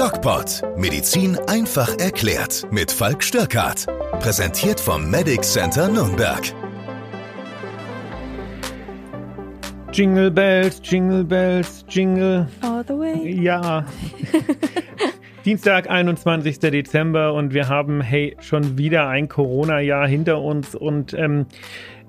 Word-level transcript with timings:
DocPod. 0.00 0.62
Medizin 0.78 1.36
einfach 1.46 1.98
erklärt. 1.98 2.66
Mit 2.70 2.90
Falk 2.90 3.22
Störkart. 3.22 3.84
Präsentiert 4.20 4.80
vom 4.80 5.10
Medic 5.10 5.42
Center 5.42 5.88
Nürnberg. 5.88 6.40
Jingle 9.92 10.30
Bells, 10.30 10.80
Jingle 10.82 11.22
Bells, 11.22 11.84
Jingle. 11.86 12.48
All 12.62 12.82
the 12.88 12.94
way. 12.94 13.42
Ja. 13.42 13.84
Dienstag, 15.44 15.90
21. 15.90 16.58
Dezember 16.60 17.34
und 17.34 17.52
wir 17.52 17.68
haben, 17.68 18.00
hey, 18.00 18.38
schon 18.40 18.78
wieder 18.78 19.06
ein 19.06 19.28
Corona-Jahr 19.28 20.08
hinter 20.08 20.40
uns 20.40 20.74
und 20.74 21.12
ähm, 21.12 21.44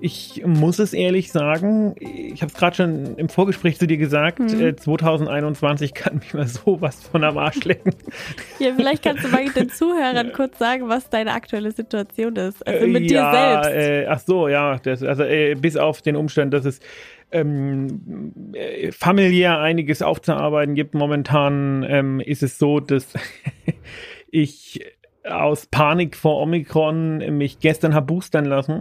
ich 0.02 0.42
muss 0.44 0.80
es 0.80 0.94
ehrlich 0.94 1.30
sagen, 1.30 1.94
ich 2.00 2.42
habe 2.42 2.50
es 2.50 2.58
gerade 2.58 2.74
schon 2.74 3.16
im 3.16 3.28
Vorgespräch 3.28 3.78
zu 3.78 3.86
dir 3.86 3.98
gesagt, 3.98 4.40
mhm. 4.40 4.60
äh, 4.60 4.74
2021 4.74 5.94
kann 5.94 6.16
mich 6.16 6.34
mal 6.34 6.48
sowas 6.48 7.00
von 7.04 7.22
am 7.22 7.38
Arsch 7.38 7.62
lecken. 7.64 7.94
Ja, 8.58 8.72
vielleicht 8.74 9.04
kannst 9.04 9.22
du 9.22 9.28
mal 9.28 9.48
den 9.48 9.68
Zuhörern 9.70 10.32
kurz 10.32 10.58
sagen, 10.58 10.88
was 10.88 11.08
deine 11.08 11.32
aktuelle 11.32 11.70
Situation 11.70 12.34
ist. 12.34 12.66
Also 12.66 12.88
mit 12.88 13.08
ja, 13.12 13.30
dir 13.30 13.62
selbst. 13.62 13.88
Äh, 13.88 14.06
ach 14.08 14.18
so, 14.18 14.48
ja, 14.48 14.76
das, 14.78 15.04
also 15.04 15.22
äh, 15.22 15.54
bis 15.54 15.76
auf 15.76 16.02
den 16.02 16.16
Umstand, 16.16 16.52
dass 16.52 16.64
es 16.64 16.80
ähm, 17.30 18.32
äh, 18.54 18.90
familiär 18.90 19.60
einiges 19.60 20.02
aufzuarbeiten 20.02 20.74
gibt. 20.74 20.94
Momentan 20.94 21.86
ähm, 21.88 22.18
ist 22.18 22.42
es 22.42 22.58
so, 22.58 22.80
dass 22.80 23.06
ich 24.32 24.84
aus 25.24 25.66
Panik 25.66 26.16
vor 26.16 26.40
Omikron 26.40 27.18
mich 27.38 27.60
gestern 27.60 27.94
habe 27.94 28.06
boostern 28.06 28.46
lassen 28.46 28.80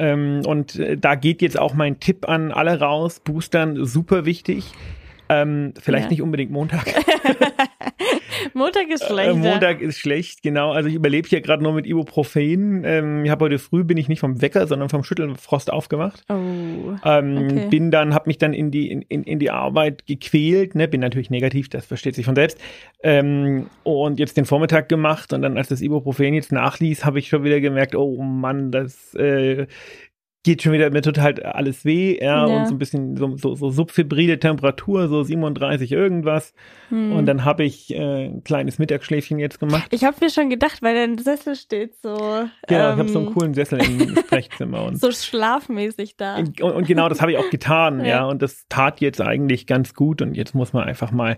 ähm, 0.00 0.40
und 0.46 0.76
äh, 0.76 0.96
da 0.96 1.14
geht 1.14 1.42
jetzt 1.42 1.58
auch 1.58 1.74
mein 1.74 2.00
Tipp 2.00 2.26
an 2.28 2.52
alle 2.52 2.80
raus. 2.80 3.20
Boostern 3.20 3.84
super 3.84 4.24
wichtig. 4.24 4.72
Ähm, 5.28 5.74
vielleicht 5.80 6.04
ja. 6.04 6.10
nicht 6.10 6.22
unbedingt 6.22 6.50
Montag. 6.50 6.86
Montag 8.54 8.88
ist 8.88 9.04
schlecht. 9.04 9.30
Äh, 9.30 9.34
Montag 9.34 9.80
ja. 9.80 9.88
ist 9.88 9.98
schlecht, 9.98 10.42
genau. 10.42 10.72
Also 10.72 10.88
ich 10.88 10.94
überlebe 10.94 11.28
hier 11.28 11.40
gerade 11.40 11.62
nur 11.62 11.72
mit 11.72 11.86
Ibuprofen. 11.86 12.82
Ähm, 12.84 13.24
ich 13.24 13.30
habe 13.30 13.46
heute 13.46 13.58
früh 13.58 13.84
bin 13.84 13.96
ich 13.96 14.08
nicht 14.08 14.20
vom 14.20 14.40
Wecker, 14.42 14.66
sondern 14.66 14.88
vom 14.88 15.04
Schüttelfrost 15.04 15.72
aufgewacht. 15.72 16.24
Oh. 16.28 16.34
Ähm, 17.04 17.48
okay. 17.50 17.66
Bin 17.70 17.90
dann, 17.90 18.14
habe 18.14 18.28
mich 18.28 18.38
dann 18.38 18.52
in 18.52 18.70
die 18.70 18.90
in, 18.90 19.22
in 19.22 19.38
die 19.38 19.50
Arbeit 19.50 20.06
gequält. 20.06 20.74
Ne? 20.74 20.88
Bin 20.88 21.00
natürlich 21.00 21.30
negativ, 21.30 21.68
das 21.68 21.86
versteht 21.86 22.14
sich 22.14 22.24
von 22.24 22.34
selbst. 22.34 22.58
Ähm, 23.02 23.66
und 23.82 24.18
jetzt 24.18 24.36
den 24.36 24.44
Vormittag 24.44 24.88
gemacht 24.88 25.32
und 25.32 25.42
dann, 25.42 25.56
als 25.56 25.68
das 25.68 25.80
Ibuprofen 25.80 26.34
jetzt 26.34 26.52
nachließ, 26.52 27.04
habe 27.04 27.18
ich 27.18 27.28
schon 27.28 27.44
wieder 27.44 27.60
gemerkt, 27.60 27.94
oh 27.94 28.22
Mann, 28.22 28.70
das 28.70 29.14
äh, 29.14 29.66
geht 30.42 30.62
schon 30.62 30.72
wieder 30.72 30.90
mir 30.90 31.02
total 31.02 31.42
alles 31.42 31.84
weh, 31.84 32.18
ja, 32.18 32.46
ja. 32.46 32.56
und 32.56 32.66
so 32.66 32.74
ein 32.74 32.78
bisschen 32.78 33.16
so, 33.16 33.36
so, 33.36 33.54
so 33.54 33.70
subfibrile 33.70 34.38
Temperatur, 34.38 35.08
so 35.08 35.22
37 35.22 35.92
irgendwas. 35.92 36.54
Hm. 36.88 37.12
Und 37.12 37.26
dann 37.26 37.44
habe 37.44 37.64
ich 37.64 37.94
äh, 37.94 38.26
ein 38.26 38.42
kleines 38.42 38.78
Mittagsschläfchen 38.78 39.38
jetzt 39.38 39.60
gemacht. 39.60 39.88
Ich 39.90 40.04
habe 40.04 40.16
mir 40.20 40.30
schon 40.30 40.48
gedacht, 40.48 40.80
weil 40.80 40.94
dein 40.94 41.18
Sessel 41.18 41.56
steht 41.56 41.96
so. 42.02 42.16
Genau, 42.16 42.48
ähm, 42.88 42.92
ich 42.94 42.98
habe 42.98 43.08
so 43.10 43.18
einen 43.18 43.34
coolen 43.34 43.52
Sessel 43.52 43.84
im 43.84 44.16
Sprechzimmer. 44.24 44.84
Und, 44.84 44.98
so 44.98 45.12
schlafmäßig 45.12 46.16
da. 46.16 46.36
Und, 46.36 46.60
und 46.60 46.86
genau, 46.86 47.10
das 47.10 47.20
habe 47.20 47.32
ich 47.32 47.38
auch 47.38 47.50
getan, 47.50 48.00
ja. 48.00 48.06
ja, 48.06 48.24
und 48.24 48.40
das 48.40 48.64
tat 48.70 49.00
jetzt 49.00 49.20
eigentlich 49.20 49.66
ganz 49.66 49.92
gut 49.94 50.22
und 50.22 50.34
jetzt 50.34 50.54
muss 50.54 50.72
man 50.72 50.84
einfach 50.84 51.10
mal, 51.10 51.36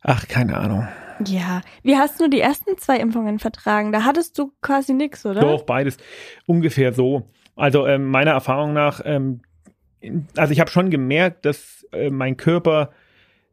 ach, 0.00 0.26
keine 0.26 0.56
Ahnung. 0.56 0.88
Ja, 1.24 1.60
wie 1.84 1.96
hast 1.96 2.20
du 2.20 2.28
die 2.28 2.40
ersten 2.40 2.76
zwei 2.76 2.96
Impfungen 2.96 3.38
vertragen? 3.38 3.92
Da 3.92 4.02
hattest 4.02 4.36
du 4.36 4.50
quasi 4.62 4.94
nichts, 4.94 5.24
oder? 5.24 5.42
Doch, 5.42 5.62
beides. 5.62 5.96
Ungefähr 6.46 6.92
so. 6.92 7.28
Also 7.56 7.86
ähm, 7.86 8.06
meiner 8.10 8.32
Erfahrung 8.32 8.72
nach, 8.72 9.00
ähm, 9.04 9.40
also 10.36 10.52
ich 10.52 10.60
habe 10.60 10.70
schon 10.70 10.90
gemerkt, 10.90 11.44
dass 11.44 11.86
äh, 11.92 12.10
mein 12.10 12.36
Körper 12.36 12.90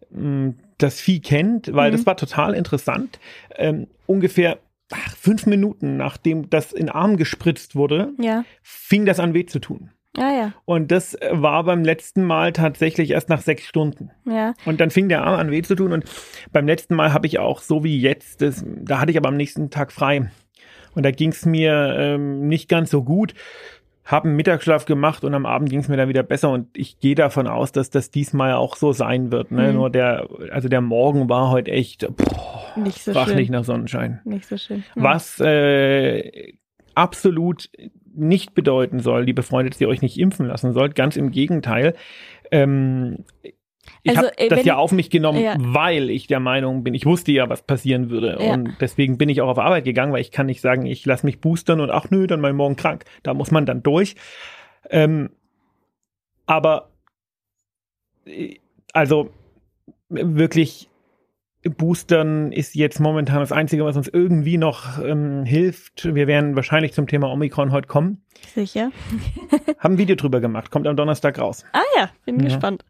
mh, 0.10 0.20
hm, 0.20 0.56
das 0.78 1.00
Vieh 1.00 1.22
kennt, 1.22 1.74
weil 1.74 1.92
mhm. 1.92 1.96
das 1.96 2.06
war 2.06 2.18
total 2.18 2.56
interessant. 2.56 3.20
Ähm, 3.56 3.88
ungefähr 4.08 4.58
ach, 4.92 5.16
fünf 5.16 5.46
Minuten 5.46 5.98
nachdem 5.98 6.50
das 6.50 6.74
in 6.74 6.90
Arm 6.90 7.18
gespritzt 7.18 7.76
wurde, 7.76 8.14
ja. 8.20 8.44
fing 8.62 9.06
das 9.06 9.20
an 9.20 9.34
weh 9.34 9.46
zu 9.46 9.60
tun. 9.60 9.92
Ja, 10.18 10.30
ja. 10.30 10.54
Und 10.66 10.92
das 10.92 11.18
war 11.32 11.64
beim 11.64 11.86
letzten 11.86 12.26
Mal 12.26 12.52
tatsächlich 12.52 13.12
erst 13.12 13.30
nach 13.30 13.42
sechs 13.42 13.66
Stunden. 13.66 14.12
Ja. 14.26 14.54
Und 14.66 14.82
dann 14.82 14.90
fing 14.90 15.08
der 15.08 15.24
Arm 15.24 15.40
an 15.40 15.52
weh 15.52 15.62
zu 15.62 15.76
tun. 15.76 15.94
Und 15.94 16.04
beim 16.52 16.68
letzten 16.68 16.96
Mal 16.96 17.14
habe 17.14 17.28
ich 17.28 17.40
auch, 17.40 17.62
so 17.62 17.86
wie 17.86 17.98
jetzt, 17.98 18.42
das, 18.42 18.66
da 18.66 19.00
hatte 19.00 19.12
ich 19.12 19.18
aber 19.18 19.30
am 19.30 19.38
nächsten 19.38 19.70
Tag 19.70 19.94
frei. 19.94 20.30
Und 20.96 21.04
da 21.04 21.12
ging 21.12 21.30
es 21.30 21.46
mir 21.46 21.96
ähm, 21.98 22.48
nicht 22.50 22.68
ganz 22.68 22.92
so 22.92 23.04
gut 23.04 23.34
habe 24.04 24.28
einen 24.28 24.36
Mittagsschlaf 24.36 24.86
gemacht 24.86 25.24
und 25.24 25.34
am 25.34 25.46
Abend 25.46 25.70
ging 25.70 25.80
es 25.80 25.88
mir 25.88 25.98
dann 25.98 26.10
wieder 26.10 26.24
besser 26.24 26.50
und 26.50 26.68
ich 26.76 27.00
gehe 27.00 27.16
davon 27.16 27.48
aus, 27.48 27.72
dass 27.72 27.90
das 27.90 28.10
diesmal 28.10 28.54
auch 28.54 28.76
so 28.76 28.92
sein 28.94 29.32
wird. 29.32 29.52
Ne? 29.52 29.70
Mhm. 29.70 29.76
Nur 29.76 29.90
der, 29.90 30.28
also 30.52 30.68
der 30.70 30.82
Morgen 30.82 31.30
war 31.30 31.50
heute 31.50 31.72
echt 31.72 32.08
boah, 32.16 32.66
nicht 32.76 33.04
so 33.04 33.14
schön. 33.14 33.36
nicht 33.36 33.52
nach 33.52 33.64
Sonnenschein. 33.64 34.22
Nicht 34.24 34.48
so 34.48 34.58
schön. 34.58 34.84
Mhm. 34.96 35.04
Was 35.04 35.40
äh, 35.40 36.54
absolut 36.96 37.70
nicht 38.14 38.54
bedeuten 38.54 39.00
soll, 39.00 39.24
liebe 39.24 39.44
Freunde, 39.44 39.70
dass 39.70 39.80
ihr 39.80 39.88
euch 39.88 40.02
nicht 40.02 40.18
impfen 40.18 40.48
lassen 40.48 40.74
sollt. 40.74 40.96
Ganz 40.96 41.16
im 41.16 41.32
Gegenteil. 41.32 41.94
Ähm, 42.52 43.24
ich 44.04 44.12
also, 44.12 44.24
habe 44.24 44.38
äh, 44.38 44.50
das 44.50 44.66
ja 44.66 44.78
auf 44.78 44.92
mich 44.92 45.10
genommen, 45.10 45.42
ja. 45.42 45.56
weil 45.58 46.10
ich 46.10 46.28
der 46.28 46.40
Meinung 46.40 46.84
bin, 46.84 46.94
ich 46.94 47.06
wusste 47.06 47.32
ja, 47.32 47.50
was 47.50 47.62
passieren 47.62 48.10
würde. 48.10 48.38
Ja. 48.40 48.54
Und 48.54 48.76
deswegen 48.80 49.18
bin 49.18 49.30
ich 49.30 49.42
auch 49.42 49.50
auf 49.50 49.60
Arbeit 49.60 49.86
gegangen, 49.86 50.14
weil 50.14 50.22
ich 50.22 50.32
kann 50.32 50.46
nicht 50.46 50.62
sagen, 50.62 50.86
ich 50.86 51.06
lasse 51.06 51.26
mich 51.26 51.40
boostern 51.40 51.80
und 51.80 51.92
ach 51.92 52.10
nö, 52.10 52.28
dann 52.28 52.42
mal 52.42 52.54
morgen 52.54 52.76
krank. 52.76 53.06
Da 53.24 53.34
muss 53.34 53.52
man 53.52 53.66
dann 53.66 53.84
durch. 53.84 54.16
Ähm, 54.90 55.30
aber 56.46 56.90
äh, 58.26 58.56
also 58.94 59.30
wirklich 60.10 60.90
Boostern 61.64 62.52
ist 62.52 62.74
jetzt 62.74 63.00
momentan 63.00 63.40
das 63.40 63.52
Einzige, 63.52 63.86
was 63.86 63.96
uns 63.96 64.08
irgendwie 64.08 64.58
noch 64.58 64.98
ähm, 65.04 65.44
hilft. 65.46 66.14
Wir 66.16 66.26
werden 66.26 66.56
wahrscheinlich 66.56 66.94
zum 66.94 67.06
Thema 67.06 67.32
Omikron 67.32 67.72
heute 67.72 67.88
kommen. 67.88 68.24
Sicher. 68.56 68.92
Haben 69.78 69.94
ein 69.94 69.98
Video 70.00 70.16
drüber 70.16 70.40
gemacht, 70.40 70.72
kommt 70.72 70.88
am 70.88 70.96
Donnerstag 70.96 71.38
raus. 71.38 71.64
Ah 71.74 71.84
ja, 71.96 72.10
bin 72.26 72.40
ja. 72.40 72.46
gespannt. 72.46 72.84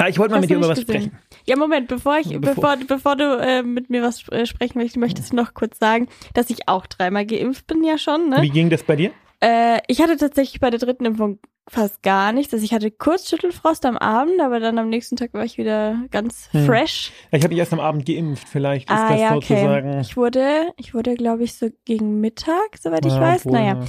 Ah, 0.00 0.08
ich 0.08 0.18
wollte 0.18 0.32
mal 0.32 0.40
mit 0.40 0.48
dir 0.48 0.56
über 0.56 0.68
was 0.68 0.80
gesehen. 0.80 1.02
sprechen. 1.02 1.18
Ja, 1.46 1.56
Moment, 1.56 1.88
bevor 1.88 2.18
ich, 2.18 2.28
bevor, 2.40 2.76
bevor, 2.76 2.76
bevor 2.86 3.16
du 3.16 3.38
äh, 3.38 3.62
mit 3.62 3.90
mir 3.90 4.02
was 4.02 4.26
äh, 4.28 4.46
sprechen 4.46 4.78
möchtest, 4.78 4.96
möchtest 4.96 5.32
du 5.32 5.36
noch 5.36 5.52
kurz 5.52 5.78
sagen, 5.78 6.08
dass 6.32 6.48
ich 6.48 6.68
auch 6.68 6.86
dreimal 6.86 7.26
geimpft 7.26 7.66
bin 7.66 7.84
ja 7.84 7.98
schon. 7.98 8.30
Ne? 8.30 8.38
Wie 8.40 8.48
ging 8.48 8.70
das 8.70 8.82
bei 8.82 8.96
dir? 8.96 9.10
Äh, 9.40 9.78
ich 9.88 10.00
hatte 10.00 10.16
tatsächlich 10.16 10.58
bei 10.58 10.70
der 10.70 10.78
dritten 10.78 11.04
Impfung 11.04 11.38
fast 11.68 12.02
gar 12.02 12.32
nichts. 12.32 12.52
Also 12.52 12.64
ich 12.64 12.72
hatte 12.72 12.90
kurz 12.90 13.28
Schüttelfrost 13.28 13.84
am 13.84 13.96
Abend, 13.96 14.40
aber 14.40 14.58
dann 14.58 14.78
am 14.78 14.88
nächsten 14.88 15.16
Tag 15.16 15.34
war 15.34 15.44
ich 15.44 15.58
wieder 15.58 15.98
ganz 16.10 16.48
hm. 16.52 16.64
fresh. 16.66 17.12
Ich 17.30 17.42
habe 17.42 17.50
dich 17.50 17.58
erst 17.58 17.72
am 17.72 17.80
Abend 17.80 18.06
geimpft, 18.06 18.48
vielleicht 18.48 18.90
ist 18.90 18.96
ah, 18.96 19.10
das 19.10 19.20
ja, 19.20 19.34
sozusagen. 19.34 19.90
Okay. 19.90 20.00
Ich 20.00 20.16
wurde, 20.16 20.72
ich 20.76 20.94
wurde, 20.94 21.14
glaube 21.14 21.44
ich, 21.44 21.54
so 21.54 21.68
gegen 21.84 22.20
Mittag, 22.20 22.78
soweit 22.80 23.04
ich 23.04 23.12
weiß. 23.12 23.46
Wohl, 23.46 23.52
naja. 23.52 23.80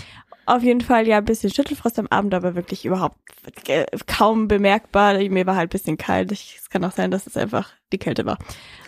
Auf 0.46 0.64
jeden 0.64 0.82
Fall 0.82 1.08
ja 1.08 1.18
ein 1.18 1.26
bisschen 1.26 1.52
Schüttelfrost 1.52 2.00
am 2.00 2.08
Abend, 2.08 2.34
aber 2.34 2.56
wirklich 2.56 2.86
überhaupt 2.86 3.18
kaum 4.08 4.48
bemerkbar. 4.48 5.18
Mir 5.18 5.46
war 5.46 5.56
halt 5.56 5.70
ein 5.70 5.78
bisschen 5.78 5.98
kalt. 5.98 6.32
Es 6.32 6.70
kann 6.70 6.84
auch 6.84 6.92
sein, 6.92 7.12
dass 7.12 7.28
es 7.28 7.38
einfach 7.38 7.72
die 7.92 8.00
Kälte 8.00 8.26
war. 8.26 8.38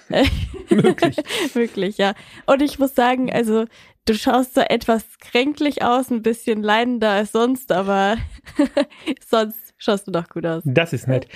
Möglich. 0.70 1.18
Wirklich, 1.54 1.98
ja. 1.98 2.14
Und 2.46 2.62
ich 2.62 2.80
muss 2.80 2.96
sagen, 2.96 3.32
also 3.32 3.66
du 4.06 4.16
schaust 4.16 4.56
so 4.56 4.62
etwas 4.62 5.04
kränklich 5.20 5.84
aus, 5.84 6.10
ein 6.10 6.22
bisschen 6.22 6.62
leidender 6.62 7.12
als 7.12 7.32
sonst, 7.32 7.72
aber 7.72 8.18
sonst 9.28 9.63
schaust 9.84 10.08
du 10.08 10.12
doch 10.12 10.30
gut 10.30 10.46
aus. 10.46 10.64
Das 10.66 10.94
ist 10.94 11.08
nett. 11.08 11.28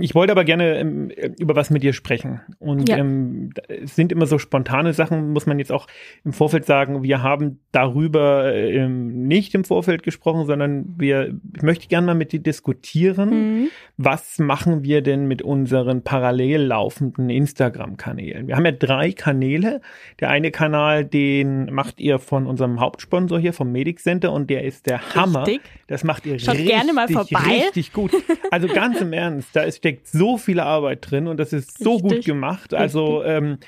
Ich 0.00 0.14
wollte 0.14 0.32
aber 0.32 0.44
gerne 0.44 0.78
ähm, 0.78 1.10
über 1.38 1.56
was 1.56 1.70
mit 1.70 1.82
dir 1.82 1.92
sprechen. 1.92 2.40
Und 2.58 2.88
ja. 2.88 2.98
ähm, 2.98 3.50
es 3.68 3.96
sind 3.96 4.12
immer 4.12 4.26
so 4.26 4.38
spontane 4.38 4.92
Sachen, 4.92 5.32
muss 5.32 5.46
man 5.46 5.58
jetzt 5.58 5.72
auch 5.72 5.86
im 6.24 6.32
Vorfeld 6.32 6.64
sagen. 6.66 7.02
Wir 7.02 7.22
haben 7.22 7.60
darüber 7.72 8.54
ähm, 8.54 9.26
nicht 9.26 9.54
im 9.54 9.64
Vorfeld 9.64 10.02
gesprochen, 10.02 10.46
sondern 10.46 10.94
wir, 10.96 11.34
ich 11.56 11.62
möchte 11.62 11.88
gerne 11.88 12.06
mal 12.06 12.14
mit 12.14 12.32
dir 12.32 12.40
diskutieren. 12.40 13.30
Mhm. 13.30 13.68
Was 13.96 14.38
machen 14.38 14.84
wir 14.84 15.02
denn 15.02 15.26
mit 15.26 15.42
unseren 15.42 16.02
parallel 16.02 16.62
laufenden 16.62 17.28
Instagram-Kanälen? 17.28 18.46
Wir 18.46 18.56
haben 18.56 18.64
ja 18.64 18.72
drei 18.72 19.12
Kanäle. 19.12 19.80
Der 20.20 20.30
eine 20.30 20.50
Kanal, 20.50 21.04
den 21.04 21.72
macht 21.72 22.00
ihr 22.00 22.18
von 22.18 22.46
unserem 22.46 22.80
Hauptsponsor 22.80 23.38
hier, 23.38 23.52
vom 23.52 23.72
Medic 23.72 24.00
Center, 24.00 24.32
und 24.32 24.48
der 24.48 24.64
ist 24.64 24.86
der 24.86 25.00
Richtig. 25.00 25.16
Hammer. 25.16 25.46
Das 25.86 26.04
macht 26.04 26.26
ihr 26.26 26.38
Schaut 26.38 26.54
richtig, 26.54 26.70
gerne 26.70 26.92
mal 26.92 27.08
vorbei. 27.08 27.64
Richtig 27.64 27.79
richtig 27.80 27.92
gut. 27.92 28.12
Also 28.50 28.68
ganz 28.68 29.00
im 29.00 29.12
Ernst, 29.12 29.54
da 29.54 29.70
steckt 29.70 30.06
so 30.06 30.36
viel 30.36 30.60
Arbeit 30.60 31.10
drin 31.10 31.26
und 31.26 31.38
das 31.38 31.52
ist 31.52 31.78
so 31.78 31.94
richtig, 31.94 32.10
gut 32.10 32.24
gemacht. 32.24 32.74
Also 32.74 33.22
ähm, 33.24 33.58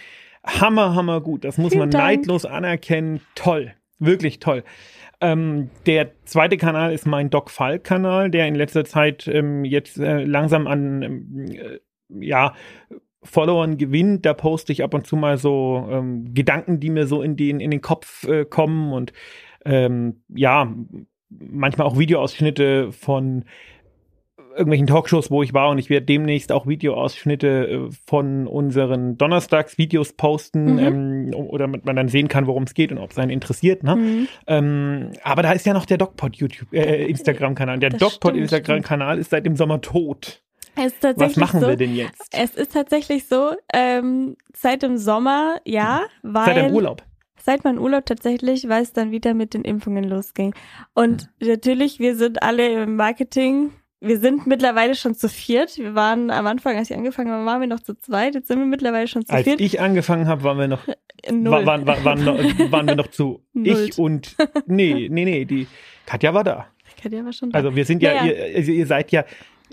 hammer, 0.44 0.94
hammer 0.94 1.20
gut. 1.20 1.44
Das 1.44 1.58
muss 1.58 1.72
Vielen 1.72 1.80
man 1.80 1.90
Dank. 1.90 2.04
neidlos 2.04 2.44
anerkennen. 2.44 3.20
Toll, 3.34 3.74
wirklich 3.98 4.38
toll. 4.38 4.64
Ähm, 5.20 5.70
der 5.86 6.10
zweite 6.24 6.56
Kanal 6.56 6.92
ist 6.92 7.06
mein 7.06 7.30
Doc 7.30 7.50
Falk 7.50 7.84
Kanal, 7.84 8.30
der 8.30 8.48
in 8.48 8.54
letzter 8.54 8.84
Zeit 8.84 9.28
ähm, 9.28 9.64
jetzt 9.64 9.98
äh, 9.98 10.24
langsam 10.24 10.66
an 10.66 11.02
ähm, 11.02 11.46
äh, 11.52 11.78
ja 12.26 12.54
Followern 13.22 13.78
gewinnt. 13.78 14.26
Da 14.26 14.34
poste 14.34 14.72
ich 14.72 14.82
ab 14.82 14.94
und 14.94 15.06
zu 15.06 15.14
mal 15.16 15.38
so 15.38 15.86
ähm, 15.90 16.34
Gedanken, 16.34 16.80
die 16.80 16.90
mir 16.90 17.06
so 17.06 17.22
in 17.22 17.36
den 17.36 17.60
in 17.60 17.70
den 17.70 17.80
Kopf 17.80 18.24
äh, 18.24 18.44
kommen 18.44 18.92
und 18.92 19.12
ähm, 19.64 20.24
ja 20.28 20.74
manchmal 21.30 21.86
auch 21.86 21.98
Videoausschnitte 21.98 22.92
von 22.92 23.44
irgendwelchen 24.52 24.86
Talkshows, 24.86 25.30
wo 25.30 25.42
ich 25.42 25.54
war 25.54 25.70
und 25.70 25.78
ich 25.78 25.90
werde 25.90 26.06
demnächst 26.06 26.52
auch 26.52 26.66
Videoausschnitte 26.66 27.48
äh, 27.48 27.90
von 28.06 28.46
unseren 28.46 29.16
Donnerstags-Videos 29.18 30.12
posten, 30.14 30.74
mhm. 30.74 30.78
ähm, 30.78 31.34
oder 31.34 31.66
damit 31.66 31.84
man 31.84 31.96
dann 31.96 32.08
sehen 32.08 32.28
kann, 32.28 32.46
worum 32.46 32.64
es 32.64 32.74
geht 32.74 32.92
und 32.92 32.98
ob 32.98 33.10
es 33.10 33.18
einen 33.18 33.30
interessiert. 33.30 33.82
Ne? 33.82 33.96
Mhm. 33.96 34.28
Ähm, 34.46 35.10
aber 35.22 35.42
da 35.42 35.52
ist 35.52 35.66
ja 35.66 35.74
noch 35.74 35.86
der 35.86 35.98
DocPod 35.98 36.36
YouTube, 36.36 36.72
äh, 36.72 37.06
Instagram-Kanal. 37.06 37.78
Der 37.78 37.90
DocPod 37.90 38.36
Instagram-Kanal 38.36 39.18
ist 39.18 39.30
seit 39.30 39.46
dem 39.46 39.56
Sommer 39.56 39.80
tot. 39.80 40.42
Was 40.74 41.36
machen 41.36 41.60
so, 41.60 41.68
wir 41.68 41.76
denn 41.76 41.94
jetzt? 41.94 42.28
Es 42.32 42.54
ist 42.54 42.72
tatsächlich 42.72 43.28
so, 43.28 43.52
ähm, 43.74 44.36
seit 44.54 44.82
dem 44.82 44.96
Sommer, 44.96 45.56
ja, 45.66 46.02
weil. 46.22 46.46
Seit 46.46 46.56
dem 46.56 46.74
Urlaub 46.74 47.02
seit 47.44 47.64
meinem 47.64 47.78
Urlaub 47.78 48.06
tatsächlich, 48.06 48.68
weil 48.68 48.82
es 48.82 48.92
dann 48.92 49.10
wieder 49.10 49.34
mit 49.34 49.52
den 49.52 49.62
Impfungen 49.62 50.04
losging. 50.04 50.54
Und 50.94 51.28
mhm. 51.40 51.48
natürlich, 51.48 51.98
wir 51.98 52.14
sind 52.14 52.40
alle 52.42 52.84
im 52.84 52.94
Marketing 52.94 53.72
wir 54.02 54.18
sind 54.18 54.46
mittlerweile 54.46 54.94
schon 54.94 55.14
zu 55.14 55.28
viert. 55.28 55.78
Wir 55.78 55.94
waren 55.94 56.30
am 56.30 56.46
Anfang, 56.46 56.76
als 56.76 56.90
ich 56.90 56.96
angefangen 56.96 57.30
habe, 57.30 57.46
waren 57.46 57.60
wir 57.60 57.68
noch 57.68 57.80
zu 57.80 57.94
zweit. 57.94 58.34
Jetzt 58.34 58.48
sind 58.48 58.58
wir 58.58 58.66
mittlerweile 58.66 59.06
schon 59.06 59.24
zu 59.24 59.32
als 59.32 59.44
viert. 59.44 59.60
Als 59.60 59.66
ich 59.66 59.80
angefangen 59.80 60.26
habe, 60.26 60.42
waren 60.42 60.58
wir 60.58 60.68
noch, 60.68 60.86
Null. 61.30 61.64
Waren, 61.64 61.86
waren, 61.86 62.04
waren, 62.04 62.26
waren 62.72 62.86
wir 62.88 62.96
noch 62.96 63.08
zu 63.08 63.44
Null. 63.52 63.88
ich 63.90 63.98
und, 63.98 64.36
nee, 64.66 65.08
nee, 65.08 65.24
nee, 65.24 65.44
die 65.44 65.68
Katja 66.04 66.34
war 66.34 66.42
da. 66.42 66.66
Katja 67.00 67.24
war 67.24 67.32
schon 67.32 67.50
da. 67.50 67.58
Also 67.58 67.76
wir 67.76 67.84
sind 67.84 68.02
ja, 68.02 68.14
naja. 68.14 68.32
ihr, 68.32 68.56
also 68.56 68.72
ihr 68.72 68.86
seid 68.86 69.12
ja, 69.12 69.24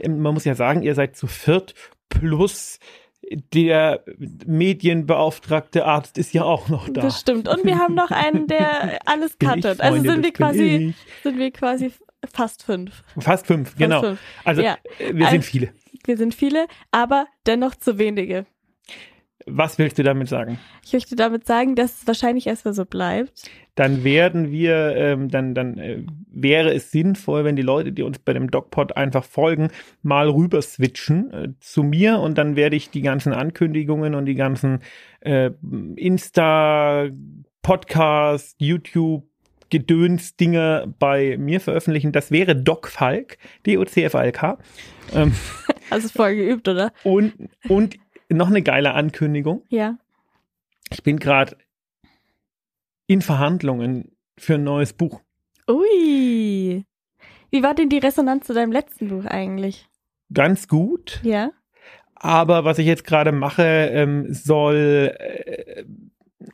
man 0.08 0.34
muss 0.34 0.46
ja 0.46 0.54
sagen, 0.54 0.84
ihr 0.84 0.94
seid 0.94 1.16
zu 1.16 1.26
viert 1.26 1.74
plus 2.08 2.80
der 3.54 4.04
medienbeauftragte 4.46 5.86
Arzt 5.86 6.18
ist 6.18 6.34
ja 6.34 6.44
auch 6.44 6.70
noch 6.70 6.88
da. 6.88 7.02
Das 7.02 7.20
stimmt. 7.20 7.48
Und 7.48 7.66
wir 7.66 7.78
haben 7.78 7.94
noch 7.94 8.12
einen, 8.12 8.48
der 8.48 9.00
alles 9.06 9.38
cuttet. 9.38 9.82
Also 9.82 10.02
sind 10.02 10.24
wir 10.24 10.32
quasi, 10.32 10.96
sind 11.24 11.38
wir 11.38 11.52
quasi 11.52 11.92
Fast 12.26 12.64
fünf. 12.64 13.04
Fast 13.20 13.48
fünf, 13.48 13.76
genau. 13.76 14.02
fünf. 14.02 14.20
Also 14.44 14.62
ja. 14.62 14.78
Wir 15.12 15.28
sind 15.28 15.46
viele. 15.46 15.74
Wir 16.06 16.18
sind 16.18 16.36
viele, 16.36 16.68
aber 16.92 17.28
dennoch 17.46 17.76
zu 17.76 17.98
wenige. 17.98 18.46
Was 19.46 19.78
willst 19.78 19.98
du 19.98 20.04
damit 20.04 20.28
sagen? 20.28 20.60
Ich 20.86 20.94
möchte 20.94 21.16
damit 21.16 21.48
sagen, 21.48 21.76
dass 21.76 22.02
es 22.02 22.08
wahrscheinlich 22.08 22.48
erstmal 22.48 22.74
so 22.74 22.86
bleibt. 22.86 23.50
Dann 23.76 24.04
werden 24.04 24.52
wir, 24.52 24.96
ähm, 24.96 25.30
dann, 25.30 25.56
dann 25.56 25.78
äh, 25.78 26.04
wäre 26.30 26.74
es 26.74 26.92
sinnvoll, 26.92 27.46
wenn 27.46 27.56
die 27.56 27.62
Leute, 27.62 27.94
die 27.94 28.04
uns 28.04 28.20
bei 28.20 28.34
dem 28.34 28.52
DocPod 28.52 28.98
einfach 28.98 29.24
folgen, 29.24 29.70
mal 30.02 30.30
rüber 30.30 30.62
switchen 30.62 31.32
äh, 31.32 31.50
zu 31.60 31.84
mir 31.84 32.20
und 32.20 32.38
dann 32.38 32.56
werde 32.56 32.76
ich 32.76 32.90
die 32.90 33.02
ganzen 33.02 33.34
Ankündigungen 33.34 34.16
und 34.16 34.26
die 34.26 34.36
ganzen 34.36 34.80
äh, 35.22 35.52
Insta, 35.96 37.08
Podcast, 37.62 38.56
YouTube, 38.60 39.29
Gedöns-Dinge 39.70 40.94
bei 41.00 41.38
mir 41.38 41.62
veröffentlichen. 41.62 42.12
Das 42.12 42.32
wäre 42.32 42.56
Doc 42.56 42.88
Falk, 42.88 43.38
D-O-C-F-A-L-K. 43.66 44.58
Ähm, 45.14 45.34
Hast 45.92 46.06
du 46.06 46.10
vorher 46.10 46.36
geübt, 46.36 46.68
oder? 46.68 46.92
Und, 47.04 47.34
und 47.68 47.98
noch 48.30 48.48
eine 48.48 48.62
geile 48.62 48.94
Ankündigung. 48.94 49.64
Ja. 49.70 49.98
Ich 50.92 51.04
bin 51.04 51.18
gerade 51.18 51.58
in 53.08 53.22
Verhandlungen 53.22 54.12
für 54.38 54.56
ein 54.56 54.64
neues 54.64 54.94
Buch. 54.94 55.22
Ui. 55.68 56.86
Wie 57.52 57.64
war 57.64 57.74
denn 57.74 57.90
die 57.90 57.98
Resonanz 57.98 58.46
zu 58.46 58.54
deinem 58.54 58.72
letzten 58.72 59.10
Buch 59.10 59.26
eigentlich? 59.26 59.88
Ganz 60.34 60.68
gut. 60.68 61.20
Ja. 61.24 61.52
Aber 62.16 62.66
was 62.66 62.78
ich 62.78 62.86
jetzt 62.86 63.06
gerade 63.06 63.32
mache, 63.32 63.64
ähm, 63.64 64.32
soll 64.34 65.16
äh, 65.18 65.86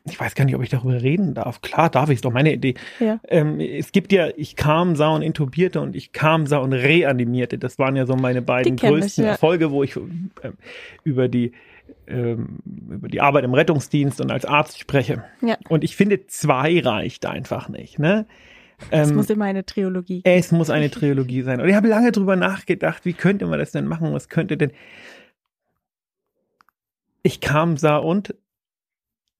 ich 0.04 0.18
weiß 0.18 0.34
gar 0.34 0.44
nicht, 0.44 0.56
ob 0.56 0.62
ich 0.62 0.70
darüber 0.70 1.00
reden 1.00 1.34
darf. 1.34 1.62
Klar 1.62 1.90
darf 1.90 2.08
ich, 2.08 2.16
ist 2.16 2.24
doch 2.24 2.32
meine 2.32 2.52
Idee. 2.52 2.74
Ja. 2.98 3.20
Ähm, 3.28 3.60
es 3.60 3.92
gibt 3.92 4.12
ja, 4.12 4.28
ich 4.36 4.56
kam, 4.56 4.96
sah 4.96 5.10
und 5.10 5.22
intubierte 5.22 5.80
und 5.80 5.94
ich 5.94 6.12
kam, 6.12 6.46
sah 6.46 6.58
und 6.58 6.72
reanimierte. 6.72 7.58
Das 7.58 7.78
waren 7.78 7.94
ja 7.94 8.06
so 8.06 8.16
meine 8.16 8.42
beiden 8.42 8.76
größten 8.76 9.24
ich, 9.24 9.26
ja. 9.26 9.32
Erfolge, 9.32 9.70
wo 9.70 9.82
ich 9.84 9.96
äh, 9.96 10.50
über 11.04 11.28
die 11.28 11.52
ähm, 12.08 12.58
über 12.90 13.08
die 13.08 13.20
Arbeit 13.20 13.44
im 13.44 13.54
Rettungsdienst 13.54 14.20
und 14.20 14.30
als 14.30 14.44
Arzt 14.44 14.78
spreche. 14.78 15.24
Ja. 15.40 15.56
Und 15.68 15.84
ich 15.84 15.96
finde, 15.96 16.26
zwei 16.26 16.80
reicht 16.80 17.26
einfach 17.26 17.68
nicht. 17.68 17.98
Ne? 17.98 18.26
Es 18.90 19.10
ähm, 19.10 19.16
muss 19.16 19.30
immer 19.30 19.44
eine 19.44 19.64
Trilogie. 19.64 20.20
Es 20.24 20.52
muss 20.52 20.70
eine 20.70 20.90
Trilogie 20.90 21.42
sein. 21.42 21.60
Und 21.60 21.68
ich 21.68 21.74
habe 21.74 21.88
lange 21.88 22.12
drüber 22.12 22.36
nachgedacht, 22.36 23.04
wie 23.04 23.12
könnte 23.12 23.46
man 23.46 23.58
das 23.58 23.70
denn 23.72 23.86
machen? 23.86 24.12
Was 24.12 24.28
könnte 24.28 24.56
denn 24.56 24.72
ich 27.22 27.40
kam, 27.40 27.76
sah 27.76 27.96
und 27.96 28.34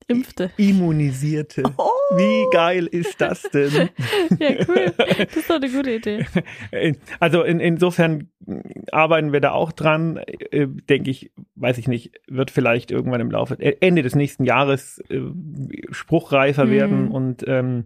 Impfte. 0.07 0.51
Immunisierte. 0.57 1.63
Oh. 1.77 2.15
Wie 2.15 2.45
geil 2.53 2.87
ist 2.87 3.19
das 3.19 3.41
denn? 3.41 3.89
ja, 4.39 4.65
cool. 4.65 4.93
Das 4.97 5.35
ist 5.35 5.49
doch 5.49 5.57
eine 5.57 5.69
gute 5.69 5.91
Idee. 5.91 6.25
Also 7.19 7.43
in, 7.43 7.59
insofern 7.59 8.29
arbeiten 8.93 9.33
wir 9.33 9.41
da 9.41 9.51
auch 9.51 9.73
dran. 9.73 10.17
Äh, 10.17 10.67
denke 10.67 11.11
ich, 11.11 11.31
weiß 11.55 11.77
ich 11.77 11.89
nicht, 11.89 12.13
wird 12.27 12.49
vielleicht 12.49 12.91
irgendwann 12.91 13.19
im 13.19 13.29
Laufe, 13.29 13.59
äh, 13.59 13.75
Ende 13.81 14.03
des 14.03 14.15
nächsten 14.15 14.45
Jahres 14.45 15.03
äh, 15.09 15.19
spruchreifer 15.91 16.63
hm. 16.63 16.71
werden. 16.71 17.07
Und 17.09 17.43
ähm, 17.45 17.85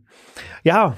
ja, 0.64 0.98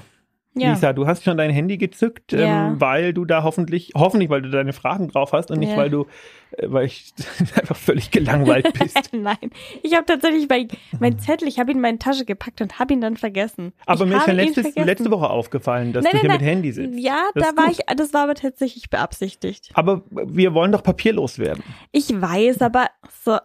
ja. 0.54 0.70
Lisa, 0.70 0.92
du 0.92 1.06
hast 1.06 1.24
schon 1.24 1.36
dein 1.36 1.50
Handy 1.50 1.78
gezückt, 1.78 2.32
ja. 2.32 2.68
ähm, 2.68 2.80
weil 2.80 3.12
du 3.12 3.24
da 3.24 3.42
hoffentlich, 3.42 3.92
hoffentlich, 3.94 4.30
weil 4.30 4.42
du 4.42 4.50
deine 4.50 4.72
Fragen 4.72 5.08
drauf 5.08 5.32
hast 5.32 5.50
und 5.50 5.58
nicht, 5.58 5.72
ja. 5.72 5.76
weil 5.76 5.90
du, 5.90 6.06
äh, 6.52 6.66
weil 6.70 6.86
ich 6.86 7.12
einfach 7.60 7.76
völlig 7.76 8.10
gelangweilt 8.10 8.72
bist. 8.78 9.10
Nein, 9.12 9.50
ich 9.82 9.94
habe 9.94 10.06
tatsächlich 10.06 10.46
bei 10.46 10.68
mein 11.00 11.18
Zettel, 11.18 11.48
ich 11.48 11.58
habe 11.58 11.72
ihn 11.72 11.78
in 11.78 11.82
meine 11.82 11.98
Tasche 11.98 12.24
gepackt 12.24 12.60
und 12.60 12.78
habe 12.78 12.94
ihn 12.94 13.00
dann 13.00 13.16
vergessen. 13.16 13.72
Aber 13.86 14.04
ich 14.04 14.10
mir 14.10 14.18
ist 14.18 14.26
ja 14.26 14.32
letztes, 14.32 14.74
letzte 14.76 15.10
Woche 15.10 15.28
aufgefallen, 15.28 15.92
dass 15.92 16.04
nein, 16.04 16.12
du 16.12 16.20
hier 16.20 16.28
nein, 16.28 16.38
mit 16.38 16.46
Handy 16.46 16.72
sitzt. 16.72 16.98
Ja, 16.98 17.22
das 17.34 17.48
da 17.48 17.56
war 17.56 17.66
gut. 17.68 17.78
ich, 17.78 17.96
das 17.96 18.14
war 18.14 18.22
aber 18.22 18.34
tatsächlich 18.34 18.90
beabsichtigt. 18.90 19.70
Aber 19.74 20.02
wir 20.10 20.54
wollen 20.54 20.70
doch 20.70 20.82
papierlos 20.82 21.38
werden. 21.38 21.64
Ich 21.90 22.08
weiß, 22.10 22.62
aber 22.62 22.86
so, 23.24 23.38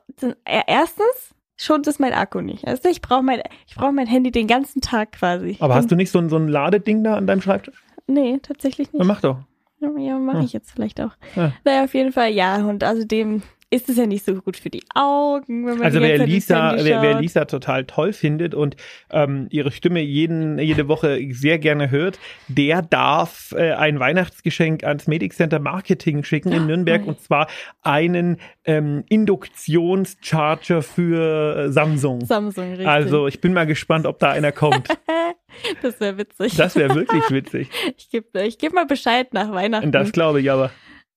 erstens 0.46 1.34
schon 1.60 1.82
ist 1.82 2.00
mein 2.00 2.14
Akku 2.14 2.42
nicht. 2.42 2.68
Also 2.68 2.90
ich 2.90 3.02
brauche 3.02 3.22
mein, 3.22 3.42
ich 3.68 3.76
brauche 3.76 3.92
mein 3.92 4.08
Handy 4.08 4.32
den 4.32 4.48
ganzen 4.48 4.82
Tag 4.82 5.14
quasi. 5.14 5.58
Aber 5.60 5.76
hast 5.76 5.92
du 5.92 5.96
nicht 5.96 6.12
so 6.12 6.20
ein, 6.20 6.30
so 6.30 6.38
ein 6.38 6.48
Ladeding 6.48 7.04
da 7.04 7.16
an 7.16 7.28
deinem 7.28 7.42
Schreibtisch? 7.42 7.84
Nee, 8.08 8.40
tatsächlich 8.42 8.92
nicht. 8.92 9.00
Dann 9.00 9.08
mach 9.08 9.22
doch. 9.22 9.40
Ja, 9.82 10.18
mache 10.18 10.44
ich 10.44 10.52
jetzt 10.52 10.72
vielleicht 10.72 11.00
auch. 11.00 11.12
Ja. 11.36 11.54
Naja, 11.64 11.84
auf 11.84 11.94
jeden 11.94 12.12
Fall 12.12 12.32
ja. 12.32 12.58
Und 12.58 12.84
außerdem 12.84 13.44
ist 13.72 13.88
es 13.88 13.98
ja 13.98 14.08
nicht 14.08 14.26
so 14.26 14.34
gut 14.36 14.58
für 14.58 14.70
die 14.70 14.84
Augen. 14.96 15.66
Wenn 15.66 15.78
man 15.78 15.84
also 15.84 16.02
wer 16.02 16.26
Lisa, 16.26 16.76
wer, 16.78 17.02
wer, 17.02 17.22
Lisa 17.22 17.46
total 17.46 17.86
toll 17.86 18.14
findet 18.14 18.56
und 18.56 18.76
ähm, 19.12 19.48
ihre 19.52 19.72
Stimme 19.72 20.02
jeden, 20.02 20.58
jede 20.58 20.88
Woche 20.88 21.20
sehr 21.32 21.60
gerne 21.60 21.92
hört, 21.92 22.20
der 22.48 22.82
darf 22.82 23.54
äh, 23.56 23.74
ein 23.74 24.00
Weihnachtsgeschenk 24.00 24.84
ans 24.84 25.08
Medic 25.08 25.34
Center 25.34 25.60
Marketing 25.60 26.24
schicken 26.24 26.52
in 26.52 26.66
Nürnberg 26.66 27.06
und 27.06 27.22
zwar 27.22 27.48
einen 27.84 28.38
ähm, 28.66 29.04
Induktionscharger 29.08 30.82
für 30.82 31.66
äh, 31.66 31.72
Samsung. 31.72 32.26
Samsung, 32.26 32.70
richtig. 32.70 32.88
Also 32.88 33.28
ich 33.28 33.40
bin 33.40 33.54
mal 33.54 33.68
gespannt, 33.68 34.08
ob 34.08 34.18
da 34.18 34.32
einer 34.32 34.52
kommt. 34.52 34.88
das 35.84 36.00
wäre 36.00 36.18
witzig. 36.18 36.56
Das 36.56 36.76
wäre 36.76 36.96
wirklich 36.96 37.24
witzig. 37.30 37.70
ich 37.98 38.10
gebe 38.10 38.44
ich 38.44 38.58
geb 38.58 38.74
mal 38.74 38.86
Bescheid 38.86 39.32
nach 39.34 39.52
Weihnachten. 39.52 39.92
Das 39.92 40.12
glaube 40.12 40.42
ich 40.42 40.50
aber. 40.50 40.72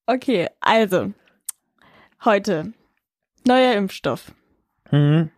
Okay, 0.06 0.48
also 0.60 1.12
Heute. 2.24 2.72
Neuer 3.44 3.74
Impfstoff. 3.74 4.32
Mhm. 4.92 5.30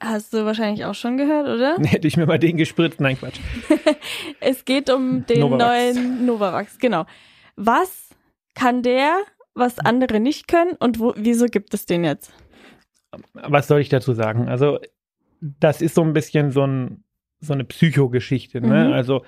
Hast 0.00 0.32
du 0.32 0.44
wahrscheinlich 0.44 0.84
auch 0.84 0.94
schon 0.94 1.16
gehört, 1.16 1.46
oder? 1.46 1.76
Hätte 1.88 2.08
ich 2.08 2.16
mir 2.16 2.26
mal 2.26 2.38
den 2.38 2.56
gespritzt. 2.56 3.00
Nein, 3.00 3.16
Quatsch. 3.16 3.38
es 4.40 4.64
geht 4.64 4.90
um 4.90 5.24
den 5.26 5.40
Novavax. 5.40 5.94
neuen 5.94 6.26
Novavax, 6.26 6.78
genau. 6.78 7.06
Was 7.54 8.08
kann 8.54 8.82
der, 8.82 9.18
was 9.54 9.78
andere 9.78 10.18
nicht 10.18 10.48
können 10.48 10.72
und 10.72 10.98
wo, 10.98 11.14
wieso 11.16 11.46
gibt 11.46 11.72
es 11.74 11.86
den 11.86 12.02
jetzt? 12.02 12.32
Was 13.34 13.68
soll 13.68 13.80
ich 13.80 13.88
dazu 13.88 14.14
sagen? 14.14 14.48
Also, 14.48 14.80
das 15.40 15.80
ist 15.80 15.94
so 15.94 16.02
ein 16.02 16.12
bisschen 16.12 16.50
so, 16.50 16.66
ein, 16.66 17.04
so 17.38 17.52
eine 17.52 17.64
Psychogeschichte. 17.64 18.60
Ne? 18.60 18.86
Mhm. 18.86 18.92
Also, 18.92 19.24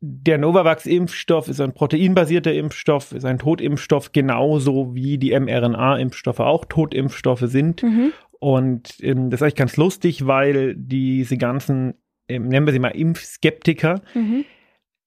der 0.00 0.38
Novavax-Impfstoff 0.38 1.48
ist 1.48 1.60
ein 1.60 1.74
proteinbasierter 1.74 2.54
Impfstoff, 2.54 3.12
ist 3.12 3.26
ein 3.26 3.38
Totimpfstoff, 3.38 4.12
genauso 4.12 4.94
wie 4.94 5.18
die 5.18 5.38
mRNA-Impfstoffe 5.38 6.40
auch 6.40 6.64
Totimpfstoffe 6.64 7.44
sind. 7.44 7.82
Mhm. 7.82 8.12
Und 8.38 8.94
ähm, 9.02 9.28
das 9.28 9.38
ist 9.38 9.42
eigentlich 9.42 9.54
ganz 9.56 9.76
lustig, 9.76 10.26
weil 10.26 10.74
diese 10.74 11.36
ganzen, 11.36 11.94
ähm, 12.28 12.48
nennen 12.48 12.64
wir 12.64 12.72
sie 12.72 12.78
mal 12.78 12.88
Impfskeptiker, 12.88 14.00
mhm. 14.14 14.46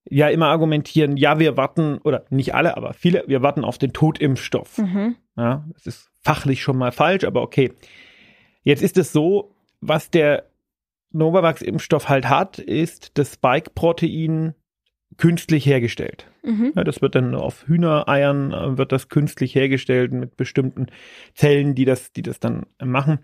ja 0.08 0.30
immer 0.30 0.50
argumentieren, 0.50 1.18
ja, 1.18 1.40
wir 1.40 1.58
warten, 1.58 1.98
oder 2.04 2.26
nicht 2.30 2.54
alle, 2.54 2.78
aber 2.78 2.94
viele, 2.94 3.24
wir 3.26 3.42
warten 3.42 3.64
auf 3.64 3.80
den 3.80 3.94
Totimpfstoff. 3.94 4.78
Mhm. 4.78 5.16
Ja, 5.36 5.66
das 5.74 5.88
ist 5.88 6.12
fachlich 6.24 6.62
schon 6.62 6.78
mal 6.78 6.92
falsch, 6.92 7.24
aber 7.24 7.42
okay. 7.42 7.74
Jetzt 8.62 8.84
ist 8.84 9.00
es 9.00 9.12
so, 9.12 9.56
was 9.82 10.12
der 10.12 10.46
Novavax-Impfstoff 11.14 12.10
halt 12.10 12.30
hat, 12.30 12.60
ist 12.60 13.18
das 13.18 13.34
Spike-Protein 13.34 14.54
künstlich 15.18 15.66
hergestellt. 15.66 16.28
Mhm. 16.44 16.74
Ja, 16.76 16.84
das 16.84 17.02
wird 17.02 17.16
dann 17.16 17.36
auf 17.36 17.68
Hühnereiern 17.68 18.52
äh, 18.52 18.78
wird 18.78 18.92
das 18.92 19.10
künstlich 19.10 19.56
hergestellt 19.56 20.12
mit 20.12 20.38
bestimmten 20.38 20.88
Zellen, 21.34 21.76
die 21.76 21.86
das, 21.86 22.12
die 22.14 22.22
das 22.22 22.40
dann 22.40 22.66
machen. 22.84 23.20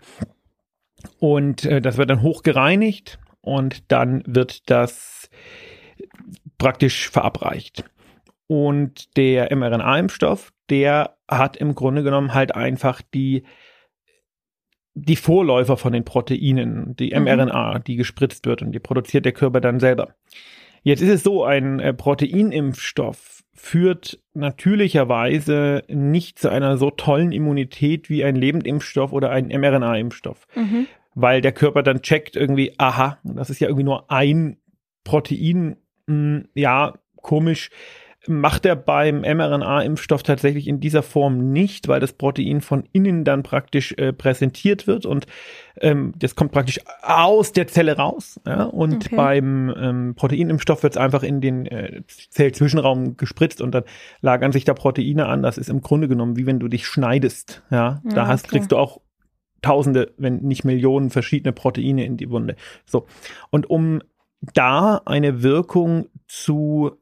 Und 1.18 1.64
äh, 1.64 1.80
das 1.80 1.96
wird 1.96 2.10
dann 2.10 2.22
hochgereinigt 2.22 3.18
und 3.40 3.90
dann 3.90 4.22
wird 4.26 4.70
das 4.70 5.30
praktisch 6.58 7.08
verabreicht. 7.08 7.84
Und 8.46 9.16
der 9.16 9.54
mRNA-Impfstoff, 9.54 10.52
der 10.70 11.16
hat 11.28 11.56
im 11.56 11.74
Grunde 11.74 12.02
genommen 12.02 12.34
halt 12.34 12.54
einfach 12.54 13.00
die, 13.14 13.44
die 14.94 15.16
Vorläufer 15.16 15.76
von 15.76 15.92
den 15.92 16.04
Proteinen, 16.04 16.96
die 16.96 17.14
mhm. 17.14 17.24
mRNA, 17.24 17.78
die 17.78 17.96
gespritzt 17.96 18.46
wird 18.46 18.62
und 18.62 18.72
die 18.72 18.80
produziert 18.80 19.24
der 19.24 19.32
Körper 19.32 19.60
dann 19.60 19.80
selber. 19.80 20.14
Jetzt 20.82 21.02
ist 21.02 21.10
es 21.10 21.22
so, 21.22 21.44
ein 21.44 21.80
äh, 21.80 21.92
Proteinimpfstoff 21.92 23.42
führt 23.54 24.18
natürlicherweise 24.32 25.82
nicht 25.88 26.38
zu 26.38 26.48
einer 26.48 26.78
so 26.78 26.90
tollen 26.90 27.30
Immunität 27.32 28.08
wie 28.08 28.24
ein 28.24 28.34
Lebendimpfstoff 28.34 29.12
oder 29.12 29.30
ein 29.30 29.48
mRNA-Impfstoff. 29.48 30.46
Mhm. 30.54 30.86
Weil 31.14 31.42
der 31.42 31.52
Körper 31.52 31.82
dann 31.82 32.00
checkt 32.00 32.36
irgendwie, 32.36 32.72
aha, 32.78 33.18
das 33.22 33.50
ist 33.50 33.60
ja 33.60 33.68
irgendwie 33.68 33.84
nur 33.84 34.10
ein 34.10 34.56
Protein, 35.04 35.76
mh, 36.06 36.14
hm, 36.14 36.48
ja, 36.54 36.94
komisch, 37.16 37.70
macht 38.26 38.66
er 38.66 38.76
beim 38.76 39.20
mRNA-Impfstoff 39.20 40.22
tatsächlich 40.22 40.68
in 40.68 40.78
dieser 40.80 41.02
Form 41.02 41.52
nicht, 41.52 41.88
weil 41.88 42.00
das 42.00 42.12
Protein 42.12 42.60
von 42.60 42.84
innen 42.92 43.24
dann 43.24 43.42
praktisch 43.42 43.92
äh, 43.92 44.12
präsentiert 44.12 44.86
wird 44.86 45.06
und 45.06 45.26
ähm, 45.80 46.12
das 46.18 46.34
kommt 46.34 46.52
praktisch 46.52 46.80
aus 47.02 47.52
der 47.52 47.66
Zelle 47.66 47.96
raus. 47.96 48.38
Ja? 48.46 48.64
Und 48.64 49.06
okay. 49.06 49.16
beim 49.16 49.74
ähm, 49.76 50.14
Proteinimpfstoff 50.16 50.82
wird 50.82 50.94
es 50.94 50.96
einfach 50.98 51.22
in 51.22 51.40
den 51.40 51.64
äh, 51.66 52.02
Zellzwischenraum 52.06 53.16
gespritzt 53.16 53.62
und 53.62 53.72
dann 53.72 53.84
lagern 54.20 54.52
sich 54.52 54.64
da 54.64 54.74
Proteine 54.74 55.26
an. 55.26 55.42
Das 55.42 55.56
ist 55.56 55.70
im 55.70 55.80
Grunde 55.80 56.08
genommen 56.08 56.36
wie 56.36 56.46
wenn 56.46 56.60
du 56.60 56.68
dich 56.68 56.86
schneidest. 56.86 57.62
Ja, 57.70 58.02
da 58.04 58.26
hast, 58.26 58.46
okay. 58.46 58.56
kriegst 58.56 58.72
du 58.72 58.76
auch 58.76 59.00
Tausende, 59.62 60.14
wenn 60.16 60.36
nicht 60.36 60.64
Millionen 60.64 61.10
verschiedene 61.10 61.52
Proteine 61.52 62.06
in 62.06 62.16
die 62.16 62.30
Wunde. 62.30 62.56
So. 62.86 63.06
Und 63.50 63.68
um 63.68 64.00
da 64.54 65.02
eine 65.04 65.42
Wirkung 65.42 66.06
zu 66.26 66.92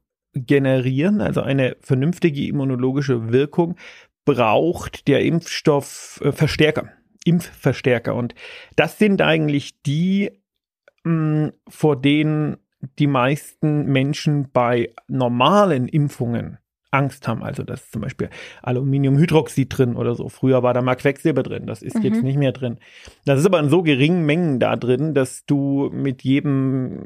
generieren, 0.46 1.20
also 1.20 1.42
eine 1.42 1.76
vernünftige 1.80 2.46
immunologische 2.46 3.32
Wirkung, 3.32 3.76
braucht 4.24 5.08
der 5.08 5.24
Impfstoff 5.24 6.20
äh, 6.22 6.32
Verstärker, 6.32 6.92
Impfverstärker. 7.24 8.14
Und 8.14 8.34
das 8.76 8.98
sind 8.98 9.22
eigentlich 9.22 9.80
die, 9.82 10.30
mh, 11.04 11.46
mm, 11.46 11.52
vor 11.68 12.00
denen 12.00 12.58
die 12.98 13.06
meisten 13.06 13.86
Menschen 13.86 14.50
bei 14.52 14.94
normalen 15.08 15.88
Impfungen 15.88 16.58
Angst 16.90 17.28
haben. 17.28 17.42
Also 17.42 17.62
da 17.62 17.74
ist 17.74 17.92
zum 17.92 18.02
Beispiel 18.02 18.30
Aluminiumhydroxid 18.62 19.76
drin 19.76 19.96
oder 19.96 20.14
so. 20.14 20.28
Früher 20.28 20.62
war 20.62 20.74
da 20.74 20.82
mal 20.82 20.94
Quecksilber 20.94 21.42
drin, 21.42 21.66
das 21.66 21.82
ist 21.82 21.96
mhm. 21.96 22.02
jetzt 22.02 22.22
nicht 22.22 22.38
mehr 22.38 22.52
drin. 22.52 22.78
Das 23.24 23.40
ist 23.40 23.46
aber 23.46 23.60
in 23.60 23.68
so 23.68 23.82
geringen 23.82 24.24
Mengen 24.24 24.58
da 24.58 24.76
drin, 24.76 25.14
dass 25.14 25.44
du 25.44 25.90
mit 25.92 26.22
jedem, 26.22 27.04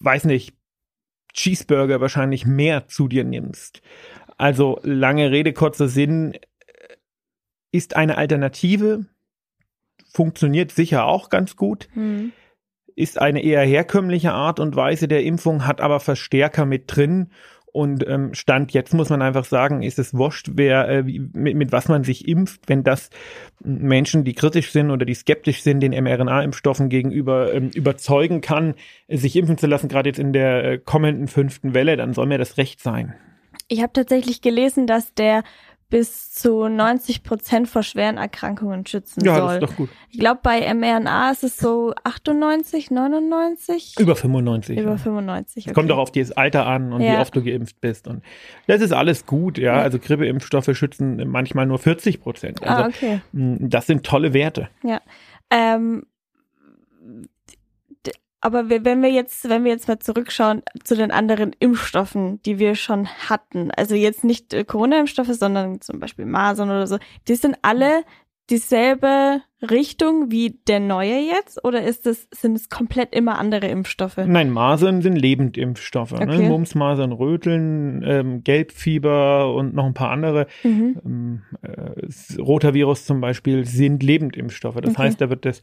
weiß 0.00 0.24
nicht, 0.24 0.54
Cheeseburger 1.32 2.00
wahrscheinlich 2.00 2.46
mehr 2.46 2.88
zu 2.88 3.08
dir 3.08 3.24
nimmst. 3.24 3.82
Also 4.36 4.80
lange 4.82 5.30
Rede, 5.30 5.52
kurzer 5.52 5.88
Sinn, 5.88 6.36
ist 7.70 7.96
eine 7.96 8.18
Alternative, 8.18 9.06
funktioniert 10.12 10.72
sicher 10.72 11.06
auch 11.06 11.30
ganz 11.30 11.56
gut, 11.56 11.88
mhm. 11.94 12.32
ist 12.94 13.18
eine 13.18 13.42
eher 13.42 13.62
herkömmliche 13.62 14.32
Art 14.32 14.60
und 14.60 14.76
Weise 14.76 15.08
der 15.08 15.24
Impfung, 15.24 15.66
hat 15.66 15.80
aber 15.80 16.00
Verstärker 16.00 16.66
mit 16.66 16.94
drin 16.94 17.30
und 17.72 18.06
ähm, 18.06 18.34
Stand 18.34 18.72
jetzt 18.72 18.92
muss 18.92 19.08
man 19.08 19.22
einfach 19.22 19.46
sagen, 19.46 19.82
ist 19.82 19.98
es 19.98 20.14
wurscht, 20.14 20.50
wer 20.54 20.88
äh, 20.88 21.02
mit, 21.02 21.56
mit 21.56 21.72
was 21.72 21.88
man 21.88 22.04
sich 22.04 22.28
impft, 22.28 22.68
wenn 22.68 22.84
das 22.84 23.08
Menschen, 23.64 24.24
die 24.24 24.34
kritisch 24.34 24.70
sind 24.70 24.90
oder 24.90 25.06
die 25.06 25.14
skeptisch 25.14 25.62
sind, 25.62 25.80
den 25.80 25.92
mRNA-Impfstoffen 25.92 26.90
gegenüber 26.90 27.52
ähm, 27.54 27.70
überzeugen 27.74 28.42
kann, 28.42 28.74
sich 29.08 29.36
impfen 29.36 29.56
zu 29.56 29.66
lassen, 29.66 29.88
gerade 29.88 30.10
jetzt 30.10 30.18
in 30.18 30.34
der 30.34 30.64
äh, 30.64 30.78
kommenden 30.78 31.28
fünften 31.28 31.72
Welle, 31.72 31.96
dann 31.96 32.12
soll 32.12 32.26
mir 32.26 32.38
das 32.38 32.58
recht 32.58 32.80
sein. 32.80 33.14
Ich 33.68 33.80
habe 33.80 33.92
tatsächlich 33.94 34.42
gelesen, 34.42 34.86
dass 34.86 35.14
der 35.14 35.42
bis 35.92 36.32
zu 36.32 36.68
90 36.68 37.22
Prozent 37.22 37.68
vor 37.68 37.82
schweren 37.82 38.16
Erkrankungen 38.16 38.86
schützen 38.86 39.22
ja, 39.26 39.36
soll. 39.36 39.42
Ja, 39.42 39.60
das 39.60 39.62
ist 39.62 39.70
doch 39.72 39.76
gut. 39.76 39.90
Ich 40.08 40.18
glaube, 40.18 40.40
bei 40.42 40.72
mRNA 40.72 41.32
ist 41.32 41.44
es 41.44 41.58
so 41.58 41.92
98, 42.02 42.90
99? 42.90 43.96
Über 44.00 44.16
95. 44.16 44.78
Über 44.78 44.96
95. 44.96 45.66
Okay. 45.66 45.74
Kommt 45.74 45.90
doch 45.90 45.98
auf 45.98 46.10
das 46.10 46.32
Alter 46.32 46.66
an 46.66 46.94
und 46.94 47.02
ja. 47.02 47.12
wie 47.12 47.16
oft 47.18 47.36
du 47.36 47.44
geimpft 47.44 47.78
bist. 47.82 48.08
Und 48.08 48.22
das 48.66 48.80
ist 48.80 48.92
alles 48.92 49.26
gut, 49.26 49.58
ja. 49.58 49.76
ja. 49.76 49.82
Also 49.82 49.98
Grippeimpfstoffe 49.98 50.74
schützen 50.74 51.28
manchmal 51.28 51.66
nur 51.66 51.78
40 51.78 52.22
Prozent. 52.22 52.62
Also, 52.62 52.84
ah, 52.84 52.86
okay. 52.86 53.20
Das 53.32 53.86
sind 53.86 54.06
tolle 54.06 54.32
Werte. 54.32 54.70
Ja. 54.82 55.02
Ähm, 55.50 56.06
aber 58.42 58.68
wenn 58.68 59.02
wir 59.02 59.10
jetzt, 59.10 59.48
wenn 59.48 59.64
wir 59.64 59.70
jetzt 59.70 59.86
mal 59.86 60.00
zurückschauen 60.00 60.62
zu 60.82 60.96
den 60.96 61.12
anderen 61.12 61.52
Impfstoffen, 61.60 62.42
die 62.42 62.58
wir 62.58 62.74
schon 62.74 63.06
hatten, 63.06 63.70
also 63.70 63.94
jetzt 63.94 64.24
nicht 64.24 64.52
äh, 64.52 64.64
Corona-Impfstoffe, 64.64 65.32
sondern 65.32 65.80
zum 65.80 66.00
Beispiel 66.00 66.26
Masern 66.26 66.68
oder 66.68 66.88
so, 66.88 66.98
die 67.28 67.36
sind 67.36 67.56
alle 67.62 68.02
dieselbe 68.50 69.40
Richtung 69.62 70.32
wie 70.32 70.58
der 70.66 70.80
neue 70.80 71.20
jetzt 71.20 71.64
oder 71.64 71.84
ist 71.84 72.06
es, 72.08 72.26
sind 72.32 72.56
es 72.56 72.68
komplett 72.68 73.14
immer 73.14 73.38
andere 73.38 73.68
Impfstoffe? 73.68 74.16
Nein, 74.16 74.50
Masern 74.50 75.02
sind 75.02 75.14
Lebendimpfstoffe. 75.14 76.10
Ne? 76.10 76.22
Okay. 76.22 76.38
Ne? 76.38 76.48
Mumps, 76.48 76.74
Masern, 76.74 77.12
Röteln, 77.12 78.02
ähm, 78.04 78.42
Gelbfieber 78.42 79.54
und 79.54 79.72
noch 79.72 79.86
ein 79.86 79.94
paar 79.94 80.10
andere. 80.10 80.48
Mhm. 80.64 81.00
Ähm, 81.04 81.42
äh, 81.62 82.40
Rotavirus 82.40 83.06
zum 83.06 83.20
Beispiel 83.20 83.64
sind 83.64 84.02
Lebendimpfstoffe. 84.02 84.80
Das 84.80 84.90
okay. 84.90 85.02
heißt, 85.02 85.20
da 85.20 85.30
wird 85.30 85.44
das 85.44 85.60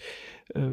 äh, 0.55 0.71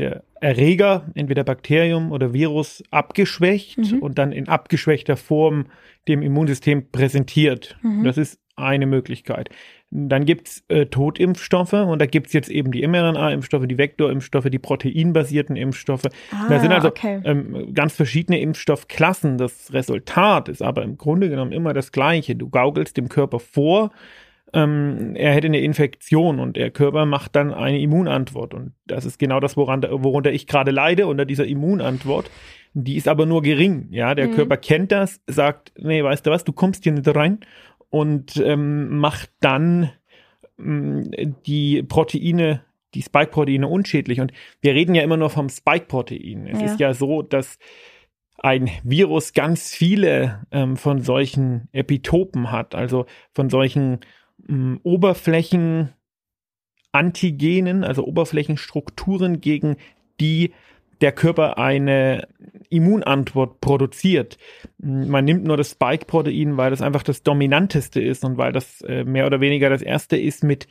der 0.00 0.24
Erreger, 0.40 1.06
entweder 1.14 1.44
Bakterium 1.44 2.10
oder 2.12 2.32
Virus, 2.32 2.82
abgeschwächt 2.90 3.78
mhm. 3.78 3.98
und 3.98 4.18
dann 4.18 4.32
in 4.32 4.48
abgeschwächter 4.48 5.16
Form 5.16 5.66
dem 6.08 6.22
Immunsystem 6.22 6.90
präsentiert. 6.90 7.76
Mhm. 7.82 8.04
Das 8.04 8.16
ist 8.18 8.40
eine 8.56 8.86
Möglichkeit. 8.86 9.50
Dann 9.90 10.24
gibt's 10.24 10.62
äh, 10.68 10.86
Totimpfstoffe 10.86 11.72
und 11.72 12.00
da 12.00 12.06
gibt's 12.06 12.32
jetzt 12.32 12.48
eben 12.48 12.70
die 12.70 12.86
mRNA-Impfstoffe, 12.86 13.66
die 13.66 13.76
Vektorimpfstoffe, 13.76 14.48
die 14.48 14.58
proteinbasierten 14.58 15.56
Impfstoffe. 15.56 16.06
Ah, 16.32 16.48
da 16.48 16.60
sind 16.60 16.72
also 16.72 16.88
okay. 16.88 17.20
ähm, 17.24 17.74
ganz 17.74 17.96
verschiedene 17.96 18.40
Impfstoffklassen. 18.40 19.36
Das 19.36 19.72
Resultat 19.72 20.48
ist 20.48 20.62
aber 20.62 20.82
im 20.82 20.96
Grunde 20.96 21.28
genommen 21.28 21.52
immer 21.52 21.72
das 21.72 21.90
gleiche. 21.90 22.36
Du 22.36 22.48
gaukelst 22.48 22.96
dem 22.96 23.08
Körper 23.08 23.40
vor, 23.40 23.90
ähm, 24.52 25.14
er 25.14 25.32
hätte 25.32 25.46
eine 25.46 25.60
Infektion 25.60 26.40
und 26.40 26.56
der 26.56 26.70
Körper 26.70 27.06
macht 27.06 27.36
dann 27.36 27.52
eine 27.52 27.80
Immunantwort. 27.80 28.54
Und 28.54 28.72
das 28.86 29.04
ist 29.04 29.18
genau 29.18 29.40
das, 29.40 29.56
woran, 29.56 29.82
worunter 29.82 30.32
ich 30.32 30.46
gerade 30.46 30.70
leide, 30.70 31.06
unter 31.06 31.24
dieser 31.24 31.46
Immunantwort. 31.46 32.30
Die 32.72 32.96
ist 32.96 33.08
aber 33.08 33.26
nur 33.26 33.42
gering. 33.42 33.88
Ja, 33.90 34.14
der 34.14 34.28
mhm. 34.28 34.34
Körper 34.34 34.56
kennt 34.56 34.92
das, 34.92 35.20
sagt, 35.26 35.72
nee, 35.78 36.02
weißt 36.02 36.26
du 36.26 36.30
was, 36.30 36.44
du 36.44 36.52
kommst 36.52 36.84
hier 36.84 36.92
nicht 36.92 37.08
rein 37.14 37.40
und 37.88 38.36
ähm, 38.36 38.98
macht 38.98 39.30
dann 39.40 39.90
ähm, 40.58 41.10
die 41.46 41.82
Proteine, 41.82 42.62
die 42.94 43.02
Spike-Proteine 43.02 43.66
unschädlich. 43.66 44.20
Und 44.20 44.32
wir 44.60 44.74
reden 44.74 44.94
ja 44.94 45.02
immer 45.02 45.16
nur 45.16 45.30
vom 45.30 45.48
Spike-Protein. 45.48 46.46
Es 46.46 46.60
ja. 46.60 46.66
ist 46.66 46.80
ja 46.80 46.94
so, 46.94 47.22
dass 47.22 47.58
ein 48.38 48.70
Virus 48.82 49.32
ganz 49.32 49.74
viele 49.74 50.46
ähm, 50.50 50.76
von 50.76 51.02
solchen 51.02 51.68
Epitopen 51.72 52.50
hat, 52.50 52.74
also 52.74 53.06
von 53.32 53.50
solchen 53.50 54.00
ähm, 54.48 54.80
Oberflächen 54.82 55.90
Antigenen, 56.92 57.84
also 57.84 58.04
Oberflächenstrukturen, 58.04 59.40
gegen 59.40 59.76
die 60.18 60.52
der 61.00 61.12
Körper 61.12 61.56
eine 61.56 62.28
Immunantwort 62.68 63.60
produziert. 63.60 64.36
Man 64.78 65.24
nimmt 65.24 65.44
nur 65.44 65.56
das 65.56 65.70
Spike-Protein, 65.70 66.56
weil 66.56 66.70
das 66.70 66.82
einfach 66.82 67.02
das 67.02 67.22
dominanteste 67.22 68.00
ist 68.02 68.24
und 68.24 68.36
weil 68.36 68.52
das 68.52 68.82
äh, 68.82 69.04
mehr 69.04 69.26
oder 69.26 69.40
weniger 69.40 69.70
das 69.70 69.82
erste 69.82 70.18
ist, 70.18 70.44
mit 70.44 70.68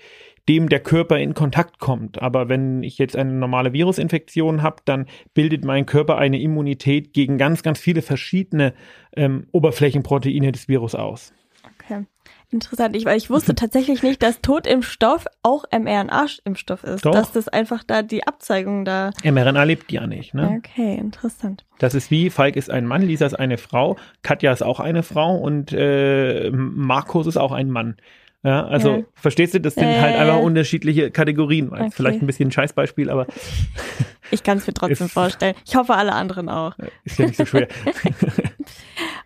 dem 0.47 0.69
der 0.69 0.81
Körper 0.81 1.17
in 1.17 1.33
Kontakt 1.33 1.79
kommt. 1.79 2.21
Aber 2.21 2.47
wenn 2.47 2.83
ich 2.83 2.97
jetzt 2.97 3.15
eine 3.15 3.33
normale 3.33 3.73
Virusinfektion 3.73 4.61
habe, 4.61 4.77
dann 4.85 5.07
bildet 5.33 5.65
mein 5.65 5.85
Körper 5.85 6.17
eine 6.17 6.39
Immunität 6.39 7.13
gegen 7.13 7.37
ganz, 7.37 7.63
ganz 7.63 7.79
viele 7.79 8.01
verschiedene 8.01 8.73
ähm, 9.15 9.47
Oberflächenproteine 9.51 10.51
des 10.51 10.67
Virus 10.67 10.95
aus. 10.95 11.33
Okay. 11.89 12.05
Interessant, 12.51 12.95
ich, 12.95 13.05
weil 13.05 13.17
ich 13.17 13.29
wusste 13.29 13.53
tatsächlich 13.55 14.01
nicht, 14.01 14.23
dass 14.23 14.41
Totimpfstoff 14.41 15.25
auch 15.43 15.65
mRNA-Impfstoff 15.71 16.83
ist. 16.83 17.05
Doch. 17.05 17.11
Dass 17.11 17.31
das 17.31 17.47
einfach 17.47 17.83
da 17.83 18.01
die 18.01 18.25
Abzeigung 18.25 18.85
da. 18.85 19.11
mRNA 19.23 19.63
lebt 19.63 19.91
ja 19.91 20.07
nicht, 20.07 20.33
ne? 20.33 20.57
Okay, 20.57 20.95
interessant. 20.95 21.65
Das 21.77 21.93
ist 21.93 22.09
wie, 22.09 22.29
Falk 22.29 22.55
ist 22.55 22.71
ein 22.71 22.85
Mann, 22.85 23.03
Lisa 23.03 23.25
ist 23.25 23.35
eine 23.35 23.57
Frau, 23.57 23.97
Katja 24.23 24.51
ist 24.51 24.63
auch 24.63 24.79
eine 24.79 25.03
Frau 25.03 25.37
und 25.37 25.71
äh, 25.73 26.49
Markus 26.51 27.27
ist 27.27 27.37
auch 27.37 27.51
ein 27.51 27.69
Mann. 27.69 27.97
Ja, 28.41 28.65
also 28.65 28.97
ja. 28.97 29.03
verstehst 29.15 29.53
du, 29.53 29.59
das 29.59 29.75
sind 29.75 29.83
äh, 29.83 29.99
halt 29.99 30.15
einfach 30.15 30.39
unterschiedliche 30.39 31.11
Kategorien. 31.11 31.69
Okay. 31.73 31.89
Vielleicht 31.91 32.21
ein 32.21 32.25
bisschen 32.25 32.47
ein 32.47 32.51
Scheißbeispiel, 32.51 33.09
aber. 33.09 33.27
Ich 34.31 34.43
kann 34.43 34.59
es 34.59 34.67
mir 34.67 34.73
trotzdem 34.73 35.09
vorstellen. 35.09 35.55
Ich 35.65 35.75
hoffe, 35.75 35.93
alle 35.95 36.13
anderen 36.13 36.47
auch. 36.47 36.73
Ist 37.03 37.19
ja 37.19 37.25
nicht 37.25 37.37
so 37.37 37.45
schwer. 37.45 37.67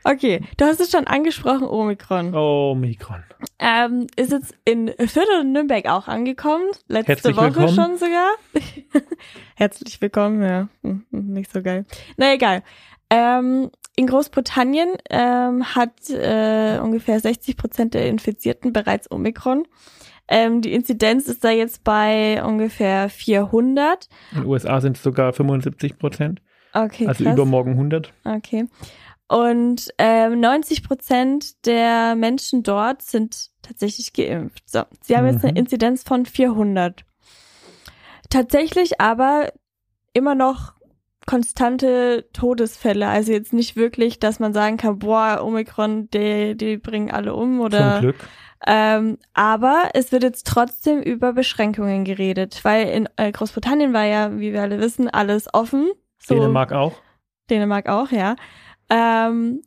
okay, 0.03 0.41
du 0.57 0.65
hast 0.65 0.79
es 0.79 0.91
schon 0.91 1.07
angesprochen, 1.07 1.67
Omikron. 1.67 2.33
Omikron. 2.33 3.23
Ähm, 3.59 4.07
ist 4.15 4.31
jetzt 4.31 4.55
in 4.65 4.87
Viertel 4.87 5.41
und 5.41 5.51
Nürnberg 5.51 5.87
auch 5.87 6.07
angekommen. 6.07 6.65
Letzte 6.87 7.13
Herzlich 7.13 7.37
Woche 7.37 7.55
willkommen. 7.55 7.75
schon 7.75 7.97
sogar. 7.97 8.31
Herzlich 9.55 10.01
willkommen, 10.01 10.41
ja. 10.41 10.69
Hm, 10.81 11.05
hm, 11.11 11.27
nicht 11.33 11.51
so 11.51 11.61
geil. 11.61 11.85
Na 12.17 12.33
egal. 12.33 12.63
Ähm, 13.09 13.69
in 13.95 14.07
Großbritannien 14.07 14.93
ähm, 15.09 15.75
hat 15.75 16.09
äh, 16.09 16.79
ungefähr 16.81 17.19
60 17.19 17.57
Prozent 17.57 17.93
der 17.93 18.07
Infizierten 18.07 18.73
bereits 18.73 19.09
Omikron. 19.11 19.67
Ähm, 20.27 20.61
die 20.61 20.73
Inzidenz 20.73 21.27
ist 21.27 21.43
da 21.43 21.51
jetzt 21.51 21.83
bei 21.83 22.43
ungefähr 22.43 23.09
400. 23.09 24.07
In 24.31 24.41
den 24.41 24.47
USA 24.47 24.81
sind 24.81 24.97
es 24.97 25.03
sogar 25.03 25.33
75 25.33 25.99
Prozent. 25.99 26.41
Okay. 26.73 27.07
Also 27.07 27.23
krass. 27.23 27.33
übermorgen 27.33 27.73
100. 27.73 28.11
Okay. 28.25 28.65
Und 29.33 29.91
ähm, 29.97 30.41
90 30.41 30.83
Prozent 30.83 31.65
der 31.65 32.13
Menschen 32.13 32.61
dort 32.61 33.01
sind 33.01 33.49
tatsächlich 33.63 34.13
geimpft. 34.13 34.69
So, 34.69 34.83
sie 35.01 35.17
haben 35.17 35.25
mhm. 35.25 35.31
jetzt 35.31 35.43
eine 35.43 35.53
mhm. 35.53 35.57
Inzidenz 35.57 36.03
von 36.03 36.27
400. 36.27 37.03
Tatsächlich 38.29 39.01
aber 39.01 39.51
immer 40.13 40.35
noch 40.35 40.73
konstante 41.25 42.29
Todesfälle. 42.33 43.07
Also 43.07 43.31
jetzt 43.31 43.53
nicht 43.53 43.75
wirklich, 43.75 44.19
dass 44.19 44.39
man 44.39 44.53
sagen 44.53 44.77
kann, 44.77 44.99
boah, 44.99 45.41
Omikron, 45.43 46.11
die, 46.11 46.55
die 46.55 46.77
bringen 46.77 47.09
alle 47.09 47.33
um 47.33 47.59
oder. 47.59 47.93
Zum 47.93 48.01
Glück. 48.01 48.15
Ähm, 48.67 49.17
aber 49.33 49.89
es 49.95 50.11
wird 50.11 50.21
jetzt 50.21 50.45
trotzdem 50.45 51.01
über 51.01 51.33
Beschränkungen 51.33 52.05
geredet, 52.05 52.59
weil 52.61 52.87
in 52.87 53.09
äh, 53.17 53.31
Großbritannien 53.31 53.93
war 53.93 54.05
ja, 54.05 54.37
wie 54.39 54.53
wir 54.53 54.61
alle 54.61 54.79
wissen, 54.79 55.09
alles 55.09 55.51
offen. 55.51 55.89
So, 56.19 56.35
Dänemark 56.35 56.71
auch. 56.71 56.93
Dänemark 57.49 57.89
auch, 57.89 58.11
ja. 58.11 58.35
Ähm, 58.93 59.61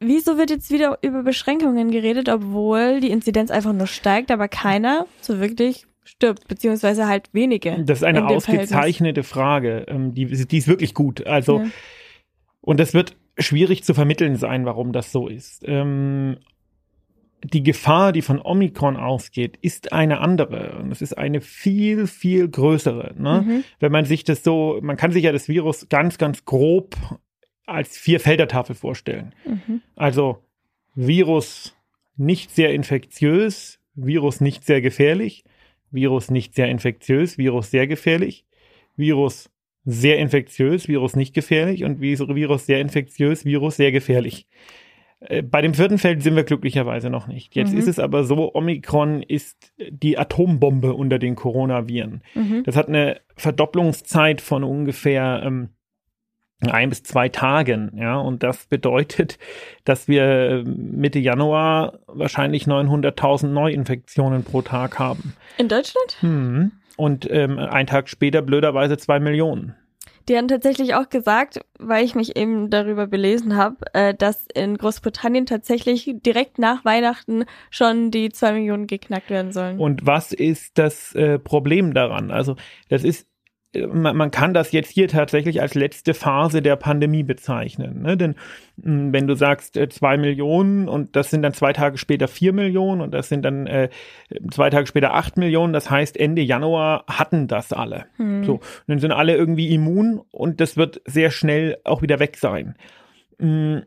wieso 0.00 0.38
wird 0.38 0.50
jetzt 0.50 0.70
wieder 0.70 0.98
über 1.02 1.22
Beschränkungen 1.22 1.90
geredet, 1.90 2.28
obwohl 2.28 3.00
die 3.00 3.10
Inzidenz 3.10 3.50
einfach 3.50 3.72
nur 3.72 3.86
steigt, 3.86 4.30
aber 4.30 4.48
keiner 4.48 5.06
so 5.20 5.38
wirklich 5.38 5.86
stirbt, 6.04 6.48
beziehungsweise 6.48 7.06
halt 7.06 7.28
wenige. 7.32 7.82
Das 7.84 7.98
ist 7.98 8.04
eine 8.04 8.26
ausgezeichnete 8.26 9.22
Frage. 9.22 9.84
Ähm, 9.88 10.14
die, 10.14 10.26
die 10.26 10.58
ist 10.58 10.68
wirklich 10.68 10.94
gut. 10.94 11.26
Also, 11.26 11.58
ja. 11.58 11.66
und 12.62 12.80
das 12.80 12.94
wird 12.94 13.16
schwierig 13.38 13.84
zu 13.84 13.92
vermitteln 13.92 14.36
sein, 14.36 14.64
warum 14.64 14.92
das 14.92 15.12
so 15.12 15.28
ist. 15.28 15.62
Ähm, 15.66 16.38
die 17.44 17.62
Gefahr, 17.62 18.12
die 18.12 18.22
von 18.22 18.40
Omikron 18.40 18.96
ausgeht, 18.96 19.58
ist 19.60 19.92
eine 19.92 20.20
andere. 20.20 20.78
Und 20.78 20.90
es 20.90 21.02
ist 21.02 21.16
eine 21.16 21.40
viel, 21.40 22.06
viel 22.06 22.48
größere. 22.48 23.14
Ne? 23.16 23.44
Mhm. 23.46 23.64
Wenn 23.78 23.92
man 23.92 24.06
sich 24.06 24.24
das 24.24 24.42
so, 24.42 24.78
man 24.82 24.96
kann 24.96 25.12
sich 25.12 25.24
ja 25.24 25.32
das 25.32 25.48
Virus 25.48 25.88
ganz, 25.88 26.18
ganz 26.18 26.46
grob 26.46 26.96
als 27.68 27.96
vier 27.96 28.20
Feldertafel 28.20 28.74
vorstellen. 28.74 29.34
Mhm. 29.44 29.82
Also 29.96 30.42
Virus 30.94 31.76
nicht 32.16 32.50
sehr 32.50 32.72
infektiös, 32.72 33.80
Virus 33.94 34.40
nicht 34.40 34.64
sehr 34.64 34.80
gefährlich, 34.80 35.44
Virus 35.90 36.30
nicht 36.30 36.54
sehr 36.54 36.68
infektiös, 36.68 37.38
Virus 37.38 37.70
sehr 37.70 37.86
gefährlich, 37.86 38.44
Virus 38.96 39.50
sehr 39.84 40.18
infektiös, 40.18 40.88
Virus 40.88 41.16
nicht 41.16 41.34
gefährlich 41.34 41.84
und 41.84 42.00
Virus 42.00 42.66
sehr 42.66 42.80
infektiös, 42.80 43.44
Virus 43.44 43.76
sehr 43.76 43.92
gefährlich. 43.92 44.46
Äh, 45.20 45.42
bei 45.42 45.62
dem 45.62 45.74
vierten 45.74 45.98
Feld 45.98 46.22
sind 46.22 46.36
wir 46.36 46.44
glücklicherweise 46.44 47.10
noch 47.10 47.26
nicht. 47.26 47.54
Jetzt 47.56 47.72
mhm. 47.72 47.78
ist 47.78 47.88
es 47.88 47.98
aber 47.98 48.24
so, 48.24 48.54
Omikron 48.54 49.22
ist 49.22 49.72
die 49.88 50.18
Atombombe 50.18 50.94
unter 50.94 51.18
den 51.18 51.36
Coronaviren. 51.36 52.22
Mhm. 52.34 52.62
Das 52.64 52.76
hat 52.76 52.88
eine 52.88 53.20
Verdopplungszeit 53.36 54.40
von 54.40 54.64
ungefähr 54.64 55.42
ähm, 55.44 55.70
ein 56.60 56.88
bis 56.88 57.02
zwei 57.04 57.28
Tagen, 57.28 57.92
ja, 57.94 58.16
und 58.16 58.42
das 58.42 58.66
bedeutet, 58.66 59.38
dass 59.84 60.08
wir 60.08 60.64
Mitte 60.66 61.20
Januar 61.20 62.00
wahrscheinlich 62.06 62.64
900.000 62.64 63.48
Neuinfektionen 63.48 64.42
pro 64.42 64.62
Tag 64.62 64.98
haben. 64.98 65.34
In 65.56 65.68
Deutschland? 65.68 66.16
Hm. 66.20 66.72
Und 66.96 67.30
ähm, 67.30 67.58
ein 67.58 67.86
Tag 67.86 68.08
später 68.08 68.42
blöderweise 68.42 68.98
zwei 68.98 69.20
Millionen. 69.20 69.76
Die 70.28 70.36
haben 70.36 70.48
tatsächlich 70.48 70.94
auch 70.94 71.08
gesagt, 71.08 71.60
weil 71.78 72.04
ich 72.04 72.14
mich 72.14 72.36
eben 72.36 72.68
darüber 72.68 73.06
belesen 73.06 73.56
habe, 73.56 73.76
äh, 73.94 74.14
dass 74.14 74.46
in 74.52 74.76
Großbritannien 74.76 75.46
tatsächlich 75.46 76.10
direkt 76.26 76.58
nach 76.58 76.84
Weihnachten 76.84 77.44
schon 77.70 78.10
die 78.10 78.28
zwei 78.30 78.52
Millionen 78.52 78.86
geknackt 78.86 79.30
werden 79.30 79.52
sollen. 79.52 79.78
Und 79.78 80.04
was 80.04 80.32
ist 80.32 80.76
das 80.76 81.14
äh, 81.14 81.38
Problem 81.38 81.94
daran? 81.94 82.30
Also 82.30 82.56
das 82.88 83.04
ist 83.04 83.27
man, 83.74 84.16
man 84.16 84.30
kann 84.30 84.54
das 84.54 84.72
jetzt 84.72 84.90
hier 84.90 85.08
tatsächlich 85.08 85.60
als 85.60 85.74
letzte 85.74 86.14
Phase 86.14 86.62
der 86.62 86.76
Pandemie 86.76 87.22
bezeichnen. 87.22 88.02
Ne? 88.02 88.16
Denn 88.16 88.34
hm, 88.82 89.12
wenn 89.12 89.26
du 89.26 89.34
sagst 89.34 89.76
äh, 89.76 89.88
zwei 89.88 90.16
Millionen 90.16 90.88
und 90.88 91.16
das 91.16 91.30
sind 91.30 91.42
dann 91.42 91.52
zwei 91.52 91.72
Tage 91.72 91.98
später 91.98 92.28
vier 92.28 92.52
Millionen 92.52 93.00
und 93.00 93.12
das 93.12 93.28
sind 93.28 93.42
dann 93.42 93.66
äh, 93.66 93.90
zwei 94.50 94.70
Tage 94.70 94.86
später 94.86 95.14
acht 95.14 95.36
Millionen, 95.36 95.72
das 95.72 95.90
heißt 95.90 96.16
Ende 96.16 96.42
Januar 96.42 97.04
hatten 97.08 97.46
das 97.46 97.72
alle. 97.72 98.06
Hm. 98.16 98.44
So, 98.44 98.60
dann 98.86 98.98
sind 98.98 99.12
alle 99.12 99.36
irgendwie 99.36 99.74
immun 99.74 100.22
und 100.30 100.60
das 100.60 100.76
wird 100.76 101.02
sehr 101.04 101.30
schnell 101.30 101.78
auch 101.84 102.00
wieder 102.00 102.18
weg 102.20 102.36
sein. 102.38 102.74
Hm, 103.38 103.82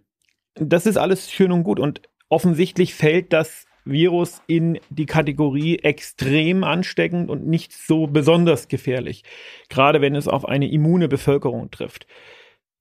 das 0.56 0.86
ist 0.86 0.98
alles 0.98 1.32
schön 1.32 1.52
und 1.52 1.63
gut 1.63 1.80
und 1.80 2.02
offensichtlich 2.30 2.94
fällt 2.94 3.34
das 3.34 3.65
Virus 3.86 4.41
in 4.48 4.80
die 4.89 5.06
Kategorie 5.06 5.80
extrem 5.80 6.63
ansteckend 6.63 7.30
und 7.30 7.48
nicht 7.48 7.74
so 7.74 8.08
besonders 8.08 8.67
gefährlich, 8.67 9.24
gerade 9.70 10.02
wenn 10.02 10.15
es 10.15 10.28
auf 10.28 10.48
eine 10.48 10.70
immune 10.72 11.08
Bevölkerung 11.08 11.72
trifft. 11.72 12.08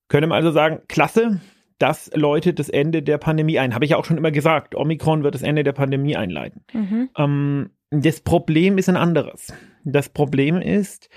Können 0.09 0.31
wir 0.31 0.35
also 0.35 0.51
sagen, 0.51 0.81
klasse, 0.89 1.41
das 1.79 2.11
läutet 2.15 2.59
das 2.59 2.69
Ende 2.69 3.03
der 3.03 3.19
Pandemie 3.19 3.59
ein. 3.59 3.75
Habe 3.75 3.85
ich 3.85 3.93
ja 3.93 3.97
auch 3.97 4.05
schon 4.05 4.19
immer 4.19 4.31
gesagt, 4.31 4.75
Omikron 4.75 5.23
wird 5.23 5.35
das 5.35 5.43
Ende 5.43 5.65
der 5.65 5.73
Pandemie 5.73 6.17
einleiten. 6.17 6.65
Mhm. 6.73 7.11
Ähm, 7.17 7.71
das 7.91 8.21
Problem 8.21 8.77
ist 8.79 8.89
ein 8.89 8.97
anderes. 8.97 9.53
Das 9.85 10.09
Problem 10.11 10.61
ist, 10.61 11.09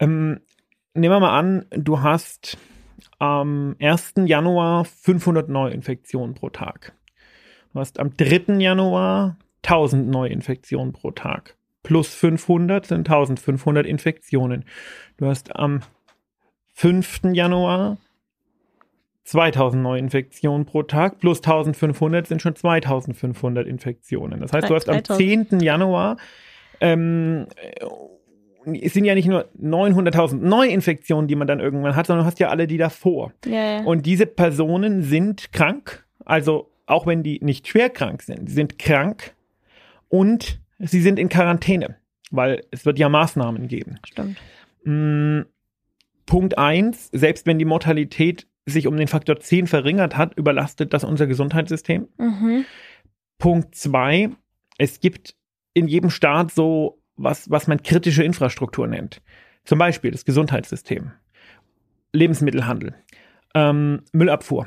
ähm, 0.00 0.40
nehmen 0.94 1.14
wir 1.14 1.20
mal 1.20 1.38
an, 1.38 1.66
du 1.70 2.00
hast 2.00 2.56
am 3.18 3.74
1. 3.80 4.14
Januar 4.26 4.84
500 4.84 5.48
Neuinfektionen 5.48 6.34
pro 6.34 6.50
Tag. 6.50 6.94
Du 7.72 7.80
hast 7.80 7.98
am 7.98 8.16
3. 8.16 8.58
Januar 8.58 9.36
1000 9.62 10.08
Neuinfektionen 10.08 10.92
pro 10.92 11.10
Tag. 11.10 11.56
Plus 11.82 12.14
500 12.14 12.86
sind 12.86 13.08
1500 13.08 13.86
Infektionen. 13.86 14.64
Du 15.16 15.26
hast 15.26 15.54
am 15.54 15.80
5. 16.74 17.20
Januar 17.32 17.98
2000 19.24 19.82
Neuinfektionen 19.82 20.66
pro 20.66 20.82
Tag. 20.82 21.18
Plus 21.18 21.38
1500 21.38 22.26
sind 22.26 22.42
schon 22.42 22.56
2500 22.56 23.66
Infektionen. 23.66 24.40
Das 24.40 24.52
heißt, 24.52 24.70
du 24.70 24.74
hast 24.74 24.88
am 24.88 25.04
10. 25.04 25.60
Januar 25.60 26.16
ähm, 26.80 27.46
es 28.82 28.92
sind 28.92 29.04
ja 29.04 29.14
nicht 29.14 29.28
nur 29.28 29.46
900.000 29.60 30.36
Neuinfektionen, 30.36 31.26
die 31.26 31.36
man 31.36 31.46
dann 31.46 31.60
irgendwann 31.60 31.96
hat, 31.96 32.06
sondern 32.06 32.24
du 32.24 32.26
hast 32.26 32.38
ja 32.38 32.48
alle 32.48 32.66
die 32.66 32.76
davor. 32.76 33.32
Ja. 33.46 33.82
Und 33.84 34.04
diese 34.04 34.26
Personen 34.26 35.02
sind 35.02 35.52
krank, 35.52 36.06
also 36.24 36.70
auch 36.88 37.06
wenn 37.06 37.22
die 37.22 37.38
nicht 37.42 37.68
schwer 37.68 37.90
krank 37.90 38.22
sind. 38.22 38.48
Sie 38.48 38.54
sind 38.54 38.78
krank 38.78 39.34
und 40.08 40.60
sie 40.78 41.00
sind 41.00 41.18
in 41.18 41.28
Quarantäne, 41.28 41.96
weil 42.30 42.62
es 42.70 42.86
wird 42.86 42.98
ja 42.98 43.08
Maßnahmen 43.08 43.68
geben. 43.68 43.98
Stimmt. 44.06 44.38
Mm, 44.84 45.42
Punkt 46.26 46.58
eins: 46.58 47.08
selbst 47.12 47.46
wenn 47.46 47.58
die 47.58 47.64
Mortalität 47.64 48.46
sich 48.66 48.86
um 48.86 48.96
den 48.96 49.08
Faktor 49.08 49.40
10 49.40 49.66
verringert 49.66 50.16
hat, 50.16 50.34
überlastet 50.36 50.92
das 50.92 51.04
unser 51.04 51.26
Gesundheitssystem. 51.26 52.08
Mhm. 52.18 52.64
Punkt 53.38 53.74
zwei: 53.74 54.30
es 54.78 55.00
gibt 55.00 55.34
in 55.74 55.88
jedem 55.88 56.10
Staat 56.10 56.52
so 56.52 57.02
was, 57.16 57.50
was 57.50 57.66
man 57.66 57.82
kritische 57.82 58.22
Infrastruktur 58.22 58.86
nennt. 58.86 59.20
Zum 59.64 59.78
Beispiel 59.78 60.10
das 60.10 60.24
Gesundheitssystem, 60.24 61.12
Lebensmittelhandel, 62.12 62.94
ähm, 63.54 64.02
Müllabfuhr. 64.12 64.66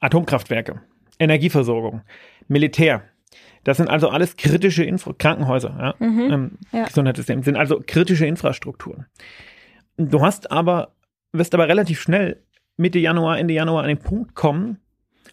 Atomkraftwerke, 0.00 0.80
Energieversorgung, 1.18 2.02
Militär. 2.48 3.02
Das 3.64 3.76
sind 3.76 3.88
also 3.88 4.08
alles 4.08 4.36
kritische 4.36 4.84
Infra 4.84 5.12
Krankenhäuser, 5.16 5.76
ja? 5.78 6.06
Mhm, 6.06 6.32
ähm, 6.32 6.50
ja. 6.72 6.84
Gesundheitssystem, 6.84 7.42
sind 7.42 7.56
also 7.56 7.80
kritische 7.86 8.26
Infrastrukturen. 8.26 9.06
Du 9.96 10.20
hast 10.22 10.50
aber, 10.50 10.94
wirst 11.32 11.54
aber 11.54 11.68
relativ 11.68 12.00
schnell 12.00 12.42
Mitte 12.76 12.98
Januar, 12.98 13.38
Ende 13.38 13.54
Januar 13.54 13.82
an 13.82 13.88
den 13.88 13.98
Punkt 13.98 14.34
kommen, 14.34 14.78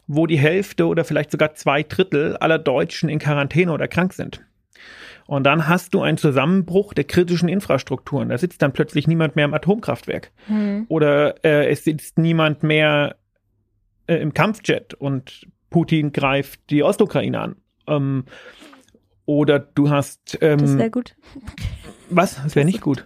wo 0.07 0.27
die 0.27 0.37
Hälfte 0.37 0.87
oder 0.87 1.03
vielleicht 1.03 1.31
sogar 1.31 1.55
zwei 1.55 1.83
Drittel 1.83 2.37
aller 2.37 2.59
Deutschen 2.59 3.09
in 3.09 3.19
Quarantäne 3.19 3.71
oder 3.71 3.87
krank 3.87 4.13
sind. 4.13 4.41
Und 5.27 5.43
dann 5.43 5.67
hast 5.67 5.93
du 5.93 6.01
einen 6.01 6.17
Zusammenbruch 6.17 6.95
der 6.95 7.03
kritischen 7.03 7.49
Infrastrukturen. 7.49 8.29
Da 8.29 8.37
sitzt 8.39 8.63
dann 8.63 8.73
plötzlich 8.73 9.07
niemand 9.07 9.35
mehr 9.35 9.45
im 9.45 9.53
Atomkraftwerk. 9.53 10.31
Mhm. 10.47 10.87
Oder 10.89 11.35
äh, 11.45 11.69
es 11.69 11.83
sitzt 11.83 12.17
niemand 12.17 12.63
mehr 12.63 13.15
äh, 14.09 14.17
im 14.17 14.33
Kampfjet 14.33 14.93
und 14.93 15.47
Putin 15.69 16.11
greift 16.11 16.69
die 16.69 16.83
Ostukraine 16.83 17.39
an. 17.39 17.55
Ähm, 17.87 18.25
oder 19.25 19.59
du 19.59 19.89
hast. 19.89 20.39
Ähm, 20.41 20.57
das 20.57 20.77
wäre 20.77 20.89
gut. 20.89 21.15
Was? 22.09 22.41
Das 22.41 22.55
wäre 22.55 22.65
nicht 22.65 22.81
gut. 22.81 23.05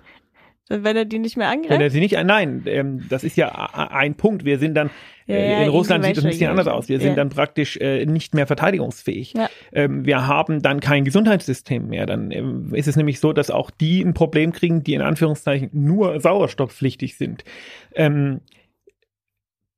Wenn 0.70 0.96
er 0.96 1.04
die 1.04 1.20
nicht 1.20 1.36
mehr 1.36 1.50
angreift? 1.50 1.72
Wenn 1.72 1.82
er 1.82 1.90
sie 1.90 2.00
nicht, 2.00 2.16
nein, 2.24 2.64
ähm, 2.68 3.06
das 3.10 3.26
ist 3.26 3.36
ja 3.36 3.50
ein 3.52 4.16
Punkt. 4.16 4.46
Wir 4.46 4.58
sind 4.60 4.76
dann, 4.76 4.90
ja, 5.28 5.36
äh, 5.36 5.56
in 5.58 5.62
ja, 5.64 5.70
Russland 5.70 6.06
sieht 6.06 6.18
es 6.18 6.24
ein 6.24 6.30
bisschen 6.30 6.50
anders 6.50 6.68
aus. 6.68 6.88
Wir 6.88 6.98
ja. 6.98 7.04
sind 7.04 7.18
dann 7.18 7.30
praktisch 7.30 7.76
äh, 7.78 8.06
nicht 8.06 8.34
mehr 8.34 8.48
verteidigungsfähig. 8.48 9.34
Ähm, 9.74 10.06
wir 10.06 10.26
haben 10.26 10.62
dann 10.62 10.80
kein 10.80 11.04
Gesundheitssystem 11.04 11.90
mehr. 11.90 12.06
Dann 12.06 12.32
ähm, 12.32 12.74
ist 12.74 12.88
es 12.88 12.96
nämlich 12.96 13.20
so, 13.20 13.34
dass 13.34 13.52
auch 13.52 13.70
die 13.70 14.02
ein 14.02 14.14
Problem 14.14 14.54
kriegen, 14.54 14.84
die 14.84 14.94
in 14.94 15.02
Anführungszeichen 15.02 15.70
nur 15.74 16.22
sauerstoffpflichtig 16.22 17.18
sind. 17.18 17.44
Ähm, 17.94 18.40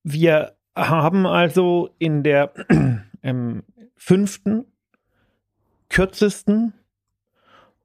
wir 0.04 0.55
haben 0.76 1.26
also 1.26 1.90
in 2.00 2.24
der 2.24 2.52
ähm, 3.24 3.64
fünften, 3.96 4.66
kürzesten 5.90 6.74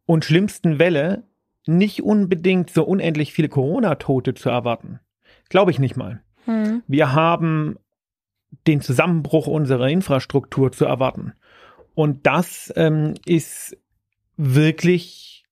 und 0.07 0.25
schlimmsten 0.25 0.79
Welle 0.79 1.25
nicht 1.67 2.03
unbedingt 2.03 2.71
so 2.71 2.85
unendlich 2.85 3.33
viele 3.33 3.49
Corona-Tote 3.49 4.35
zu 4.35 4.49
erwarten. 4.49 4.99
Glaube 5.49 5.71
ich 5.71 5.79
nicht 5.79 5.97
mal. 5.97 6.23
Hm. 6.47 6.83
Wir 6.87 7.13
haben 7.13 7.77
den 8.67 8.81
Zusammenbruch 8.81 9.47
unserer 9.47 9.89
Infrastruktur 9.89 10.73
zu 10.73 10.85
erwarten. 10.85 11.35
Und 11.95 12.27
das 12.27 12.73
ähm, 12.77 13.15
ist 13.25 13.77
wirklich 14.37 15.45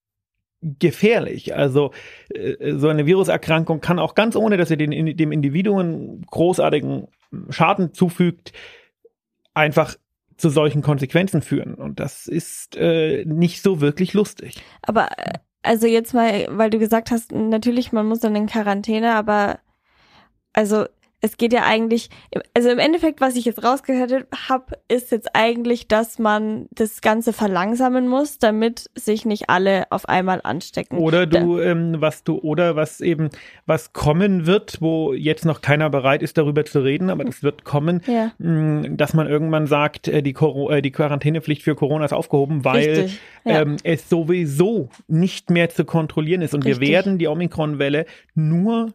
gefährlich. 0.61 1.55
Also 1.55 1.91
äh, 2.33 2.73
so 2.75 2.89
eine 2.89 3.05
Viruserkrankung 3.05 3.81
kann 3.81 3.99
auch 3.99 4.15
ganz 4.15 4.35
ohne, 4.35 4.57
dass 4.57 4.69
sie 4.69 4.77
den, 4.77 5.15
dem 5.15 5.31
Individuum 5.31 6.21
großartigen 6.29 7.07
Schaden 7.49 7.93
zufügt, 7.93 8.53
einfach 9.53 9.95
zu 10.37 10.49
solchen 10.49 10.81
Konsequenzen 10.81 11.41
führen. 11.41 11.73
Und 11.75 11.99
das 11.99 12.27
ist 12.27 12.75
äh, 12.77 13.25
nicht 13.25 13.61
so 13.61 13.81
wirklich 13.81 14.13
lustig. 14.13 14.61
Aber 14.81 15.09
also 15.61 15.87
jetzt 15.87 16.13
mal, 16.13 16.47
weil 16.49 16.69
du 16.69 16.79
gesagt 16.79 17.11
hast, 17.11 17.31
natürlich, 17.31 17.91
man 17.91 18.07
muss 18.07 18.19
dann 18.19 18.35
in 18.35 18.47
Quarantäne, 18.47 19.15
aber 19.15 19.59
also 20.53 20.85
es 21.21 21.37
geht 21.37 21.51
ja 21.51 21.63
eigentlich, 21.65 22.09
also 22.53 22.69
im 22.69 22.79
Endeffekt, 22.79 23.19
was 23.19 23.35
ich 23.35 23.45
jetzt 23.45 23.63
rausgehört 23.63 24.27
habe, 24.47 24.77
ist 24.87 25.11
jetzt 25.11 25.35
eigentlich, 25.35 25.87
dass 25.87 26.17
man 26.17 26.67
das 26.71 27.01
Ganze 27.01 27.33
verlangsamen 27.33 28.07
muss, 28.07 28.39
damit 28.39 28.89
sich 28.95 29.25
nicht 29.25 29.49
alle 29.49 29.91
auf 29.91 30.07
einmal 30.07 30.39
anstecken. 30.43 30.97
Oder 30.97 31.25
du, 31.25 31.59
ähm, 31.59 31.95
was 31.99 32.23
du, 32.23 32.37
oder 32.37 32.75
was 32.75 33.01
eben, 33.01 33.29
was 33.65 33.91
kommen 33.91 34.45
wird, 34.45 34.81
wo 34.81 35.13
jetzt 35.13 35.45
noch 35.45 35.61
keiner 35.61 35.89
bereit 35.89 36.23
ist, 36.23 36.37
darüber 36.37 36.63
zu 36.63 36.79
reden, 36.81 37.09
aber 37.09 37.25
das 37.25 37.43
wird 37.43 37.65
kommen, 37.65 38.01
ja. 38.07 38.31
mh, 38.37 38.49
mm, 38.49 38.97
dass 38.97 39.13
man 39.13 39.27
irgendwann 39.27 39.67
sagt, 39.67 40.07
äh, 40.07 40.21
die, 40.21 40.35
äh, 40.35 40.81
die 40.81 40.91
Quarantänepflicht 40.91 41.63
für 41.63 41.75
Corona 41.75 42.05
ist 42.05 42.13
aufgehoben, 42.13 42.63
weil 42.63 43.09
ja. 43.43 43.61
ähm, 43.61 43.75
es 43.83 44.09
sowieso 44.09 44.89
nicht 45.07 45.49
mehr 45.49 45.69
zu 45.69 45.83
kontrollieren 45.83 46.41
ist. 46.41 46.53
Und 46.53 46.65
Richtig. 46.65 46.81
wir 46.81 46.87
werden 46.89 47.17
die 47.17 47.27
Omikron-Welle 47.27 48.05
nur 48.35 48.93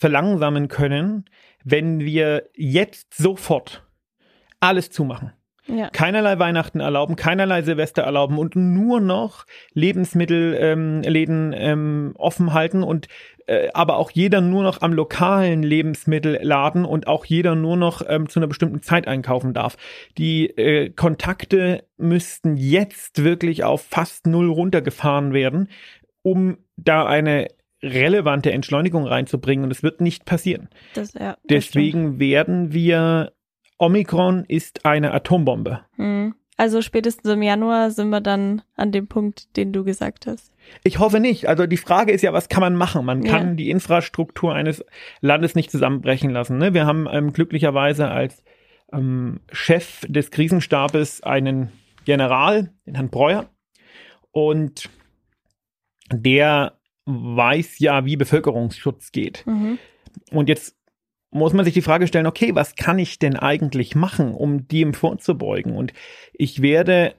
verlangsamen 0.00 0.68
können, 0.68 1.26
wenn 1.64 2.00
wir 2.00 2.48
jetzt 2.54 3.14
sofort 3.14 3.84
alles 4.60 4.90
zumachen. 4.90 5.32
Ja. 5.66 5.88
Keinerlei 5.90 6.38
Weihnachten 6.38 6.80
erlauben, 6.80 7.16
keinerlei 7.16 7.62
Silvester 7.62 8.02
erlauben 8.02 8.38
und 8.38 8.56
nur 8.56 9.00
noch 9.00 9.44
Lebensmittelläden 9.72 11.52
ähm, 11.52 11.54
ähm, 11.56 12.12
offen 12.16 12.52
halten 12.52 12.82
und 12.82 13.06
äh, 13.46 13.68
aber 13.72 13.96
auch 13.96 14.10
jeder 14.10 14.40
nur 14.40 14.62
noch 14.62 14.82
am 14.82 14.92
lokalen 14.92 15.62
Lebensmittelladen 15.62 16.84
und 16.84 17.06
auch 17.06 17.24
jeder 17.24 17.54
nur 17.54 17.76
noch 17.76 18.02
ähm, 18.08 18.28
zu 18.28 18.40
einer 18.40 18.48
bestimmten 18.48 18.82
Zeit 18.82 19.06
einkaufen 19.06 19.54
darf. 19.54 19.76
Die 20.18 20.46
äh, 20.46 20.90
Kontakte 20.90 21.84
müssten 21.96 22.56
jetzt 22.56 23.22
wirklich 23.22 23.62
auf 23.62 23.82
fast 23.82 24.26
null 24.26 24.50
runtergefahren 24.50 25.32
werden, 25.32 25.68
um 26.22 26.58
da 26.76 27.06
eine 27.06 27.48
relevante 27.82 28.52
Entschleunigung 28.52 29.06
reinzubringen 29.06 29.64
und 29.64 29.70
es 29.70 29.82
wird 29.82 30.00
nicht 30.00 30.24
passieren. 30.24 30.68
Das, 30.94 31.14
ja, 31.14 31.36
Deswegen 31.48 32.18
werden 32.18 32.72
wir, 32.72 33.32
Omikron 33.78 34.44
ist 34.46 34.84
eine 34.84 35.12
Atombombe. 35.12 35.80
Mhm. 35.96 36.34
Also 36.60 36.82
spätestens 36.82 37.32
im 37.32 37.40
Januar 37.40 37.90
sind 37.90 38.10
wir 38.10 38.20
dann 38.20 38.60
an 38.76 38.92
dem 38.92 39.08
Punkt, 39.08 39.56
den 39.56 39.72
du 39.72 39.82
gesagt 39.82 40.26
hast. 40.26 40.52
Ich 40.84 40.98
hoffe 40.98 41.18
nicht. 41.18 41.48
Also 41.48 41.66
die 41.66 41.78
Frage 41.78 42.12
ist 42.12 42.20
ja, 42.20 42.34
was 42.34 42.50
kann 42.50 42.60
man 42.60 42.74
machen? 42.74 43.06
Man 43.06 43.24
kann 43.24 43.48
ja. 43.48 43.54
die 43.54 43.70
Infrastruktur 43.70 44.54
eines 44.54 44.84
Landes 45.22 45.54
nicht 45.54 45.70
zusammenbrechen 45.70 46.28
lassen. 46.28 46.58
Ne? 46.58 46.74
Wir 46.74 46.84
haben 46.84 47.08
ähm, 47.10 47.32
glücklicherweise 47.32 48.08
als 48.08 48.44
ähm, 48.92 49.40
Chef 49.50 50.04
des 50.06 50.30
Krisenstabes 50.30 51.22
einen 51.22 51.72
General, 52.04 52.70
den 52.86 52.94
Herrn 52.94 53.08
Breuer. 53.08 53.48
Und 54.30 54.90
der 56.12 56.78
weiß 57.06 57.78
ja, 57.78 58.04
wie 58.04 58.16
Bevölkerungsschutz 58.16 59.12
geht. 59.12 59.46
Mhm. 59.46 59.78
Und 60.30 60.48
jetzt 60.48 60.76
muss 61.30 61.52
man 61.52 61.64
sich 61.64 61.74
die 61.74 61.82
Frage 61.82 62.06
stellen, 62.06 62.26
okay, 62.26 62.54
was 62.54 62.74
kann 62.74 62.98
ich 62.98 63.18
denn 63.18 63.36
eigentlich 63.36 63.94
machen, 63.94 64.34
um 64.34 64.66
dem 64.66 64.94
vorzubeugen? 64.94 65.76
Und 65.76 65.92
ich 66.32 66.60
werde, 66.62 67.14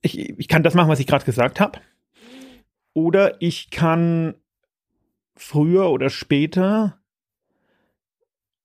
ich, 0.00 0.18
ich 0.38 0.48
kann 0.48 0.62
das 0.62 0.74
machen, 0.74 0.88
was 0.88 1.00
ich 1.00 1.06
gerade 1.06 1.24
gesagt 1.24 1.60
habe. 1.60 1.80
Oder 2.94 3.40
ich 3.40 3.70
kann 3.70 4.34
früher 5.36 5.90
oder 5.90 6.10
später 6.10 7.01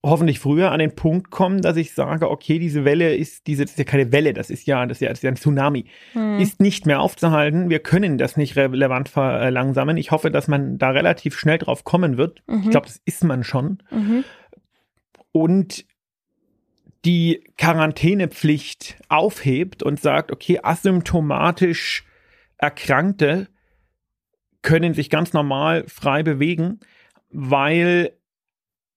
hoffentlich 0.04 0.40
früher 0.40 0.72
an 0.72 0.80
den 0.80 0.96
Punkt 0.96 1.32
kommen, 1.32 1.62
dass 1.62 1.76
ich 1.76 1.94
sage, 1.94 2.30
okay, 2.30 2.60
diese 2.60 2.86
Welle 2.86 3.16
ist, 3.16 3.48
diese, 3.48 3.64
das 3.64 3.72
ist 3.72 3.80
ja 3.80 3.84
keine 3.84 4.12
Welle, 4.12 4.34
das 4.34 4.50
ist 4.50 4.68
ja, 4.68 4.86
das 4.86 4.98
ist 4.98 5.02
ja, 5.02 5.10
das 5.10 5.20
ist 5.20 5.24
ja 5.24 5.32
ein 5.32 5.36
Tsunami, 5.36 5.86
hm. 6.14 6.40
ist 6.40 6.62
nicht 6.62 6.86
mehr 6.86 7.02
aufzuhalten. 7.02 7.70
Wir 7.70 7.80
können 7.80 8.18
das 8.18 8.38
nicht 8.38 8.56
relevant 8.56 9.10
verlangsamen. 9.10 9.98
Ich 9.98 10.12
hoffe, 10.12 10.32
dass 10.32 10.48
man 10.48 10.78
da 10.78 10.92
relativ 10.92 11.38
schnell 11.38 11.58
drauf 11.58 11.84
kommen 11.84 12.18
wird. 12.18 12.42
Mhm. 12.48 12.64
Ich 12.64 12.70
glaube, 12.70 12.88
das 12.88 13.02
ist 13.06 13.24
man 13.24 13.44
schon. 13.44 13.84
Mhm. 13.92 14.24
Und 15.32 15.86
die 17.06 17.44
Quarantänepflicht 17.58 18.98
aufhebt 19.08 19.84
und 19.84 20.00
sagt, 20.00 20.32
okay, 20.32 20.60
asymptomatisch 20.62 22.06
Erkrankte 22.58 23.48
können 24.62 24.94
sich 24.94 25.10
ganz 25.10 25.34
normal 25.34 25.86
frei 25.88 26.24
bewegen, 26.24 26.80
weil 27.30 28.12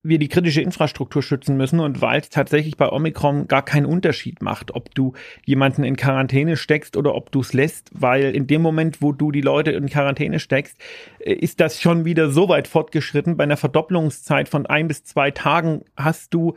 wir 0.03 0.19
die 0.19 0.29
kritische 0.29 0.63
Infrastruktur 0.63 1.23
schützen 1.23 1.57
müssen 1.57 1.79
und 1.81 2.01
weil 2.01 2.21
es 2.21 2.31
tatsächlich 2.31 2.77
bei 2.77 2.89
Omikron 2.89 3.49
gar 3.49 3.63
keinen 3.63 3.85
Unterschied 3.85 4.41
macht, 4.41 4.75
ob 4.75 4.95
du 4.95 5.13
jemanden 5.45 5.85
in 5.85 5.97
Quarantäne 5.97 6.57
steckst 6.57 6.97
oder 6.97 7.15
ob 7.15 7.31
du 7.31 7.41
es 7.41 7.53
lässt, 7.53 7.91
weil 7.93 8.35
in 8.35 8.47
dem 8.47 8.63
Moment, 8.63 9.03
wo 9.03 9.13
du 9.13 9.31
die 9.31 9.43
Leute 9.43 9.73
in 9.73 9.89
Quarantäne 9.89 10.41
steckst, 10.41 10.79
äh, 11.19 11.35
ist 11.35 11.61
das 11.61 11.81
schon 11.81 12.05
wieder 12.05 12.31
so 12.31 12.49
weit 12.49 12.67
fortgeschritten. 12.67 13.37
Bei 13.37 13.45
einer 13.45 13.59
Verdopplungszeit 13.59 14.49
von 14.49 14.67
ein 14.67 14.89
bis 14.89 15.05
zwei 15.05 15.31
Tagen 15.31 15.83
hast 15.97 16.33
du 16.33 16.55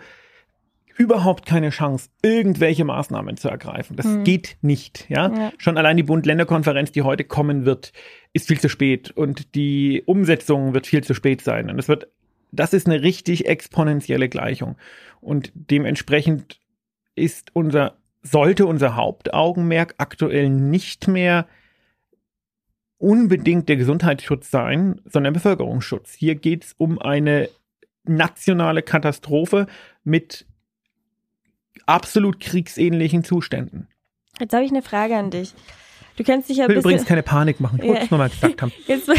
überhaupt 0.96 1.46
keine 1.46 1.72
Chance, 1.72 2.10
irgendwelche 2.22 2.86
Maßnahmen 2.86 3.36
zu 3.36 3.50
ergreifen. 3.50 3.96
Das 3.96 4.06
hm. 4.06 4.24
geht 4.24 4.58
nicht. 4.62 5.10
Ja? 5.10 5.28
ja? 5.36 5.52
schon 5.58 5.78
allein 5.78 5.98
die 5.98 6.04
Bund-Länder-Konferenz, 6.04 6.92
die 6.92 7.02
heute 7.02 7.24
kommen 7.24 7.66
wird, 7.66 7.92
ist 8.32 8.48
viel 8.48 8.60
zu 8.60 8.70
spät 8.70 9.12
und 9.12 9.56
die 9.56 10.04
Umsetzung 10.06 10.74
wird 10.74 10.88
viel 10.88 11.04
zu 11.04 11.14
spät 11.14 11.42
sein. 11.42 11.70
Und 11.70 11.80
es 11.80 11.88
wird 11.88 12.08
das 12.54 12.74
ist 12.74 12.88
eine 12.88 13.02
richtig 13.02 13.48
exponentielle 13.48 14.30
Gleichung. 14.30 14.78
Und 15.22 15.52
dementsprechend 15.56 16.60
ist 17.16 17.50
unser, 17.54 17.98
sollte 18.22 18.66
unser 18.66 18.96
Hauptaugenmerk 18.96 19.96
aktuell 19.98 20.50
nicht 20.50 21.08
mehr 21.08 21.48
unbedingt 23.00 23.68
der 23.68 23.76
Gesundheitsschutz 23.76 24.50
sein, 24.50 25.02
sondern 25.06 25.34
Bevölkerungsschutz. 25.34 26.14
Hier 26.14 26.36
geht 26.36 26.64
es 26.64 26.74
um 26.78 27.00
eine 27.00 27.50
nationale 28.04 28.82
Katastrophe 28.82 29.68
mit 30.04 30.46
absolut 31.86 32.40
kriegsähnlichen 32.40 33.24
Zuständen. 33.24 33.88
Jetzt 34.40 34.54
habe 34.54 34.64
ich 34.64 34.72
eine 34.72 34.82
Frage 34.82 35.16
an 35.16 35.32
dich. 35.32 35.54
Du 36.16 36.24
kennst 36.24 36.50
dich 36.50 36.58
ja 36.58 36.68
will 36.68 36.78
übrigens 36.78 37.06
keine 37.06 37.24
Panik 37.24 37.60
machen. 37.60 37.80
Ich 37.82 37.88
wollte 37.88 38.04
es 38.04 38.12
nochmal 38.12 38.30
gesagt 38.30 38.62
haben. 38.62 38.72
Jetzt, 38.88 39.10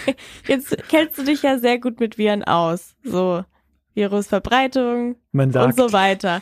jetzt 0.48 0.76
kennst 0.88 1.18
du 1.18 1.24
dich 1.24 1.42
ja 1.42 1.58
sehr 1.58 1.78
gut 1.78 1.98
mit 2.00 2.16
Viren 2.18 2.44
aus. 2.44 2.94
So 3.02 3.44
Virusverbreitung 3.94 5.16
und 5.32 5.76
so 5.76 5.92
weiter. 5.92 6.40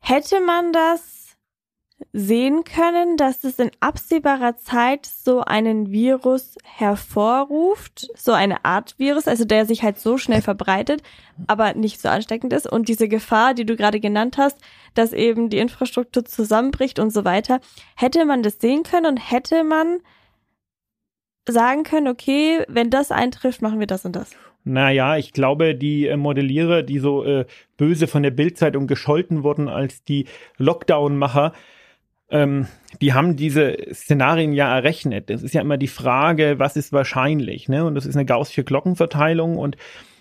Hätte 0.00 0.40
man 0.40 0.72
das 0.72 1.17
sehen 2.12 2.64
können, 2.64 3.16
dass 3.16 3.44
es 3.44 3.58
in 3.58 3.70
absehbarer 3.80 4.56
Zeit 4.56 5.06
so 5.06 5.40
einen 5.40 5.90
Virus 5.90 6.56
hervorruft, 6.62 8.08
so 8.16 8.32
eine 8.32 8.64
Art 8.64 8.98
Virus, 8.98 9.26
also 9.26 9.44
der 9.44 9.66
sich 9.66 9.82
halt 9.82 9.98
so 9.98 10.16
schnell 10.16 10.40
verbreitet, 10.40 11.02
aber 11.46 11.74
nicht 11.74 12.00
so 12.00 12.08
ansteckend 12.08 12.52
ist 12.52 12.70
und 12.70 12.88
diese 12.88 13.08
Gefahr, 13.08 13.54
die 13.54 13.66
du 13.66 13.76
gerade 13.76 14.00
genannt 14.00 14.38
hast, 14.38 14.58
dass 14.94 15.12
eben 15.12 15.50
die 15.50 15.58
Infrastruktur 15.58 16.24
zusammenbricht 16.24 16.98
und 16.98 17.12
so 17.12 17.24
weiter, 17.24 17.60
hätte 17.96 18.24
man 18.24 18.42
das 18.42 18.58
sehen 18.58 18.84
können 18.84 19.06
und 19.06 19.16
hätte 19.16 19.64
man 19.64 19.98
sagen 21.48 21.82
können, 21.82 22.08
okay, 22.08 22.64
wenn 22.68 22.90
das 22.90 23.10
eintrifft, 23.10 23.62
machen 23.62 23.80
wir 23.80 23.86
das 23.86 24.04
und 24.04 24.14
das. 24.14 24.30
Naja, 24.64 25.16
ich 25.16 25.32
glaube, 25.32 25.74
die 25.74 26.06
äh, 26.06 26.16
Modellierer, 26.16 26.82
die 26.82 26.98
so 26.98 27.24
äh, 27.24 27.46
böse 27.76 28.06
von 28.06 28.22
der 28.22 28.30
Bildzeitung 28.30 28.86
gescholten 28.86 29.42
wurden 29.42 29.68
als 29.68 30.04
die 30.04 30.26
Lockdown-Macher, 30.58 31.52
ähm, 32.30 32.66
die 33.00 33.12
haben 33.12 33.36
diese 33.36 33.76
Szenarien 33.92 34.52
ja 34.52 34.74
errechnet. 34.74 35.30
Das 35.30 35.42
ist 35.42 35.54
ja 35.54 35.60
immer 35.60 35.76
die 35.76 35.88
Frage, 35.88 36.58
was 36.58 36.76
ist 36.76 36.92
wahrscheinlich, 36.92 37.68
ne? 37.68 37.84
Und 37.84 37.94
das 37.94 38.06
ist 38.06 38.16
eine 38.16 38.26
gaußsche 38.26 38.64
Glockenverteilung 38.64 39.56
und 39.56 39.76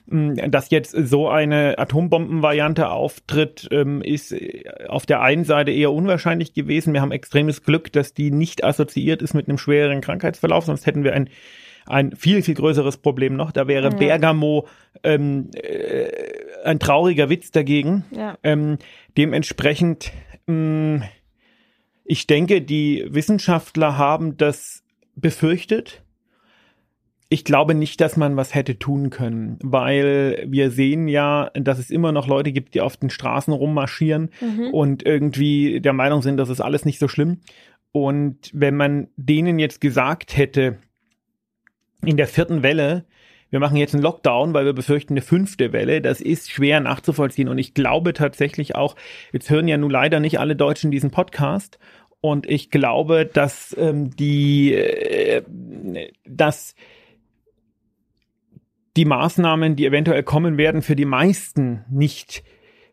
mh, 0.07 0.45
mm, 0.45 0.51
dass 0.51 0.69
jetzt 0.69 0.91
so 0.91 1.29
eine 1.29 1.77
Atombombenvariante 1.77 2.89
auftritt, 2.89 3.67
ähm, 3.71 4.01
ist 4.01 4.31
äh, 4.31 4.63
auf 4.87 5.05
der 5.05 5.21
einen 5.21 5.43
Seite 5.43 5.71
eher 5.71 5.91
unwahrscheinlich 5.91 6.53
gewesen. 6.53 6.93
Wir 6.93 7.01
haben 7.01 7.11
extremes 7.11 7.63
Glück, 7.63 7.91
dass 7.91 8.13
die 8.13 8.31
nicht 8.31 8.63
assoziiert 8.63 9.21
ist 9.21 9.33
mit 9.33 9.47
einem 9.47 9.57
schwereren 9.57 10.01
Krankheitsverlauf, 10.01 10.65
sonst 10.65 10.85
hätten 10.85 11.03
wir 11.03 11.13
ein 11.13 11.29
ein 11.89 12.13
viel, 12.17 12.43
viel 12.43 12.55
größeres 12.55 12.97
Problem 12.97 13.37
noch. 13.37 13.53
Da 13.53 13.69
wäre 13.69 13.89
ja. 13.89 13.95
Bergamo 13.95 14.67
ähm, 15.03 15.49
äh, 15.53 16.09
ein 16.65 16.79
trauriger 16.79 17.29
Witz 17.29 17.51
dagegen. 17.51 18.03
Ja. 18.11 18.37
Ähm, 18.43 18.77
dementsprechend, 19.17 20.11
mh, 20.47 20.53
mm, 20.53 21.03
ich 22.07 22.25
denke, 22.25 22.61
die 22.61 23.05
Wissenschaftler 23.09 23.97
haben 23.97 24.37
das 24.37 24.83
befürchtet. 25.15 26.03
Ich 27.29 27.43
glaube 27.43 27.75
nicht, 27.75 27.99
dass 27.99 28.15
man 28.15 28.37
was 28.37 28.55
hätte 28.55 28.79
tun 28.79 29.09
können, 29.09 29.59
weil 29.61 30.45
wir 30.47 30.71
sehen 30.71 31.09
ja, 31.09 31.51
dass 31.53 31.77
es 31.77 31.89
immer 31.89 32.13
noch 32.13 32.27
Leute 32.27 32.53
gibt, 32.53 32.73
die 32.73 32.81
auf 32.81 32.95
den 32.95 33.09
Straßen 33.09 33.53
rummarschieren 33.53 34.29
mhm. 34.39 34.69
und 34.73 35.05
irgendwie 35.05 35.81
der 35.81 35.91
Meinung 35.91 36.21
sind, 36.21 36.37
das 36.37 36.47
ist 36.47 36.61
alles 36.61 36.85
nicht 36.85 36.99
so 36.99 37.09
schlimm. 37.09 37.41
Und 37.91 38.49
wenn 38.53 38.77
man 38.77 39.09
denen 39.17 39.59
jetzt 39.59 39.81
gesagt 39.81 40.37
hätte, 40.37 40.77
in 42.05 42.15
der 42.15 42.27
vierten 42.27 42.63
Welle, 42.63 43.03
wir 43.49 43.59
machen 43.59 43.77
jetzt 43.77 43.93
einen 43.93 44.03
Lockdown, 44.03 44.53
weil 44.53 44.65
wir 44.65 44.73
befürchten 44.73 45.13
eine 45.13 45.21
fünfte 45.21 45.71
Welle. 45.71 46.01
Das 46.01 46.19
ist 46.19 46.51
schwer 46.51 46.79
nachzuvollziehen. 46.79 47.47
Und 47.47 47.57
ich 47.57 47.73
glaube 47.73 48.13
tatsächlich 48.13 48.75
auch, 48.75 48.95
jetzt 49.31 49.49
hören 49.49 49.67
ja 49.67 49.77
nun 49.77 49.91
leider 49.91 50.19
nicht 50.19 50.39
alle 50.39 50.55
Deutschen 50.55 50.91
diesen 50.91 51.11
Podcast. 51.11 51.79
Und 52.21 52.49
ich 52.49 52.71
glaube, 52.71 53.25
dass 53.25 53.75
ähm, 53.77 54.09
die, 54.15 54.73
äh, 54.73 55.43
dass 56.25 56.75
die 58.95 59.05
Maßnahmen, 59.05 59.75
die 59.75 59.85
eventuell 59.85 60.23
kommen 60.23 60.57
werden, 60.57 60.81
für 60.81 60.95
die 60.95 61.05
meisten 61.05 61.85
nicht 61.89 62.43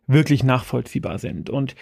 wirklich 0.07 0.45
nachvollziehbar 0.45 1.19
sind. 1.19 1.49
Und 1.49 1.75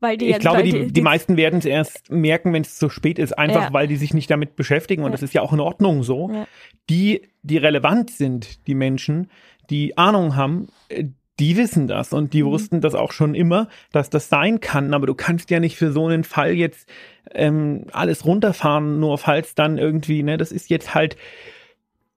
weil 0.00 0.16
die, 0.16 0.30
ich 0.30 0.40
glaube, 0.40 0.64
die, 0.64 0.72
die, 0.72 0.92
die, 0.92 1.00
meisten 1.00 1.36
werden 1.36 1.60
es 1.60 1.64
erst 1.64 2.10
merken, 2.10 2.52
wenn 2.52 2.62
es 2.62 2.76
zu 2.76 2.88
spät 2.88 3.20
ist, 3.20 3.38
einfach 3.38 3.66
ja. 3.66 3.72
weil 3.72 3.86
die 3.86 3.94
sich 3.94 4.12
nicht 4.12 4.28
damit 4.32 4.56
beschäftigen. 4.56 5.04
Und 5.04 5.10
ja. 5.10 5.12
das 5.12 5.22
ist 5.22 5.32
ja 5.32 5.42
auch 5.42 5.52
in 5.52 5.60
Ordnung 5.60 6.02
so. 6.02 6.28
Ja. 6.32 6.48
Die, 6.90 7.22
die 7.42 7.56
relevant 7.56 8.10
sind, 8.10 8.66
die 8.66 8.74
Menschen, 8.74 9.30
die 9.70 9.96
Ahnung 9.96 10.34
haben, 10.34 10.66
äh, 10.88 11.04
die 11.40 11.56
wissen 11.56 11.86
das 11.86 12.12
und 12.12 12.32
die 12.32 12.42
mhm. 12.42 12.48
wussten 12.48 12.80
das 12.80 12.94
auch 12.94 13.12
schon 13.12 13.34
immer, 13.34 13.68
dass 13.90 14.10
das 14.10 14.28
sein 14.28 14.60
kann. 14.60 14.94
Aber 14.94 15.06
du 15.06 15.14
kannst 15.14 15.50
ja 15.50 15.60
nicht 15.60 15.76
für 15.76 15.92
so 15.92 16.06
einen 16.06 16.24
Fall 16.24 16.52
jetzt 16.52 16.88
ähm, 17.32 17.86
alles 17.92 18.24
runterfahren, 18.24 19.00
nur 19.00 19.18
falls 19.18 19.54
dann 19.54 19.78
irgendwie, 19.78 20.22
ne, 20.22 20.36
das 20.36 20.52
ist 20.52 20.70
jetzt 20.70 20.94
halt, 20.94 21.16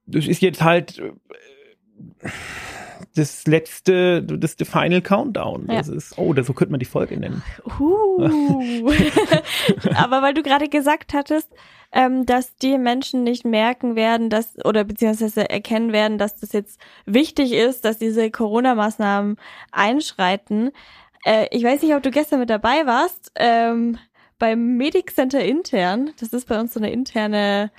das 0.05 0.27
ist 0.27 0.41
jetzt 0.41 0.61
halt. 0.61 0.99
Äh, 0.99 2.29
das 3.15 3.47
letzte, 3.47 4.21
das 4.21 4.55
the 4.59 4.65
Final 4.65 5.01
Countdown. 5.01 5.67
Ja. 5.67 5.77
Das 5.77 5.87
ist, 5.87 6.17
oh, 6.17 6.33
so 6.41 6.53
könnte 6.53 6.71
man 6.71 6.79
die 6.79 6.85
Folge 6.85 7.17
nennen. 7.17 7.43
Uh. 7.79 8.21
Aber 9.95 10.21
weil 10.21 10.33
du 10.33 10.43
gerade 10.43 10.67
gesagt 10.67 11.13
hattest, 11.13 11.49
ähm, 11.91 12.25
dass 12.25 12.55
die 12.57 12.77
Menschen 12.77 13.23
nicht 13.23 13.45
merken 13.45 13.95
werden, 13.95 14.29
dass 14.29 14.53
oder 14.65 14.83
beziehungsweise 14.83 15.49
erkennen 15.49 15.93
werden, 15.93 16.17
dass 16.17 16.35
das 16.35 16.51
jetzt 16.51 16.79
wichtig 17.05 17.53
ist, 17.53 17.85
dass 17.85 17.97
diese 17.97 18.29
Corona-Maßnahmen 18.29 19.37
einschreiten. 19.71 20.71
Äh, 21.23 21.47
ich 21.51 21.63
weiß 21.63 21.81
nicht, 21.81 21.95
ob 21.95 22.03
du 22.03 22.11
gestern 22.11 22.39
mit 22.39 22.49
dabei 22.49 22.85
warst. 22.85 23.31
Ähm, 23.35 23.97
beim 24.37 24.75
Medic 24.75 25.15
Center 25.15 25.39
intern, 25.41 26.11
das 26.19 26.33
ist 26.33 26.49
bei 26.49 26.59
uns 26.59 26.73
so 26.73 26.79
eine 26.81 26.91
interne 26.91 27.71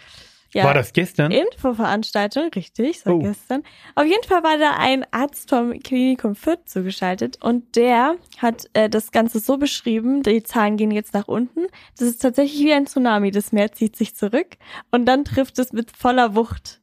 ja, 0.56 0.64
war 0.64 0.74
das 0.74 0.92
gestern? 0.92 1.30
Infoveranstaltung, 1.30 2.50
richtig, 2.54 3.00
so 3.00 3.10
oh. 3.12 3.18
gestern. 3.18 3.62
Auf 3.94 4.04
jeden 4.04 4.22
Fall 4.24 4.42
war 4.42 4.58
da 4.58 4.76
ein 4.78 5.04
Arzt 5.10 5.50
vom 5.50 5.78
Klinikum 5.80 6.34
Fürth 6.34 6.66
zugeschaltet 6.66 7.38
und 7.42 7.76
der 7.76 8.16
hat 8.38 8.68
äh, 8.72 8.88
das 8.88 9.12
Ganze 9.12 9.38
so 9.40 9.58
beschrieben, 9.58 10.22
die 10.22 10.42
Zahlen 10.42 10.76
gehen 10.76 10.90
jetzt 10.90 11.14
nach 11.14 11.28
unten. 11.28 11.66
Das 11.98 12.08
ist 12.08 12.22
tatsächlich 12.22 12.60
wie 12.64 12.72
ein 12.72 12.86
Tsunami, 12.86 13.30
das 13.30 13.52
Meer 13.52 13.72
zieht 13.72 13.96
sich 13.96 14.14
zurück 14.14 14.56
und 14.90 15.06
dann 15.06 15.24
trifft 15.24 15.58
es 15.58 15.72
mit 15.72 15.90
voller 15.96 16.34
Wucht 16.34 16.80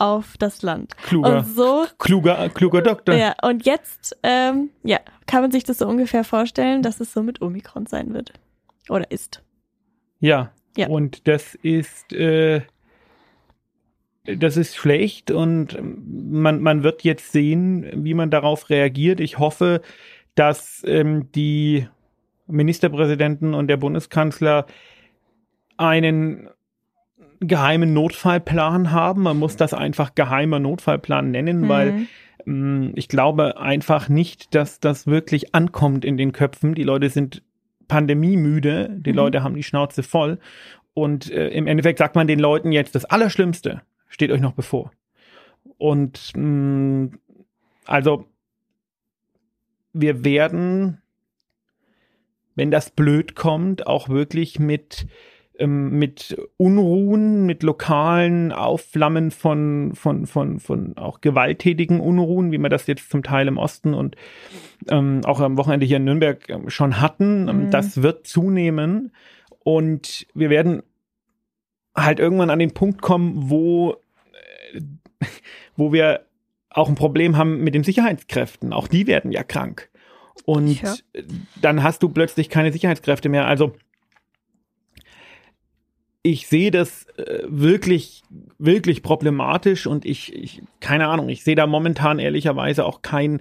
auf 0.00 0.36
das 0.38 0.62
Land. 0.62 0.96
Kluger, 0.96 1.38
und 1.38 1.46
so, 1.46 1.86
kluger, 1.98 2.48
kluger 2.48 2.82
Doktor. 2.82 3.14
Ja, 3.14 3.34
und 3.42 3.66
jetzt, 3.66 4.16
ähm, 4.22 4.70
ja, 4.82 4.98
kann 5.26 5.42
man 5.42 5.50
sich 5.50 5.64
das 5.64 5.78
so 5.78 5.86
ungefähr 5.86 6.24
vorstellen, 6.24 6.82
dass 6.82 7.00
es 7.00 7.12
so 7.12 7.22
mit 7.22 7.42
Omikron 7.42 7.86
sein 7.86 8.14
wird. 8.14 8.32
Oder 8.88 9.10
ist. 9.10 9.42
Ja. 10.18 10.52
Ja. 10.76 10.88
Und 10.88 11.26
das 11.28 11.54
ist, 11.56 12.12
äh, 12.12 12.62
das 14.24 14.56
ist 14.56 14.76
schlecht 14.76 15.30
und 15.30 15.78
man, 15.82 16.60
man 16.60 16.82
wird 16.82 17.04
jetzt 17.04 17.32
sehen, 17.32 17.86
wie 17.94 18.14
man 18.14 18.30
darauf 18.30 18.68
reagiert. 18.68 19.20
Ich 19.20 19.38
hoffe, 19.38 19.80
dass 20.34 20.82
ähm, 20.86 21.30
die 21.32 21.86
Ministerpräsidenten 22.46 23.54
und 23.54 23.68
der 23.68 23.78
Bundeskanzler 23.78 24.66
einen 25.76 26.48
geheimen 27.40 27.94
Notfallplan 27.94 28.90
haben. 28.92 29.22
Man 29.22 29.38
muss 29.38 29.56
das 29.56 29.72
einfach 29.72 30.14
geheimer 30.14 30.58
Notfallplan 30.58 31.30
nennen, 31.30 31.62
mhm. 31.62 31.68
weil 31.68 32.06
ähm, 32.46 32.92
ich 32.96 33.08
glaube 33.08 33.58
einfach 33.58 34.10
nicht, 34.10 34.54
dass 34.54 34.80
das 34.80 35.06
wirklich 35.06 35.54
ankommt 35.54 36.04
in 36.04 36.18
den 36.18 36.32
Köpfen. 36.32 36.74
Die 36.74 36.82
Leute 36.82 37.08
sind 37.08 37.42
pandemiemüde, 37.88 38.90
die 38.90 39.12
mhm. 39.12 39.16
Leute 39.16 39.42
haben 39.42 39.54
die 39.54 39.62
Schnauze 39.62 40.02
voll. 40.02 40.38
Und 40.92 41.30
äh, 41.30 41.48
im 41.48 41.66
Endeffekt 41.66 41.98
sagt 41.98 42.14
man 42.14 42.26
den 42.26 42.38
Leuten 42.38 42.72
jetzt 42.72 42.94
das 42.94 43.06
Allerschlimmste 43.06 43.80
steht 44.10 44.30
euch 44.30 44.40
noch 44.40 44.52
bevor. 44.52 44.90
Und 45.78 46.32
mh, 46.36 46.42
mm, 46.42 47.18
also 47.86 48.26
wir 49.92 50.24
werden, 50.24 51.00
wenn 52.54 52.70
das 52.70 52.90
blöd 52.90 53.34
kommt, 53.34 53.86
auch 53.86 54.08
wirklich 54.08 54.60
mit 54.60 55.06
ähm, 55.60 55.98
mit 55.98 56.36
Unruhen, 56.56 57.44
mit 57.44 57.62
lokalen 57.62 58.50
Aufflammen 58.50 59.30
von, 59.30 59.92
von, 59.94 60.26
von, 60.26 60.58
von 60.58 60.96
auch 60.96 61.20
gewalttätigen 61.20 62.00
Unruhen, 62.00 62.50
wie 62.50 62.58
wir 62.58 62.70
das 62.70 62.86
jetzt 62.86 63.10
zum 63.10 63.22
Teil 63.22 63.46
im 63.46 63.58
Osten 63.58 63.92
und 63.92 64.16
ähm, 64.88 65.20
auch 65.24 65.40
am 65.40 65.58
Wochenende 65.58 65.86
hier 65.86 65.98
in 65.98 66.04
Nürnberg 66.04 66.48
ähm, 66.48 66.70
schon 66.70 67.00
hatten. 67.00 67.48
Ähm, 67.48 67.66
mhm. 67.66 67.70
Das 67.70 68.02
wird 68.02 68.26
zunehmen 68.26 69.12
und 69.62 70.26
wir 70.34 70.48
werden 70.48 70.82
halt 71.94 72.20
irgendwann 72.20 72.50
an 72.50 72.58
den 72.58 72.72
Punkt 72.72 73.02
kommen, 73.02 73.50
wo, 73.50 73.96
äh, 74.72 74.80
wo 75.76 75.92
wir 75.92 76.26
auch 76.70 76.88
ein 76.88 76.94
Problem 76.94 77.36
haben 77.36 77.62
mit 77.62 77.74
den 77.74 77.84
Sicherheitskräften. 77.84 78.72
Auch 78.72 78.88
die 78.88 79.06
werden 79.06 79.32
ja 79.32 79.42
krank. 79.42 79.90
Und 80.44 80.80
ja. 80.80 80.94
dann 81.60 81.82
hast 81.82 82.02
du 82.02 82.08
plötzlich 82.08 82.48
keine 82.48 82.72
Sicherheitskräfte 82.72 83.28
mehr. 83.28 83.46
Also 83.46 83.74
ich 86.22 86.46
sehe 86.46 86.70
das 86.70 87.06
äh, 87.16 87.42
wirklich, 87.46 88.22
wirklich 88.58 89.02
problematisch 89.02 89.86
und 89.86 90.04
ich, 90.04 90.34
ich, 90.34 90.62
keine 90.80 91.08
Ahnung, 91.08 91.28
ich 91.28 91.44
sehe 91.44 91.54
da 91.54 91.66
momentan 91.66 92.18
ehrlicherweise 92.18 92.84
auch 92.84 93.02
kein, 93.02 93.40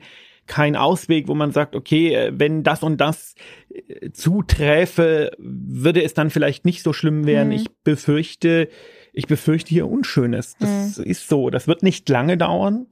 kein 0.50 0.76
Ausweg, 0.76 1.30
wo 1.30 1.36
man 1.36 1.52
sagt, 1.52 1.76
okay, 1.76 2.14
äh, 2.14 2.32
wenn 2.34 2.64
das 2.64 2.84
und 2.84 3.00
das 3.00 3.36
äh, 3.70 4.12
zuträfe, 4.12 5.32
würde 5.38 6.04
es 6.04 6.14
dann 6.14 6.30
vielleicht 6.30 6.66
nicht 6.66 6.84
so 6.84 6.92
schlimm 6.92 7.26
werden. 7.26 7.50
Mhm. 7.50 7.56
Ich 7.56 7.68
befürchte, 7.84 8.68
ich 9.14 9.28
befürchte 9.28 9.70
hier 9.70 9.88
Unschönes. 9.88 10.58
Das 10.60 10.98
mhm. 10.98 11.06
ist 11.06 11.30
so. 11.30 11.50
Das 11.50 11.68
wird 11.68 11.84
nicht 11.84 12.10
lange 12.10 12.38
dauern, 12.38 12.88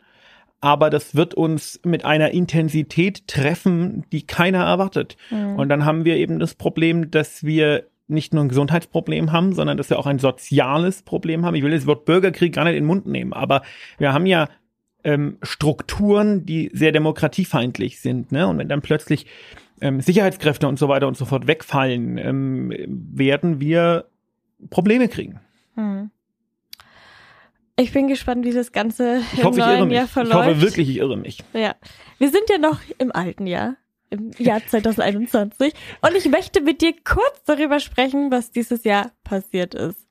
aber 0.61 0.89
das 0.89 1.15
wird 1.15 1.33
uns 1.33 1.81
mit 1.83 2.05
einer 2.05 2.31
Intensität 2.31 3.27
treffen, 3.27 4.05
die 4.11 4.25
keiner 4.25 4.63
erwartet. 4.63 5.17
Mhm. 5.31 5.55
Und 5.55 5.69
dann 5.69 5.83
haben 5.83 6.05
wir 6.05 6.15
eben 6.15 6.39
das 6.39 6.55
Problem, 6.55 7.11
dass 7.11 7.43
wir 7.43 7.87
nicht 8.07 8.33
nur 8.33 8.43
ein 8.43 8.49
Gesundheitsproblem 8.49 9.31
haben, 9.31 9.53
sondern 9.53 9.77
dass 9.77 9.89
wir 9.89 9.99
auch 9.99 10.05
ein 10.05 10.19
soziales 10.19 11.01
Problem 11.01 11.45
haben. 11.45 11.55
Ich 11.55 11.63
will 11.63 11.71
das 11.71 11.87
Wort 11.87 12.05
Bürgerkrieg 12.05 12.53
gar 12.53 12.63
nicht 12.63 12.75
in 12.75 12.83
den 12.83 12.87
Mund 12.87 13.05
nehmen, 13.05 13.33
aber 13.33 13.63
wir 13.97 14.13
haben 14.13 14.25
ja 14.25 14.47
ähm, 15.07 15.37
Strukturen, 15.41 16.45
die 16.45 16.69
sehr 16.73 16.91
demokratiefeindlich 16.91 18.01
sind. 18.01 18.33
Ne? 18.33 18.45
Und 18.45 18.57
wenn 18.57 18.67
dann 18.67 18.81
plötzlich 18.81 19.25
ähm, 19.79 20.01
Sicherheitskräfte 20.01 20.67
und 20.67 20.77
so 20.77 20.89
weiter 20.89 21.07
und 21.07 21.15
so 21.15 21.23
fort 21.23 21.47
wegfallen, 21.47 22.17
ähm, 22.17 22.73
werden 22.87 23.61
wir 23.61 24.09
Probleme 24.69 25.07
kriegen. 25.07 25.39
Hm. 25.75 26.11
Ich 27.77 27.93
bin 27.93 28.07
gespannt, 28.07 28.43
wie 28.43 28.51
das 28.51 28.73
Ganze 28.73 29.21
ich 29.31 29.45
hoffe, 29.45 29.61
im 29.61 29.65
neuen 29.65 29.91
Jahr 29.91 30.07
verläuft. 30.07 30.35
Ich 30.35 30.55
hoffe 30.55 30.61
wirklich, 30.61 30.89
ich 30.89 30.97
irre 30.97 31.15
mich. 31.15 31.41
Ja. 31.53 31.75
Wir 32.17 32.29
sind 32.29 32.49
ja 32.49 32.57
noch 32.57 32.81
im 32.97 33.13
alten 33.13 33.47
Jahr, 33.47 33.77
im 34.09 34.31
Jahr 34.37 34.59
2021. 34.65 35.73
und 36.01 36.15
ich 36.17 36.27
möchte 36.27 36.59
mit 36.59 36.81
dir 36.81 36.93
kurz 37.05 37.43
darüber 37.45 37.79
sprechen, 37.79 38.29
was 38.29 38.51
dieses 38.51 38.83
Jahr 38.83 39.11
passiert 39.23 39.73
ist. 39.73 40.05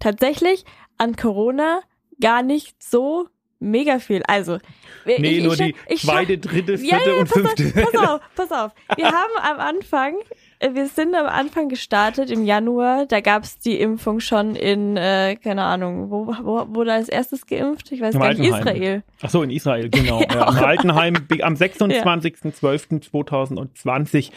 Tatsächlich 0.00 0.64
an 0.98 1.16
Corona 1.16 1.80
gar 2.20 2.42
nicht 2.42 2.82
so 2.82 3.28
mega 3.60 3.98
viel. 3.98 4.22
Also, 4.26 4.58
nee, 5.04 5.16
ich, 5.16 5.44
nur 5.44 5.52
ich, 5.58 5.74
die 5.88 5.96
zweite, 5.96 6.38
dritte, 6.38 6.78
vierte 6.78 7.08
ja, 7.08 7.14
ja, 7.14 7.20
und 7.20 7.28
fünfte. 7.28 7.66
Auf, 7.66 7.74
pass 7.74 7.94
auf, 8.08 8.20
pass 8.36 8.52
auf. 8.52 8.72
Wir 8.96 9.06
haben 9.06 9.32
am 9.42 9.58
Anfang, 9.58 10.14
äh, 10.58 10.72
wir 10.74 10.86
sind 10.88 11.14
am 11.14 11.26
Anfang 11.26 11.68
gestartet 11.68 12.30
im 12.30 12.44
Januar. 12.44 13.04
Da 13.06 13.20
gab's 13.20 13.58
die 13.58 13.78
Impfung 13.80 14.20
schon 14.20 14.56
in, 14.56 14.96
äh, 14.96 15.36
keine 15.36 15.64
Ahnung, 15.64 16.10
wo, 16.10 16.26
wo 16.26 16.74
wurde 16.74 16.92
als 16.92 17.08
erstes 17.08 17.46
geimpft? 17.46 17.92
Ich 17.92 18.00
weiß 18.00 18.14
Im 18.14 18.20
gar 18.20 18.34
nicht, 18.34 18.48
Israel. 18.48 19.02
Ach 19.22 19.30
so, 19.30 19.42
in 19.42 19.50
Israel, 19.50 19.90
genau. 19.90 20.20
ja, 20.22 20.34
ja. 20.34 20.48
Im 20.48 20.64
Altenheim 20.64 21.14
am 21.42 21.54
26.12.2020 21.54 24.30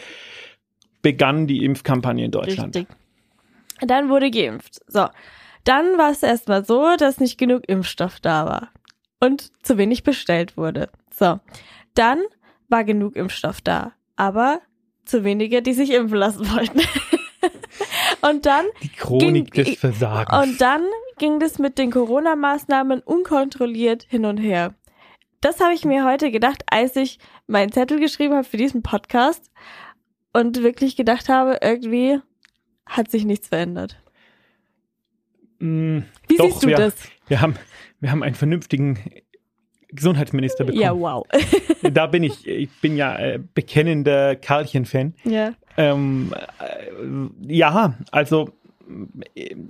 begann 1.00 1.46
die 1.46 1.64
Impfkampagne 1.64 2.24
in 2.24 2.30
Deutschland. 2.30 2.76
Richtig. 2.76 2.96
Dann 3.80 4.08
wurde 4.08 4.30
geimpft. 4.30 4.80
So. 4.86 5.08
Dann 5.64 5.98
war 5.98 6.10
es 6.10 6.22
erstmal 6.22 6.64
so, 6.64 6.96
dass 6.96 7.20
nicht 7.20 7.38
genug 7.38 7.68
Impfstoff 7.68 8.18
da 8.20 8.46
war 8.46 8.70
und 9.22 9.52
zu 9.64 9.78
wenig 9.78 10.02
bestellt 10.02 10.56
wurde. 10.56 10.90
So, 11.14 11.38
dann 11.94 12.20
war 12.68 12.82
genug 12.82 13.14
Impfstoff 13.14 13.60
da, 13.60 13.92
aber 14.16 14.60
zu 15.04 15.22
wenige, 15.22 15.62
die 15.62 15.74
sich 15.74 15.92
impfen 15.92 16.18
lassen 16.18 16.50
wollten. 16.52 16.80
und 18.28 18.46
dann 18.46 18.66
die 18.82 18.88
Chronik 18.88 19.52
ging, 19.52 19.64
des 19.64 19.78
Versagens. 19.78 20.42
Und 20.42 20.60
dann 20.60 20.82
ging 21.18 21.38
das 21.38 21.60
mit 21.60 21.78
den 21.78 21.92
Corona-Maßnahmen 21.92 23.00
unkontrolliert 23.00 24.04
hin 24.08 24.24
und 24.24 24.38
her. 24.38 24.74
Das 25.40 25.60
habe 25.60 25.74
ich 25.74 25.84
mir 25.84 26.04
heute 26.04 26.32
gedacht, 26.32 26.64
als 26.66 26.96
ich 26.96 27.18
meinen 27.46 27.70
Zettel 27.70 28.00
geschrieben 28.00 28.34
habe 28.34 28.44
für 28.44 28.56
diesen 28.56 28.82
Podcast 28.82 29.52
und 30.32 30.62
wirklich 30.64 30.96
gedacht 30.96 31.28
habe, 31.28 31.58
irgendwie 31.62 32.20
hat 32.86 33.08
sich 33.08 33.24
nichts 33.24 33.48
verändert. 33.48 34.02
Mm, 35.60 36.00
Wie 36.28 36.36
doch, 36.36 36.46
siehst 36.46 36.64
du 36.64 36.68
wir, 36.68 36.76
das? 36.76 36.94
Wir 37.32 37.40
haben, 37.40 37.54
wir 38.00 38.10
haben 38.10 38.22
einen 38.22 38.34
vernünftigen 38.34 38.98
Gesundheitsminister 39.88 40.64
bekommen. 40.64 40.82
Ja, 40.82 40.94
wow. 40.94 41.26
da 41.90 42.06
bin 42.06 42.24
ich, 42.24 42.46
ich 42.46 42.68
bin 42.82 42.94
ja 42.94 43.16
äh, 43.18 43.40
bekennender 43.54 44.36
Karlchen-Fan. 44.36 45.14
Ja. 45.24 45.54
Ähm, 45.78 46.34
äh, 46.60 47.54
ja, 47.54 47.94
also 48.10 48.50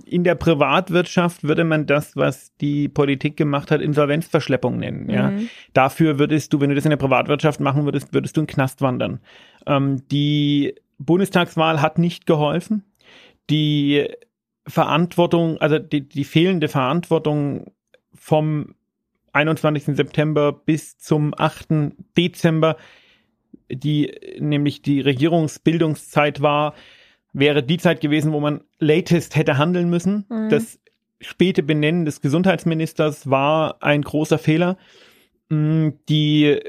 in 0.03 0.25
der 0.25 0.35
Privatwirtschaft 0.35 1.45
würde 1.45 1.63
man 1.63 1.85
das, 1.85 2.17
was 2.17 2.53
die 2.57 2.89
Politik 2.89 3.37
gemacht 3.37 3.71
hat, 3.71 3.79
Insolvenzverschleppung 3.79 4.77
nennen. 4.77 5.09
Ja. 5.09 5.31
Mhm. 5.31 5.47
Dafür 5.71 6.19
würdest 6.19 6.51
du, 6.51 6.59
wenn 6.59 6.67
du 6.67 6.75
das 6.75 6.83
in 6.83 6.89
der 6.89 6.97
Privatwirtschaft 6.97 7.61
machen 7.61 7.85
würdest, 7.85 8.13
würdest 8.13 8.35
du 8.35 8.41
in 8.41 8.47
den 8.47 8.53
Knast 8.53 8.81
wandern. 8.81 9.21
Ähm, 9.65 10.05
die 10.11 10.75
Bundestagswahl 10.97 11.81
hat 11.81 11.97
nicht 11.97 12.25
geholfen. 12.25 12.83
Die 13.49 14.05
Verantwortung, 14.67 15.57
also 15.57 15.79
die, 15.79 16.07
die 16.07 16.23
fehlende 16.23 16.67
Verantwortung 16.67 17.71
vom 18.13 18.75
21. 19.33 19.95
September 19.95 20.53
bis 20.53 20.97
zum 20.97 21.33
8. 21.35 21.93
Dezember, 22.15 22.77
die 23.69 24.13
nämlich 24.39 24.81
die 24.81 25.01
Regierungsbildungszeit 25.01 26.41
war, 26.41 26.75
wäre 27.33 27.63
die 27.63 27.77
Zeit 27.77 27.99
gewesen, 27.99 28.31
wo 28.31 28.39
man 28.39 28.61
latest 28.79 29.35
hätte 29.35 29.57
handeln 29.57 29.89
müssen. 29.89 30.25
Mhm. 30.29 30.49
Das 30.49 30.79
späte 31.19 31.63
Benennen 31.63 32.05
des 32.05 32.21
Gesundheitsministers 32.21 33.29
war 33.29 33.81
ein 33.81 34.01
großer 34.01 34.37
Fehler. 34.37 34.77
Mm, 35.49 35.89
die, 36.09 36.59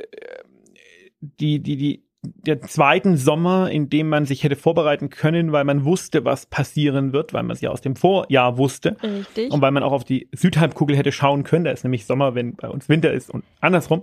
die, 1.20 1.60
die, 1.60 1.76
die, 1.76 2.03
der 2.24 2.62
zweiten 2.62 3.16
Sommer, 3.16 3.70
in 3.70 3.90
dem 3.90 4.08
man 4.08 4.26
sich 4.26 4.44
hätte 4.44 4.56
vorbereiten 4.56 5.10
können, 5.10 5.52
weil 5.52 5.64
man 5.64 5.84
wusste, 5.84 6.24
was 6.24 6.46
passieren 6.46 7.12
wird, 7.12 7.32
weil 7.32 7.42
man 7.42 7.54
es 7.54 7.60
ja 7.60 7.70
aus 7.70 7.80
dem 7.80 7.96
Vorjahr 7.96 8.58
wusste. 8.58 8.96
Richtig. 9.02 9.52
Und 9.52 9.60
weil 9.60 9.72
man 9.72 9.82
auch 9.82 9.92
auf 9.92 10.04
die 10.04 10.28
Südhalbkugel 10.32 10.96
hätte 10.96 11.12
schauen 11.12 11.44
können, 11.44 11.64
da 11.64 11.70
ist 11.70 11.84
nämlich 11.84 12.06
Sommer, 12.06 12.34
wenn 12.34 12.54
bei 12.54 12.68
uns 12.68 12.88
Winter 12.88 13.12
ist 13.12 13.30
und 13.30 13.44
andersrum, 13.60 14.02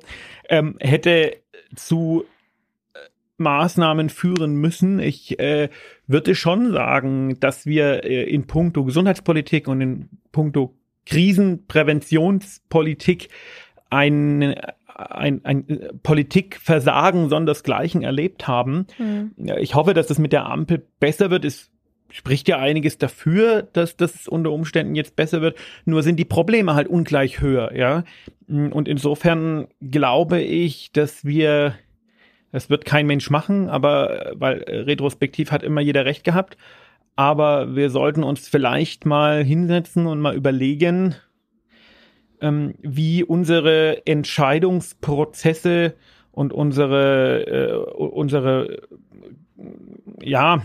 ähm, 0.49 0.75
hätte 0.79 1.37
zu 1.75 2.25
Maßnahmen 3.37 4.09
führen 4.09 4.55
müssen. 4.55 4.99
Ich 4.99 5.39
äh, 5.39 5.69
würde 6.07 6.35
schon 6.35 6.71
sagen, 6.71 7.39
dass 7.39 7.65
wir 7.65 8.03
äh, 8.03 8.23
in 8.23 8.47
puncto 8.47 8.83
Gesundheitspolitik 8.85 9.67
und 9.67 9.81
in 9.81 10.09
puncto 10.31 10.75
Krisenpräventionspolitik 11.05 13.29
ein, 13.89 14.55
ein, 14.95 15.41
ein 15.43 15.65
Politikversagen 16.03 17.29
sondersgleichen 17.29 18.03
erlebt 18.03 18.47
haben. 18.47 18.87
Mhm. 18.97 19.31
Ich 19.59 19.75
hoffe, 19.75 19.93
dass 19.93 20.07
das 20.07 20.19
mit 20.19 20.33
der 20.33 20.45
Ampel 20.45 20.85
besser 20.99 21.29
wird. 21.29 21.45
Es 21.45 21.69
spricht 22.09 22.47
ja 22.47 22.57
einiges 22.59 22.97
dafür, 22.97 23.63
dass 23.63 23.95
das 23.95 24.27
unter 24.27 24.51
Umständen 24.51 24.95
jetzt 24.95 25.15
besser 25.15 25.41
wird. 25.41 25.57
Nur 25.85 26.03
sind 26.03 26.17
die 26.17 26.25
Probleme 26.25 26.75
halt 26.75 26.87
ungleich 26.87 27.41
höher, 27.41 27.75
ja. 27.75 28.03
Und 28.47 28.87
insofern 28.87 29.67
glaube 29.81 30.41
ich, 30.41 30.91
dass 30.91 31.23
wir 31.23 31.75
das 32.51 32.69
wird 32.69 32.85
kein 32.85 33.07
Mensch 33.07 33.29
machen, 33.29 33.69
aber 33.69 34.27
äh, 34.27 34.33
weil 34.35 34.61
äh, 34.63 34.79
retrospektiv 34.81 35.51
hat 35.51 35.63
immer 35.63 35.81
jeder 35.81 36.05
recht 36.05 36.23
gehabt. 36.23 36.57
Aber 37.15 37.75
wir 37.75 37.89
sollten 37.89 38.23
uns 38.23 38.47
vielleicht 38.47 39.05
mal 39.05 39.43
hinsetzen 39.43 40.07
und 40.07 40.19
mal 40.19 40.35
überlegen, 40.35 41.15
ähm, 42.41 42.73
wie 42.81 43.23
unsere 43.23 44.05
Entscheidungsprozesse 44.05 45.95
und 46.31 46.53
unsere, 46.53 47.47
äh, 47.47 47.73
unsere, 47.95 48.81
ja, 50.21 50.63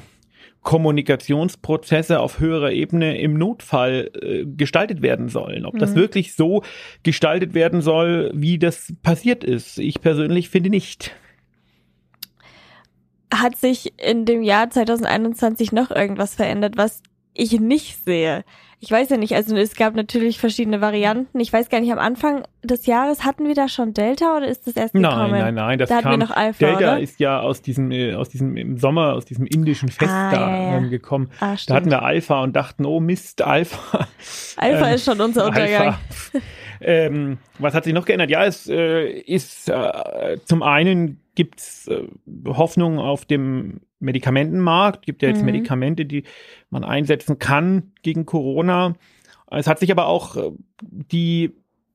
Kommunikationsprozesse 0.62 2.19
auf 2.19 2.41
höherer 2.41 2.73
Ebene 2.73 3.21
im 3.21 3.35
Notfall 3.35 4.11
äh, 4.21 4.45
gestaltet 4.45 5.01
werden 5.01 5.29
sollen. 5.29 5.65
Ob 5.65 5.75
mhm. 5.75 5.79
das 5.79 5.95
wirklich 5.95 6.35
so 6.35 6.65
gestaltet 7.05 7.55
werden 7.55 7.83
soll, 7.83 8.33
wie 8.35 8.59
das 8.59 8.93
passiert 9.03 9.45
ist. 9.45 9.79
Ich 9.79 10.01
persönlich 10.01 10.51
finde 10.51 10.71
nicht 10.71 11.15
hat 13.35 13.57
sich 13.57 13.93
in 13.99 14.25
dem 14.25 14.43
Jahr 14.43 14.71
2021 14.71 15.73
noch 15.73 15.91
irgendwas 15.91 16.35
verändert, 16.35 16.77
was 16.77 17.03
ich 17.37 17.61
nicht 17.61 18.05
sehe? 18.05 18.44
Ich 18.79 18.90
weiß 18.90 19.09
ja 19.09 19.16
nicht, 19.16 19.35
also 19.35 19.57
es 19.57 19.75
gab 19.75 19.94
natürlich 19.94 20.38
verschiedene 20.38 20.83
Varianten. 20.83 21.40
Ich 21.40 21.51
weiß 21.51 21.70
gar 21.70 21.81
nicht, 21.81 21.90
am 21.92 21.99
Anfang 21.99 22.42
des 22.62 22.85
Jahres 22.85 23.25
hatten 23.25 23.49
wir 23.49 23.55
da 23.55 23.68
schon 23.68 23.94
Delta 23.94 24.37
oder 24.37 24.46
ist 24.46 24.66
das 24.66 24.77
erst 24.77 24.92
gekommen? 24.92 25.31
Nein, 25.31 25.40
nein, 25.40 25.55
nein, 25.55 25.79
das 25.79 25.88
da 25.88 26.03
kam, 26.03 26.20
noch 26.20 26.31
Alpha, 26.31 26.66
Delta 26.66 26.79
oder? 26.79 27.01
ist 27.01 27.18
ja 27.18 27.40
aus 27.40 27.62
diesem, 27.62 27.90
äh, 27.90 28.14
aus 28.14 28.29
diesem 28.29 28.57
im 28.59 28.77
Sommer, 28.77 29.14
aus 29.14 29.25
diesem 29.25 29.46
indischen 29.46 29.88
Fest 29.88 30.12
ah, 30.12 30.31
da 30.31 30.51
ja, 30.51 30.72
ja. 30.72 30.88
gekommen. 30.88 31.31
Ah, 31.40 31.57
da 31.66 31.75
hatten 31.75 31.90
wir 31.90 32.03
Alpha 32.03 32.42
und 32.42 32.55
dachten, 32.55 32.85
oh 32.85 33.01
Mist, 33.01 33.40
Alpha. 33.40 34.07
Alpha 34.57 34.88
ähm, 34.88 34.94
ist 34.94 35.05
schon 35.07 35.20
unser 35.22 35.46
Untergang. 35.46 35.96
ähm, 36.83 37.38
was 37.59 37.72
hat 37.72 37.85
sich 37.85 37.94
noch 37.94 38.05
geändert? 38.05 38.29
Ja, 38.29 38.44
es 38.44 38.68
äh, 38.68 39.09
ist 39.09 39.70
äh, 39.70 40.37
zum 40.44 40.62
einen 40.62 41.22
gibt's 41.37 41.87
äh, 41.87 42.09
Hoffnung 42.49 42.99
auf 42.99 43.25
dem 43.25 43.81
Medikamentenmarkt, 44.01 45.07
gibt 45.07 45.22
ja 45.22 45.29
jetzt 45.29 45.40
mhm. 45.40 45.46
Medikamente, 45.46 46.05
die 46.05 46.25
man 46.70 46.83
einsetzen 46.83 47.38
kann 47.38 47.92
gegen 48.03 48.27
Corona. 48.27 48.94
Es 49.51 49.68
hat 49.68 49.79
sich 49.79 49.92
aber 49.92 50.07
auch 50.07 50.37
äh, 50.37 50.51
die 50.83 51.53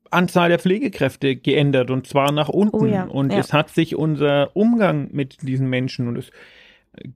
Anzahl 0.10 0.49
der 0.49 0.60
Pflegekräfte 0.60 1.36
geändert 1.36 1.91
und 1.91 2.08
zwar 2.08 2.32
nach 2.32 2.49
unten. 2.49 2.75
Oh 2.75 2.86
ja, 2.86 3.04
und 3.04 3.32
ja. 3.32 3.39
es 3.39 3.54
hat 3.54 3.69
sich 3.69 3.95
unser 3.95 4.56
Umgang 4.56 5.10
mit 5.12 5.41
diesen 5.41 5.69
Menschen 5.69 6.08
und 6.08 6.17
es 6.17 6.32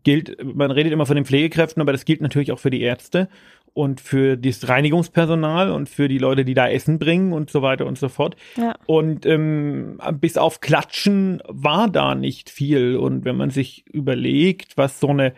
gilt, 0.03 0.37
man 0.43 0.71
redet 0.71 0.93
immer 0.93 1.05
von 1.05 1.15
den 1.15 1.25
Pflegekräften, 1.25 1.81
aber 1.81 1.91
das 1.91 2.05
gilt 2.05 2.21
natürlich 2.21 2.51
auch 2.51 2.59
für 2.59 2.69
die 2.69 2.81
Ärzte 2.81 3.29
und 3.75 3.99
für 3.99 4.37
das 4.37 4.69
Reinigungspersonal 4.69 5.69
und 5.69 5.89
für 5.89 6.07
die 6.07 6.17
Leute, 6.17 6.45
die 6.45 6.53
da 6.53 6.69
Essen 6.69 6.97
bringen 6.97 7.33
und 7.33 7.49
so 7.49 7.61
weiter 7.61 7.85
und 7.85 7.97
so 7.97 8.07
fort. 8.07 8.37
Ja. 8.55 8.73
Und 8.85 9.25
ähm, 9.25 9.99
bis 10.13 10.37
auf 10.37 10.61
Klatschen 10.61 11.43
war 11.45 11.89
da 11.89 12.15
nicht 12.15 12.49
viel. 12.49 12.95
Und 12.95 13.25
wenn 13.25 13.35
man 13.35 13.49
sich 13.49 13.85
überlegt, 13.91 14.77
was 14.77 15.01
so 15.01 15.09
eine 15.09 15.33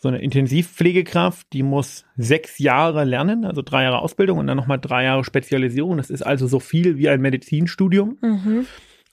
so 0.00 0.08
eine 0.08 0.18
Intensivpflegekraft, 0.18 1.52
die 1.52 1.64
muss 1.64 2.04
sechs 2.16 2.58
Jahre 2.58 3.02
lernen, 3.04 3.44
also 3.44 3.62
drei 3.62 3.82
Jahre 3.82 3.98
Ausbildung 3.98 4.38
und 4.38 4.46
dann 4.46 4.56
nochmal 4.56 4.78
drei 4.78 5.04
Jahre 5.04 5.24
Spezialisierung. 5.24 5.96
Das 5.96 6.10
ist 6.10 6.22
also 6.22 6.46
so 6.46 6.60
viel 6.60 6.98
wie 6.98 7.08
ein 7.08 7.20
Medizinstudium. 7.20 8.18
Mhm. 8.20 8.66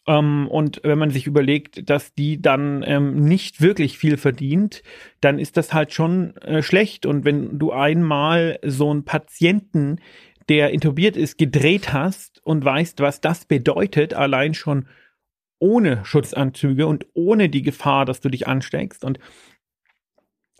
Ähm, 0.07 0.47
und 0.47 0.81
wenn 0.83 0.97
man 0.97 1.09
sich 1.09 1.27
überlegt, 1.27 1.89
dass 1.89 2.13
die 2.13 2.41
dann 2.41 2.83
ähm, 2.85 3.25
nicht 3.25 3.61
wirklich 3.61 3.97
viel 3.97 4.17
verdient, 4.17 4.83
dann 5.21 5.39
ist 5.39 5.57
das 5.57 5.73
halt 5.73 5.93
schon 5.93 6.37
äh, 6.37 6.61
schlecht. 6.61 7.05
Und 7.05 7.25
wenn 7.25 7.57
du 7.57 7.71
einmal 7.71 8.59
so 8.63 8.91
einen 8.91 9.05
Patienten, 9.05 9.99
der 10.49 10.71
intubiert 10.71 11.17
ist, 11.17 11.37
gedreht 11.37 11.91
hast 11.91 12.41
und 12.45 12.63
weißt, 12.63 12.99
was 12.99 13.21
das 13.21 13.45
bedeutet, 13.45 14.13
allein 14.13 14.53
schon 14.53 14.87
ohne 15.57 16.05
Schutzanzüge 16.05 16.85
und 16.85 17.07
ohne 17.13 17.49
die 17.49 17.63
Gefahr, 17.63 18.05
dass 18.05 18.21
du 18.21 18.29
dich 18.29 18.47
ansteckst 18.47 19.03
und 19.03 19.19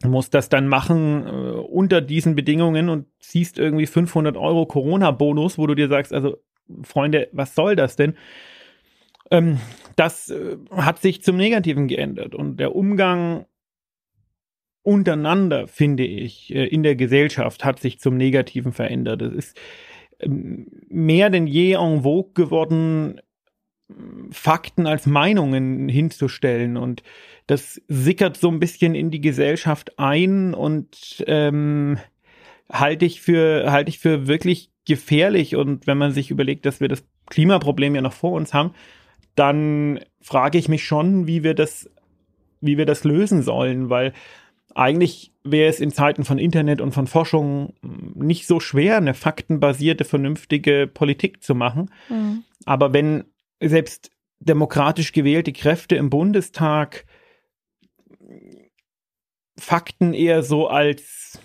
musst 0.04 0.34
das 0.34 0.50
dann 0.50 0.68
machen 0.68 1.26
äh, 1.28 1.30
unter 1.30 2.02
diesen 2.02 2.36
Bedingungen 2.36 2.90
und 2.90 3.08
siehst 3.20 3.60
irgendwie 3.60 3.86
500 3.86 4.38
Euro 4.38 4.66
Corona-Bonus, 4.66 5.58
wo 5.58 5.68
du 5.68 5.76
dir 5.76 5.88
sagst, 5.88 6.14
also 6.14 6.38
Freunde, 6.84 7.30
was 7.32 7.54
soll 7.56 7.76
das 7.76 7.96
denn? 7.96 8.16
Ähm, 9.32 9.60
das 9.96 10.30
äh, 10.30 10.58
hat 10.72 11.00
sich 11.02 11.24
zum 11.24 11.38
Negativen 11.38 11.88
geändert. 11.88 12.36
Und 12.36 12.58
der 12.58 12.76
Umgang 12.76 13.46
untereinander, 14.84 15.68
finde 15.68 16.06
ich, 16.06 16.54
äh, 16.54 16.66
in 16.66 16.84
der 16.84 16.96
Gesellschaft 16.96 17.66
hat 17.66 17.80
sich 17.80 18.00
zum 18.00 18.18
Negativen 18.18 18.72
verändert. 18.72 19.22
Es 19.22 19.34
ist 19.34 19.58
ähm, 20.20 20.68
mehr 20.88 21.30
denn 21.30 21.48
je 21.48 21.74
en 21.74 22.04
vogue 22.04 22.34
geworden, 22.34 23.20
Fakten 24.32 24.88
als 24.88 25.06
Meinungen 25.06 25.90
hinzustellen. 25.90 26.78
Und 26.78 27.04
das 27.48 27.82
sickert 27.88 28.38
so 28.38 28.50
ein 28.50 28.60
bisschen 28.60 28.96
in 28.96 29.12
die 29.12 29.22
Gesellschaft 29.22 30.00
ein 30.00 30.54
und 30.54 31.24
ähm, 31.28 32.00
halte 32.72 33.06
ich 33.06 33.22
für 33.22 33.72
halte 33.72 33.90
ich 33.90 34.00
für 34.00 34.28
wirklich 34.28 34.72
gefährlich. 34.86 35.56
Und 35.56 35.86
wenn 35.88 35.98
man 35.98 36.12
sich 36.12 36.32
überlegt, 36.32 36.66
dass 36.66 36.80
wir 36.80 36.88
das 36.88 37.06
Klimaproblem 37.30 37.96
ja 37.96 38.02
noch 38.02 38.14
vor 38.14 38.32
uns 38.32 38.54
haben, 38.54 38.72
dann 39.36 40.00
frage 40.22 40.58
ich 40.58 40.70
mich 40.70 40.86
schon, 40.86 41.28
wie 41.28 41.44
wir 41.44 41.54
das, 41.54 41.90
wie 42.62 42.78
wir 42.78 42.86
das 42.86 43.04
lösen 43.04 43.42
sollen, 43.42 43.90
weil 43.90 44.14
eigentlich 44.74 45.32
wäre 45.44 45.70
es 45.70 45.80
in 45.80 45.92
Zeiten 45.92 46.26
von 46.26 46.38
Internet 46.38 46.82
und 46.82 46.92
von 46.92 47.08
Forschung 47.08 47.74
nicht 47.82 48.48
so 48.48 48.60
schwer, 48.60 48.98
eine 48.98 49.14
faktenbasierte, 49.14 50.04
vernünftige 50.04 50.90
Politik 50.92 51.42
zu 51.44 51.56
machen. 51.56 51.92
Mhm. 52.10 52.44
Aber 52.66 52.94
wenn 52.94 53.26
selbst 53.62 54.12
demokratisch 54.40 55.14
gewählte 55.14 55.54
Kräfte 55.54 55.96
im 55.96 56.10
Bundestag 56.10 57.06
Fakten 59.58 60.14
eher 60.14 60.44
so 60.44 60.68
als 60.68 61.40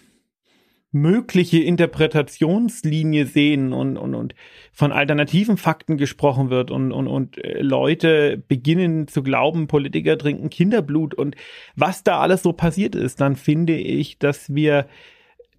mögliche 0.92 1.58
Interpretationslinie 1.58 3.26
sehen 3.26 3.72
und, 3.72 3.96
und, 3.96 4.14
und 4.14 4.34
von 4.72 4.90
alternativen 4.90 5.56
Fakten 5.56 5.96
gesprochen 5.96 6.50
wird 6.50 6.70
und, 6.70 6.90
und, 6.92 7.06
und 7.06 7.38
äh, 7.38 7.62
Leute 7.62 8.42
beginnen 8.48 9.06
zu 9.06 9.22
glauben, 9.22 9.68
Politiker 9.68 10.18
trinken 10.18 10.50
Kinderblut 10.50 11.14
und 11.14 11.36
was 11.76 12.02
da 12.02 12.18
alles 12.18 12.42
so 12.42 12.52
passiert 12.52 12.96
ist, 12.96 13.20
dann 13.20 13.36
finde 13.36 13.76
ich, 13.76 14.18
dass 14.18 14.52
wir, 14.52 14.86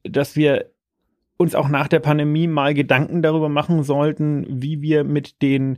dass 0.04 0.36
wir 0.36 0.70
uns 1.38 1.56
auch 1.56 1.70
nach 1.70 1.88
der 1.88 2.00
Pandemie 2.00 2.48
mal 2.48 2.74
Gedanken 2.74 3.22
darüber 3.22 3.50
machen 3.50 3.84
sollten, 3.84 4.46
wie 4.50 4.82
wir 4.82 5.04
mit 5.06 5.42
den 5.42 5.78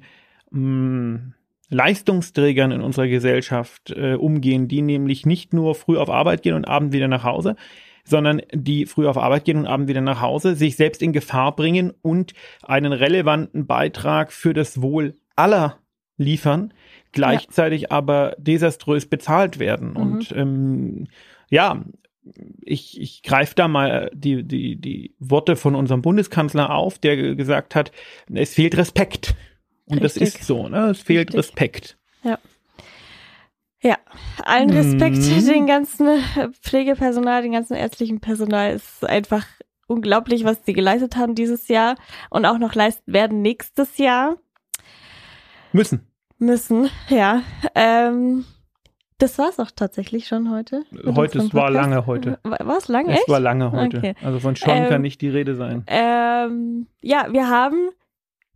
mh, 0.50 0.60
hm, 0.60 1.34
Leistungsträgern 1.70 2.72
in 2.72 2.82
unserer 2.82 3.08
Gesellschaft 3.08 3.92
äh, 3.92 4.16
umgehen, 4.16 4.68
die 4.68 4.82
nämlich 4.82 5.26
nicht 5.26 5.54
nur 5.54 5.74
früh 5.76 5.98
auf 5.98 6.10
Arbeit 6.10 6.44
gehen 6.44 6.54
und 6.54 6.66
abend 6.66 6.94
wieder 6.94 7.08
nach 7.08 7.24
Hause, 7.24 7.56
sondern 8.04 8.42
die 8.54 8.86
früh 8.86 9.08
auf 9.08 9.18
Arbeit 9.18 9.46
gehen 9.46 9.58
und 9.58 9.68
abend 9.68 9.88
wieder 9.88 10.02
nach 10.02 10.22
Hause, 10.22 10.56
sich 10.56 10.76
selbst 10.76 11.02
in 11.02 11.14
Gefahr 11.14 11.56
bringen 11.56 11.94
und 12.02 12.34
einen 12.62 12.94
relevanten 12.94 13.66
Beitrag 13.66 14.32
für 14.32 14.54
das 14.54 14.82
Wohl 14.82 15.16
aller 15.36 15.80
liefern, 16.18 16.74
gleichzeitig 17.12 17.84
ja. 17.84 17.92
aber 17.92 18.36
desaströs 18.38 19.06
bezahlt 19.06 19.60
werden. 19.60 19.92
Mhm. 19.92 19.98
Und 19.98 20.32
ähm, 20.36 21.08
ja, 21.50 21.84
ich, 22.62 23.00
ich 23.00 23.24
greife 23.24 23.56
da 23.56 23.68
mal 23.68 24.10
die, 24.14 24.44
die, 24.44 24.76
die 24.76 25.16
Worte 25.20 25.56
von 25.56 25.76
unserem 25.76 26.02
Bundeskanzler 26.02 26.74
auf, 26.74 27.00
der 27.00 27.36
gesagt 27.36 27.76
hat, 27.76 27.92
es 28.34 28.54
fehlt 28.54 28.78
Respekt. 28.78 29.36
Und 29.86 30.02
Richtig. 30.02 30.24
das 30.24 30.36
ist 30.36 30.48
so, 30.48 30.70
ne? 30.70 30.92
Es 30.92 31.02
fehlt 31.02 31.30
Richtig. 31.30 31.40
Respekt. 31.40 31.98
Ja. 32.24 32.40
Ja, 33.84 33.98
allen 34.46 34.70
Respekt 34.70 35.18
mhm. 35.18 35.46
den 35.46 35.68
ganzen 35.68 36.08
Pflegepersonal, 36.62 37.42
den 37.42 37.52
ganzen 37.52 37.76
ärztlichen 37.76 38.22
Personal. 38.22 38.74
Ist 38.74 39.06
einfach 39.06 39.46
unglaublich, 39.88 40.46
was 40.46 40.66
sie 40.66 40.74
geleistet 40.74 41.18
haben 41.18 41.36
dieses 41.36 41.68
Jahr 41.68 41.96
und 42.30 42.46
auch 42.46 42.58
noch 42.58 42.76
leisten 42.76 43.12
werden 43.12 43.42
nächstes 43.42 43.98
Jahr. 43.98 44.38
Müssen. 45.74 46.08
Müssen, 46.38 46.90
ja. 47.10 47.42
Ähm, 47.76 48.46
das 49.18 49.38
war 49.38 49.50
es 49.50 49.60
auch 49.60 49.72
tatsächlich 49.72 50.28
schon 50.28 50.50
heute. 50.50 50.84
Heute, 51.16 51.40
es 51.40 51.54
war 51.54 51.70
lange 51.70 52.06
heute. 52.06 52.40
War 52.44 52.78
es 52.78 52.88
lange? 52.88 53.12
Es 53.12 53.20
echt? 53.20 53.30
war 53.30 53.40
lange 53.40 53.72
heute. 53.72 53.98
Okay. 53.98 54.16
Also 54.24 54.40
von 54.40 54.56
schon 54.56 54.70
ähm, 54.70 54.90
kann 54.90 55.02
nicht 55.02 55.22
die 55.22 55.30
Rede 55.30 55.56
sein. 55.56 55.84
Ähm, 55.88 56.88
ja, 57.02 57.28
wir 57.32 57.50
haben 57.50 57.90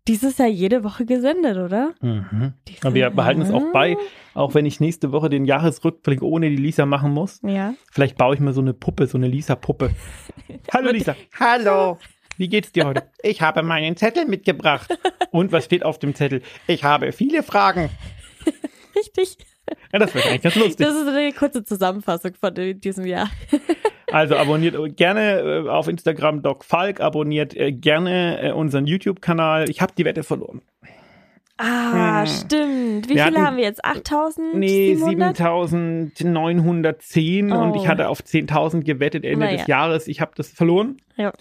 dieses 0.07 0.37
Jahr 0.37 0.47
jede 0.47 0.83
Woche 0.83 1.05
gesendet, 1.05 1.57
oder? 1.57 1.93
Mhm. 2.01 2.53
Aber 2.81 2.93
wir 2.93 3.09
behalten 3.09 3.41
es 3.41 3.51
auch 3.51 3.71
bei, 3.73 3.97
auch 4.33 4.53
wenn 4.53 4.65
ich 4.65 4.79
nächste 4.79 5.11
Woche 5.11 5.29
den 5.29 5.45
Jahresrückblick 5.45 6.21
ohne 6.21 6.49
die 6.49 6.55
Lisa 6.55 6.85
machen 6.85 7.13
muss. 7.13 7.39
Ja. 7.43 7.73
Vielleicht 7.91 8.17
baue 8.17 8.35
ich 8.35 8.39
mir 8.39 8.53
so 8.53 8.61
eine 8.61 8.73
Puppe, 8.73 9.07
so 9.07 9.17
eine 9.17 9.27
Lisa-Puppe. 9.27 9.91
Hallo 10.73 10.91
Lisa. 10.91 11.15
Hallo. 11.39 11.97
Wie 12.37 12.47
geht's 12.47 12.71
dir 12.71 12.85
heute? 12.85 13.03
Ich 13.23 13.41
habe 13.41 13.63
meinen 13.63 13.97
Zettel 13.97 14.25
mitgebracht. 14.25 14.95
Und 15.31 15.51
was 15.51 15.65
steht 15.65 15.83
auf 15.83 15.97
dem 15.97 16.13
Zettel? 16.13 16.41
Ich 16.67 16.83
habe 16.83 17.11
viele 17.11 17.41
Fragen. 17.41 17.89
Richtig. 18.95 19.37
Ja, 19.93 19.99
das 19.99 20.13
wird 20.13 20.25
eigentlich 20.25 20.41
ganz 20.41 20.55
lustig. 20.55 20.85
Das 20.85 20.95
ist 20.95 21.07
eine 21.07 21.31
kurze 21.31 21.63
Zusammenfassung 21.63 22.33
von 22.39 22.53
diesem 22.79 23.05
Jahr. 23.05 23.29
Also 24.09 24.37
abonniert 24.37 24.77
gerne 24.95 25.65
äh, 25.65 25.67
auf 25.67 25.89
Instagram 25.89 26.41
Doc 26.41 26.63
Falk, 26.63 27.01
abonniert 27.01 27.53
äh, 27.57 27.73
gerne 27.73 28.41
äh, 28.41 28.53
unseren 28.53 28.87
YouTube-Kanal. 28.87 29.69
Ich 29.69 29.81
habe 29.81 29.91
die 29.97 30.05
Wette 30.05 30.23
verloren. 30.23 30.61
Ah, 31.57 32.21
hm. 32.21 32.27
stimmt. 32.27 33.09
Wie 33.09 33.15
wir 33.15 33.25
viele 33.25 33.37
hatten, 33.37 33.45
haben 33.45 33.57
wir 33.57 33.65
jetzt? 33.65 33.83
8000? 33.83 34.55
Nee, 34.55 34.95
7910 34.95 37.51
oh. 37.51 37.61
und 37.61 37.75
ich 37.75 37.89
hatte 37.89 38.07
auf 38.07 38.21
10.000 38.21 38.83
gewettet 38.83 39.25
Ende 39.25 39.39
naja. 39.39 39.57
des 39.57 39.67
Jahres. 39.67 40.07
Ich 40.07 40.21
habe 40.21 40.31
das 40.35 40.47
verloren. 40.49 41.01
Ja. 41.17 41.33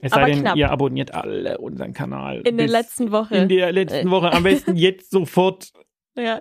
Es 0.00 0.12
sei 0.12 0.30
denn, 0.30 0.40
knapp. 0.40 0.56
ihr 0.56 0.70
abonniert 0.70 1.12
alle 1.14 1.58
unseren 1.58 1.92
Kanal. 1.92 2.40
In 2.40 2.56
der 2.56 2.68
letzten 2.68 3.12
Woche. 3.12 3.36
In 3.36 3.48
der 3.48 3.70
letzten 3.70 4.10
Woche. 4.10 4.32
Am 4.32 4.44
besten 4.44 4.76
jetzt 4.76 5.10
sofort. 5.10 5.74
Ja. 6.16 6.40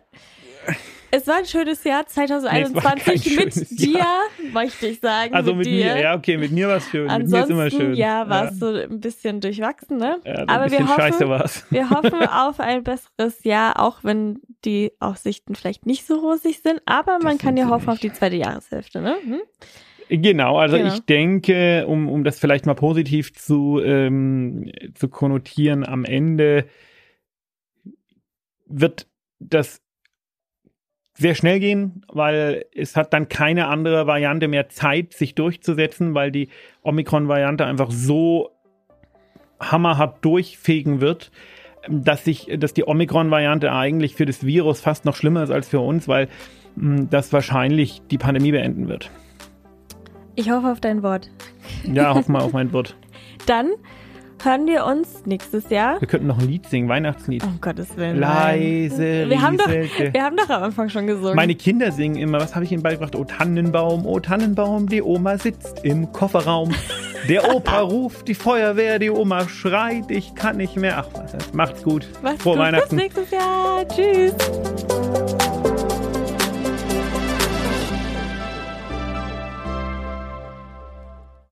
Es 1.14 1.28
war 1.28 1.36
ein 1.36 1.46
schönes 1.46 1.84
Jahr 1.84 2.08
2021 2.08 3.26
nee, 3.26 3.46
mit 3.46 3.80
dir, 3.80 4.00
Jahr. 4.00 4.24
möchte 4.54 4.88
ich 4.88 5.02
sagen. 5.02 5.34
Also 5.34 5.54
mit, 5.54 5.68
mit 5.68 5.76
mir, 5.76 6.00
ja, 6.00 6.16
okay, 6.16 6.38
mit 6.38 6.52
mir 6.52 6.70
war 6.70 6.78
es 6.78 6.90
schön. 6.90 7.10
Ansonsten, 7.10 7.56
mit 7.56 7.58
mir 7.58 7.68
ist 7.68 7.74
immer 7.74 7.84
schön. 7.84 7.96
Ja, 7.96 8.30
war 8.30 8.46
es 8.46 8.52
ja. 8.52 8.56
so 8.58 8.74
ein 8.74 9.00
bisschen 9.02 9.42
durchwachsen, 9.42 9.98
ne? 9.98 10.20
Ja, 10.26 10.46
Aber 10.48 10.72
wir 10.72 10.88
hoffen, 10.88 11.30
wir 11.70 11.90
hoffen 11.90 12.28
auf 12.28 12.60
ein 12.62 12.84
besseres 12.84 13.44
Jahr, 13.44 13.80
auch 13.82 14.04
wenn 14.04 14.40
die 14.64 14.94
Aussichten 15.00 15.56
vielleicht 15.56 15.86
nicht 15.86 16.08
so 16.08 16.16
rosig 16.16 16.62
sind. 16.62 16.82
Aber 16.86 17.20
man 17.20 17.38
das 17.38 17.40
kann 17.40 17.58
ja 17.58 17.68
hoffen 17.68 17.88
nicht. 17.88 17.94
auf 17.94 18.00
die 18.00 18.14
zweite 18.14 18.38
Jahreshälfte, 18.38 19.02
ne? 19.02 19.16
Hm? 19.24 19.42
Genau, 20.08 20.58
also 20.58 20.78
genau. 20.78 20.94
ich 20.94 21.06
denke, 21.06 21.86
um, 21.88 22.10
um 22.10 22.24
das 22.24 22.40
vielleicht 22.40 22.66
mal 22.66 22.74
positiv 22.74 23.34
zu, 23.34 23.82
ähm, 23.84 24.72
zu 24.94 25.10
konnotieren, 25.10 25.86
am 25.86 26.04
Ende 26.04 26.66
wird 28.66 29.08
das 29.40 29.81
sehr 31.22 31.36
schnell 31.36 31.60
gehen, 31.60 32.04
weil 32.12 32.66
es 32.76 32.96
hat 32.96 33.14
dann 33.14 33.30
keine 33.30 33.68
andere 33.68 34.08
Variante 34.08 34.48
mehr 34.48 34.70
Zeit, 34.70 35.14
sich 35.14 35.36
durchzusetzen, 35.36 36.16
weil 36.16 36.32
die 36.32 36.50
Omikron-Variante 36.82 37.66
einfach 37.66 37.92
so 37.92 38.50
hammerhart 39.60 40.26
durchfegen 40.26 41.00
wird, 41.00 41.32
dass 41.88 42.26
sich, 42.26 42.50
dass 42.58 42.74
die 42.74 42.88
Omikron-Variante 42.88 43.72
eigentlich 43.72 44.16
für 44.16 44.26
das 44.26 44.46
Virus 44.46 44.82
fast 44.82 45.06
noch 45.06 45.16
schlimmer 45.16 45.44
ist 45.44 45.52
als 45.52 45.70
für 45.70 45.80
uns, 45.80 46.08
weil 46.08 46.28
mh, 46.76 46.98
hm, 46.98 47.10
das 47.10 47.32
wahrscheinlich 47.32 48.02
die 48.10 48.18
Pandemie 48.18 48.52
beenden 48.52 48.88
wird. 48.88 49.12
Ich 50.36 50.50
hoffe 50.50 50.72
auf 50.72 50.80
dein 50.80 51.04
Wort. 51.04 51.30
Ja, 51.84 52.16
hoff 52.16 52.28
mal 52.30 52.42
auf 52.42 52.54
mein 52.54 52.74
Wort. 52.74 52.96
Dann 53.46 53.70
hören 54.44 54.66
wir 54.68 54.86
uns 54.86 55.26
nächstes 55.26 55.70
Jahr. 55.70 56.00
Wir 56.00 56.08
könnten 56.08 56.28
noch 56.28 56.40
ein 56.40 56.48
Lied 56.48 56.68
singen, 56.68 56.90
Weihnachtslied. 56.90 57.44
Um 57.44 57.60
Gottes 57.62 57.96
Willen. 57.98 58.20
Leise, 58.20 59.30
wir 59.30 59.42
haben, 59.42 59.58
doch, 59.58 59.68
wir 59.68 60.24
haben 60.24 60.38
doch 60.38 60.50
am 60.50 60.64
Anfang 60.64 60.90
schon 60.90 61.08
gesungen. 61.08 61.36
Meine 61.36 61.56
Kinder 61.56 61.92
singen 61.92 62.16
immer, 62.16 62.40
was 62.40 62.56
habe 62.56 62.66
ich 62.66 62.72
ihnen 62.72 62.84
beigebracht? 62.84 63.16
Oh 63.16 63.24
Tannenbaum, 63.24 64.06
oh 64.06 64.20
Tannenbaum, 64.20 64.88
die 64.88 65.02
Oma 65.02 65.38
sitzt 65.38 65.84
im 65.84 66.12
Kofferraum. 66.12 66.74
Der 67.28 67.56
Opa 67.56 67.80
ruft 67.82 68.28
die 68.28 68.36
Feuerwehr, 68.36 69.00
die 69.00 69.10
Oma 69.10 69.48
schreit, 69.48 70.10
ich 70.10 70.36
kann 70.36 70.58
nicht 70.58 70.76
mehr. 70.76 70.98
Ach, 70.98 71.08
was, 71.14 71.54
macht's 71.54 71.84
gut. 71.84 72.08
Macht's 72.22 72.44
Frohe 72.44 72.54
gut, 72.54 72.64
Weihnachten. 72.64 72.96
Bis 72.96 73.06
nächstes 73.06 73.32
Jahr. 73.32 73.88
Tschüss. 73.88 75.51